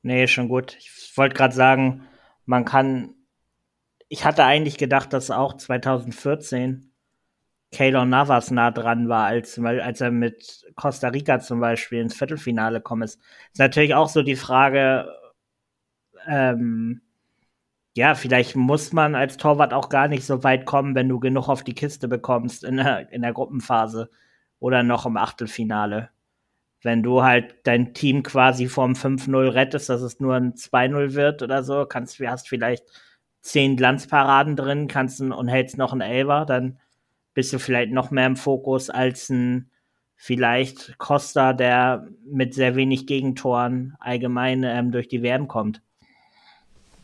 Nee, 0.03 0.27
schon 0.27 0.49
gut. 0.49 0.77
Ich 0.79 1.13
wollte 1.17 1.35
gerade 1.37 1.55
sagen, 1.55 2.07
man 2.47 2.65
kann. 2.65 3.15
Ich 4.09 4.25
hatte 4.25 4.45
eigentlich 4.45 4.79
gedacht, 4.79 5.13
dass 5.13 5.31
auch 5.31 5.55
2014 5.57 6.93
Keylor 7.73 8.07
Navas 8.07 8.51
nah 8.51 8.71
dran 8.71 9.09
war, 9.09 9.27
als, 9.27 9.59
als 9.59 10.01
er 10.01 10.11
mit 10.11 10.67
Costa 10.77 11.09
Rica 11.09 11.41
zum 11.41 11.61
Beispiel 11.61 12.01
ins 12.01 12.15
Viertelfinale 12.15 12.81
kommen 12.81 13.03
ist. 13.03 13.21
Ist 13.53 13.59
natürlich 13.59 13.95
auch 13.95 14.09
so 14.09 14.23
die 14.23 14.37
Frage, 14.37 15.09
ähm, 16.27 17.03
ja, 17.97 18.15
vielleicht 18.15 18.57
muss 18.57 18.93
man 18.93 19.15
als 19.15 19.37
Torwart 19.37 19.75
auch 19.75 19.89
gar 19.89 20.09
nicht 20.09 20.25
so 20.25 20.45
weit 20.45 20.67
kommen, 20.67 20.95
wenn 20.95 21.09
du 21.09 21.21
genug 21.21 21.49
auf 21.49 21.65
die 21.65 21.75
Kiste 21.75 22.09
bekommst 22.09 22.65
in 22.65 22.77
der, 22.79 23.11
in 23.13 23.23
der 23.23 23.33
Gruppenphase 23.33 24.11
oder 24.61 24.83
noch 24.83 25.07
im 25.07 25.17
Achtelfinale. 25.17 26.11
Wenn 26.83 27.03
du 27.03 27.23
halt 27.23 27.57
dein 27.65 27.93
Team 27.95 28.23
quasi 28.23 28.69
vom 28.69 28.93
5-0 28.93 29.55
rettest, 29.55 29.89
dass 29.89 30.01
es 30.01 30.21
nur 30.21 30.35
ein 30.35 30.55
2-0 30.55 31.15
wird 31.15 31.43
oder 31.43 31.63
so, 31.63 31.87
kannst, 31.87 32.21
hast 32.21 32.49
vielleicht 32.49 32.85
zehn 33.41 33.77
Glanzparaden 33.77 34.57
drin, 34.57 34.89
kannst 34.89 35.21
und 35.21 35.49
hältst 35.49 35.79
noch 35.79 35.93
einen 35.93 36.03
Elver, 36.03 36.45
dann 36.47 36.79
bist 37.35 37.53
du 37.53 37.59
vielleicht 37.59 37.93
noch 37.93 38.11
mehr 38.11 38.27
im 38.27 38.37
Fokus 38.37 38.91
als 38.91 39.29
ein 39.29 39.71
vielleicht 40.15 40.99
Costa, 40.99 41.53
der 41.53 42.09
mit 42.25 42.55
sehr 42.55 42.75
wenig 42.77 43.07
Gegentoren 43.07 43.97
allgemein 44.01 44.65
ähm, 44.65 44.91
durch 44.91 45.09
die 45.09 45.23
WM 45.23 45.49
kommt 45.49 45.81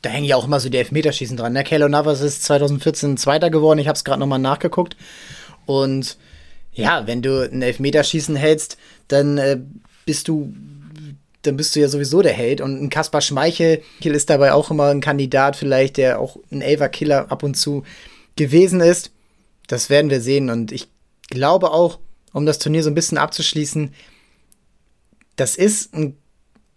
da 0.04 0.10
hängen 0.10 0.26
ja 0.26 0.36
auch 0.36 0.44
immer 0.44 0.60
so 0.60 0.68
die 0.68 0.76
Elfmeterschießen 0.76 1.36
dran. 1.36 1.54
Ne? 1.54 1.64
Keylor 1.64 1.88
Navas 1.88 2.20
ist 2.20 2.44
2014 2.44 3.16
Zweiter 3.16 3.48
geworden. 3.48 3.78
Ich 3.78 3.88
habe 3.88 3.96
es 3.96 4.04
gerade 4.04 4.20
nochmal 4.20 4.38
nachgeguckt. 4.38 4.96
Und 5.66 6.18
ja, 6.74 7.06
wenn 7.06 7.22
du 7.22 7.48
ein 7.48 7.62
Elfmeterschießen 7.62 8.36
hältst, 8.36 8.76
dann 9.08 9.38
äh, 9.38 9.58
bist 10.04 10.28
du 10.28 10.52
dann 11.42 11.56
bist 11.56 11.76
du 11.76 11.80
ja 11.80 11.88
sowieso 11.88 12.22
der 12.22 12.32
Held. 12.32 12.60
Und 12.60 12.82
ein 12.82 12.90
Kaspar 12.90 13.20
Schmeichel 13.20 13.82
ist 14.00 14.30
dabei 14.30 14.52
auch 14.52 14.70
immer 14.70 14.88
ein 14.88 15.02
Kandidat, 15.02 15.56
vielleicht, 15.56 15.98
der 15.98 16.18
auch 16.18 16.38
ein 16.50 16.62
Elver-Killer 16.62 17.30
ab 17.30 17.42
und 17.42 17.54
zu 17.54 17.84
gewesen 18.36 18.80
ist. 18.80 19.10
Das 19.66 19.90
werden 19.90 20.10
wir 20.10 20.20
sehen. 20.20 20.50
Und 20.50 20.72
ich 20.72 20.88
glaube 21.28 21.70
auch, 21.70 21.98
um 22.32 22.46
das 22.46 22.58
Turnier 22.58 22.82
so 22.82 22.90
ein 22.90 22.94
bisschen 22.94 23.18
abzuschließen, 23.18 23.92
das 25.36 25.56
ist 25.56 25.94
ein 25.94 26.16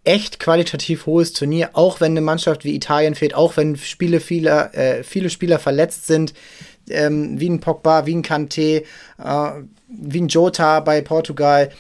echt 0.03 0.39
qualitativ 0.39 1.05
hohes 1.05 1.33
Turnier, 1.33 1.71
auch 1.73 1.99
wenn 1.99 2.11
eine 2.11 2.21
Mannschaft 2.21 2.63
wie 2.63 2.75
Italien 2.75 3.15
fehlt, 3.15 3.33
auch 3.33 3.57
wenn 3.57 3.75
Spiele 3.75 4.19
viele, 4.19 4.73
äh, 4.73 5.03
viele 5.03 5.29
Spieler 5.29 5.59
verletzt 5.59 6.07
sind, 6.07 6.33
ähm, 6.89 7.39
wie 7.39 7.49
ein 7.49 7.59
Pogba, 7.59 8.05
wie 8.05 8.15
ein 8.15 8.23
Kanté, 8.23 8.83
äh, 9.17 9.51
wie 9.88 10.21
ein 10.21 10.27
Jota 10.27 10.79
bei 10.79 11.01
Portugal. 11.01 11.71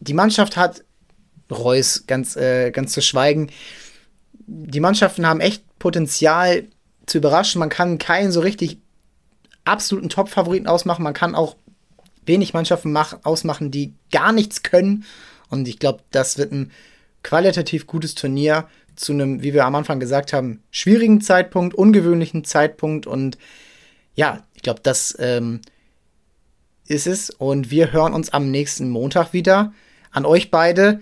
Die 0.00 0.14
Mannschaft 0.14 0.56
hat 0.56 0.84
Reus 1.50 2.04
ganz, 2.06 2.36
äh, 2.36 2.70
ganz 2.70 2.92
zu 2.92 3.02
schweigen. 3.02 3.50
Die 4.46 4.80
Mannschaften 4.80 5.26
haben 5.26 5.40
echt 5.40 5.62
Potenzial 5.78 6.64
zu 7.06 7.18
überraschen. 7.18 7.58
Man 7.58 7.68
kann 7.68 7.98
keinen 7.98 8.32
so 8.32 8.40
richtig 8.40 8.78
absoluten 9.64 10.08
Top-Favoriten 10.08 10.66
ausmachen. 10.66 11.02
Man 11.02 11.14
kann 11.14 11.34
auch 11.34 11.56
wenig 12.26 12.54
Mannschaften 12.54 12.92
mach, 12.92 13.18
ausmachen, 13.24 13.70
die 13.70 13.94
gar 14.10 14.32
nichts 14.32 14.62
können. 14.62 15.04
Und 15.48 15.68
ich 15.68 15.78
glaube, 15.78 16.00
das 16.10 16.38
wird 16.38 16.52
ein 16.52 16.70
qualitativ 17.22 17.86
gutes 17.86 18.14
Turnier 18.14 18.66
zu 18.96 19.12
einem, 19.12 19.42
wie 19.42 19.54
wir 19.54 19.64
am 19.64 19.74
Anfang 19.74 20.00
gesagt 20.00 20.32
haben, 20.32 20.62
schwierigen 20.70 21.20
Zeitpunkt, 21.20 21.74
ungewöhnlichen 21.74 22.44
Zeitpunkt. 22.44 23.06
Und 23.06 23.38
ja, 24.14 24.42
ich 24.54 24.62
glaube, 24.62 24.80
das 24.82 25.16
ähm, 25.18 25.60
ist 26.86 27.06
es. 27.06 27.30
Und 27.30 27.70
wir 27.70 27.92
hören 27.92 28.14
uns 28.14 28.30
am 28.30 28.50
nächsten 28.50 28.90
Montag 28.90 29.32
wieder. 29.32 29.72
An 30.10 30.24
euch 30.24 30.50
beide. 30.50 31.00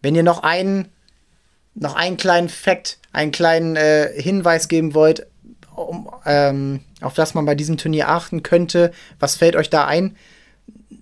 Wenn 0.00 0.14
ihr 0.14 0.22
noch 0.22 0.42
einen, 0.42 0.88
noch 1.74 1.96
einen 1.96 2.16
kleinen 2.16 2.48
Fact, 2.48 2.98
einen 3.12 3.32
kleinen 3.32 3.76
äh, 3.76 4.10
Hinweis 4.20 4.68
geben 4.68 4.94
wollt, 4.94 5.26
um, 5.74 6.10
ähm, 6.24 6.80
auf 7.00 7.14
das 7.14 7.34
man 7.34 7.46
bei 7.46 7.54
diesem 7.54 7.76
Turnier 7.76 8.08
achten 8.08 8.42
könnte, 8.42 8.92
was 9.18 9.36
fällt 9.36 9.56
euch 9.56 9.70
da 9.70 9.86
ein? 9.86 10.16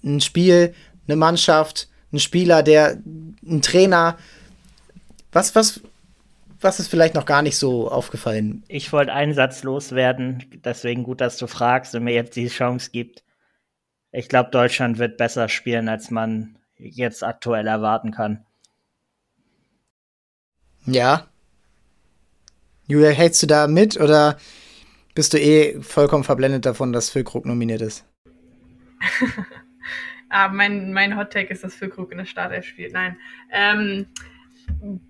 Ein 0.04 0.20
Spiel, 0.20 0.74
eine 1.06 1.16
Mannschaft, 1.16 1.88
ein 2.12 2.20
Spieler, 2.20 2.62
der, 2.62 2.98
ein 3.44 3.62
Trainer. 3.62 4.18
Was, 5.32 5.54
was, 5.54 5.80
was 6.66 6.80
ist 6.80 6.88
vielleicht 6.88 7.14
noch 7.14 7.26
gar 7.26 7.42
nicht 7.42 7.56
so 7.56 7.88
aufgefallen? 7.88 8.64
Ich 8.66 8.92
wollte 8.92 9.12
einen 9.12 9.34
Satz 9.34 9.62
loswerden, 9.62 10.44
deswegen 10.64 11.04
gut, 11.04 11.20
dass 11.20 11.38
du 11.38 11.46
fragst 11.46 11.94
und 11.94 12.02
mir 12.02 12.12
jetzt 12.12 12.34
die 12.34 12.48
Chance 12.48 12.90
gibt. 12.90 13.22
Ich 14.10 14.28
glaube, 14.28 14.50
Deutschland 14.50 14.98
wird 14.98 15.16
besser 15.16 15.48
spielen, 15.48 15.88
als 15.88 16.10
man 16.10 16.58
jetzt 16.76 17.22
aktuell 17.22 17.68
erwarten 17.68 18.10
kann. 18.10 18.44
Ja. 20.86 21.28
Julia, 22.88 23.10
hältst 23.10 23.42
du 23.42 23.46
da 23.46 23.68
mit 23.68 24.00
oder 24.00 24.36
bist 25.14 25.32
du 25.32 25.40
eh 25.40 25.80
vollkommen 25.82 26.24
verblendet 26.24 26.66
davon, 26.66 26.92
dass 26.92 27.10
Füllkrug 27.10 27.46
nominiert 27.46 27.80
ist? 27.80 28.04
ah, 30.30 30.48
mein, 30.48 30.92
mein 30.92 31.16
Hot 31.16 31.32
Take 31.32 31.52
ist, 31.52 31.62
dass 31.62 31.74
Füllkrug 31.74 32.10
in 32.10 32.18
der 32.18 32.24
Startelf 32.24 32.64
spielt. 32.64 32.92
Nein. 32.92 33.16
Ähm, 33.52 34.06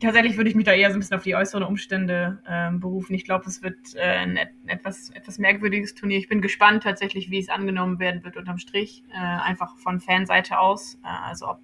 tatsächlich 0.00 0.36
würde 0.36 0.50
ich 0.50 0.56
mich 0.56 0.64
da 0.64 0.72
eher 0.72 0.90
so 0.90 0.96
ein 0.96 1.00
bisschen 1.00 1.16
auf 1.16 1.22
die 1.22 1.34
äußeren 1.34 1.62
Umstände 1.62 2.38
ähm, 2.48 2.80
berufen. 2.80 3.14
Ich 3.14 3.24
glaube, 3.24 3.46
es 3.46 3.62
wird 3.62 3.94
äh, 3.94 4.00
ein 4.00 4.38
etwas, 4.66 5.10
etwas 5.10 5.38
merkwürdiges 5.38 5.94
Turnier. 5.94 6.18
Ich 6.18 6.28
bin 6.28 6.40
gespannt 6.40 6.82
tatsächlich, 6.82 7.30
wie 7.30 7.38
es 7.38 7.48
angenommen 7.48 7.98
werden 7.98 8.24
wird 8.24 8.36
unterm 8.36 8.58
Strich. 8.58 9.04
Äh, 9.12 9.18
einfach 9.18 9.76
von 9.78 10.00
Fanseite 10.00 10.58
aus. 10.58 10.98
Äh, 11.04 11.08
also 11.28 11.48
ob, 11.48 11.60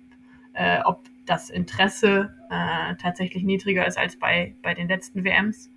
äh, 0.55 0.81
ob 0.85 1.09
das 1.27 1.51
Interesse 1.51 2.35
äh, 2.51 2.97
tatsächlich 2.97 3.45
niedriger 3.45 3.87
ist 3.87 3.99
als 3.99 4.19
bei, 4.19 4.55
bei 4.63 4.75
den 4.75 4.89
letzten 4.89 5.25
WMs. 5.25 5.71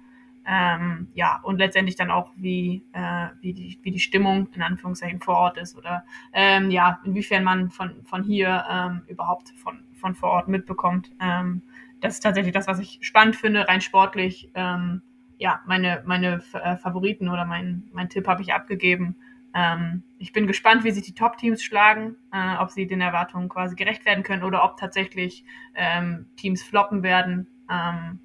Ähm, 0.47 1.07
ja, 1.15 1.39
und 1.41 1.57
letztendlich 1.57 1.95
dann 1.95 2.11
auch, 2.11 2.31
wie, 2.35 2.83
äh, 2.93 3.27
wie, 3.41 3.53
die, 3.53 3.79
wie 3.81 3.91
die 3.91 3.99
Stimmung 3.99 4.47
in 4.53 4.61
Anführungszeichen 4.61 5.19
vor 5.19 5.37
Ort 5.37 5.57
ist 5.57 5.75
oder 5.75 6.05
ähm, 6.33 6.69
ja, 6.69 6.99
inwiefern 7.03 7.43
man 7.43 7.71
von, 7.71 8.03
von 8.03 8.23
hier 8.23 8.63
ähm, 8.69 9.01
überhaupt 9.07 9.49
von, 9.57 9.79
von 9.93 10.13
vor 10.13 10.29
Ort 10.29 10.47
mitbekommt. 10.47 11.09
Das 12.01 12.15
ist 12.15 12.21
tatsächlich 12.21 12.53
das, 12.53 12.67
was 12.67 12.79
ich 12.79 12.99
spannend 13.01 13.35
finde, 13.35 13.67
rein 13.67 13.81
sportlich. 13.81 14.51
Ähm, 14.53 15.01
ja, 15.37 15.61
meine, 15.65 16.01
meine 16.05 16.41
äh, 16.53 16.77
Favoriten 16.77 17.29
oder 17.29 17.45
mein, 17.45 17.89
mein 17.91 18.09
Tipp 18.09 18.27
habe 18.27 18.41
ich 18.41 18.53
abgegeben. 18.53 19.15
Ähm, 19.53 20.03
ich 20.17 20.33
bin 20.33 20.47
gespannt, 20.47 20.83
wie 20.83 20.91
sich 20.91 21.03
die 21.03 21.13
Top-Teams 21.13 21.63
schlagen, 21.63 22.17
äh, 22.31 22.57
ob 22.57 22.71
sie 22.71 22.87
den 22.87 23.01
Erwartungen 23.01 23.49
quasi 23.49 23.75
gerecht 23.75 24.05
werden 24.05 24.23
können 24.23 24.43
oder 24.43 24.63
ob 24.63 24.77
tatsächlich 24.77 25.45
ähm, 25.75 26.27
Teams 26.35 26.61
floppen 26.61 27.03
werden. 27.03 27.47
Ähm, 27.71 28.19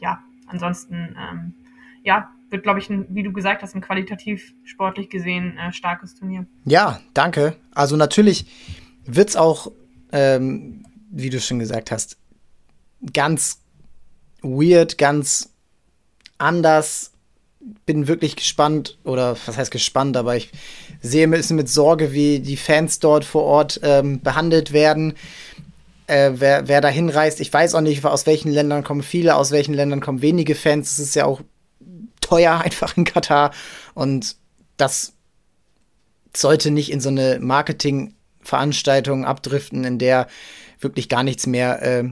ja, 0.00 0.22
ansonsten, 0.46 1.16
ähm, 1.18 1.54
ja, 2.02 2.30
wird, 2.50 2.62
glaube 2.62 2.78
ich, 2.78 2.90
ein, 2.90 3.06
wie 3.08 3.22
du 3.22 3.32
gesagt 3.32 3.62
hast, 3.62 3.74
ein 3.74 3.80
qualitativ 3.80 4.54
sportlich 4.64 5.08
gesehen 5.08 5.56
äh, 5.58 5.72
starkes 5.72 6.14
Turnier. 6.14 6.46
Ja, 6.64 7.00
danke. 7.14 7.56
Also 7.74 7.96
natürlich 7.96 8.46
wird 9.04 9.30
es 9.30 9.36
auch, 9.36 9.72
ähm, 10.12 10.84
wie 11.10 11.30
du 11.30 11.40
schon 11.40 11.58
gesagt 11.58 11.90
hast, 11.90 12.18
ganz 13.12 13.60
weird, 14.42 14.98
ganz 14.98 15.50
anders. 16.38 17.12
Bin 17.84 18.06
wirklich 18.06 18.36
gespannt, 18.36 18.96
oder 19.02 19.36
was 19.46 19.56
heißt 19.56 19.72
gespannt, 19.72 20.16
aber 20.16 20.36
ich 20.36 20.52
sehe 21.02 21.24
ein 21.24 21.32
bisschen 21.32 21.56
mit 21.56 21.68
Sorge, 21.68 22.12
wie 22.12 22.38
die 22.38 22.56
Fans 22.56 23.00
dort 23.00 23.24
vor 23.24 23.42
Ort 23.42 23.80
ähm, 23.82 24.20
behandelt 24.20 24.72
werden. 24.72 25.14
Äh, 26.06 26.32
wer, 26.36 26.68
wer 26.68 26.80
da 26.80 26.88
hinreist, 26.88 27.40
ich 27.40 27.52
weiß 27.52 27.74
auch 27.74 27.80
nicht, 27.80 28.04
aus 28.04 28.26
welchen 28.26 28.52
Ländern 28.52 28.84
kommen 28.84 29.02
viele, 29.02 29.34
aus 29.34 29.50
welchen 29.50 29.74
Ländern 29.74 30.00
kommen 30.00 30.22
wenige 30.22 30.54
Fans. 30.54 30.92
Es 30.92 30.98
ist 31.00 31.16
ja 31.16 31.24
auch 31.24 31.40
teuer 32.20 32.60
einfach 32.64 32.96
in 32.96 33.04
Katar. 33.04 33.52
Und 33.94 34.36
das 34.76 35.14
sollte 36.36 36.70
nicht 36.70 36.92
in 36.92 37.00
so 37.00 37.08
eine 37.08 37.38
Marketingveranstaltung 37.40 39.24
abdriften, 39.24 39.84
in 39.84 39.98
der 39.98 40.28
wirklich 40.80 41.08
gar 41.08 41.22
nichts 41.22 41.46
mehr, 41.46 41.82
äh, 41.82 42.04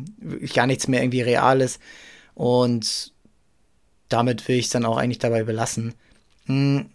gar 0.55 0.67
nichts 0.67 0.89
mehr 0.89 1.03
irgendwie 1.03 1.23
real 1.23 1.61
ist. 1.61 1.81
Und 2.35 3.13
damit 4.09 4.47
will 4.49 4.57
ich 4.57 4.67
es 4.67 4.71
dann 4.71 4.85
auch 4.85 4.97
eigentlich 4.97 5.19
dabei 5.19 5.45
belassen. 5.45 5.95
Hm, 6.47 6.91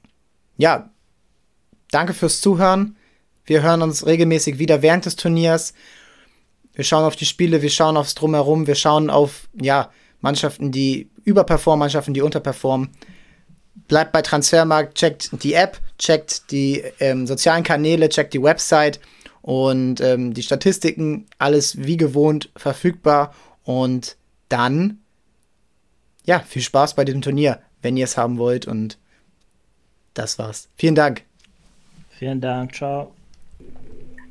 ja, 0.57 0.89
danke 1.91 2.13
fürs 2.13 2.41
Zuhören. 2.41 2.95
Wir 3.45 3.61
hören 3.61 3.81
uns 3.81 4.05
regelmäßig 4.05 4.59
wieder 4.59 4.81
während 4.81 5.05
des 5.05 5.15
Turniers. 5.15 5.73
Wir 6.73 6.83
schauen 6.83 7.03
auf 7.03 7.15
die 7.15 7.25
Spiele, 7.25 7.61
wir 7.61 7.69
schauen 7.69 7.97
aufs 7.97 8.15
Drumherum, 8.15 8.67
wir 8.67 8.75
schauen 8.75 9.09
auf, 9.09 9.49
ja, 9.59 9.91
Mannschaften, 10.21 10.71
die 10.71 11.09
überperformen, 11.23 11.79
Mannschaften, 11.79 12.13
die 12.13 12.21
unterperformen. 12.21 12.89
Bleibt 13.87 14.11
bei 14.11 14.21
Transfermarkt, 14.21 14.97
checkt 14.97 15.29
die 15.43 15.53
App, 15.53 15.79
checkt 15.97 16.51
die 16.51 16.83
ähm, 16.99 17.25
sozialen 17.25 17.63
Kanäle, 17.63 18.09
checkt 18.09 18.33
die 18.33 18.43
Website 18.43 18.99
und 19.49 19.99
ähm, 19.99 20.35
die 20.35 20.43
Statistiken, 20.43 21.25
alles 21.39 21.83
wie 21.83 21.97
gewohnt 21.97 22.51
verfügbar. 22.55 23.33
Und 23.63 24.15
dann, 24.47 24.99
ja, 26.23 26.37
viel 26.41 26.61
Spaß 26.61 26.93
bei 26.93 27.03
dem 27.03 27.23
Turnier, 27.23 27.59
wenn 27.81 27.97
ihr 27.97 28.03
es 28.03 28.15
haben 28.15 28.37
wollt. 28.37 28.67
Und 28.67 28.99
das 30.13 30.37
war's. 30.37 30.69
Vielen 30.75 30.93
Dank. 30.93 31.23
Vielen 32.11 32.39
Dank. 32.39 32.75
Ciao. 32.75 33.15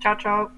Ciao, 0.01 0.17
ciao. 0.19 0.58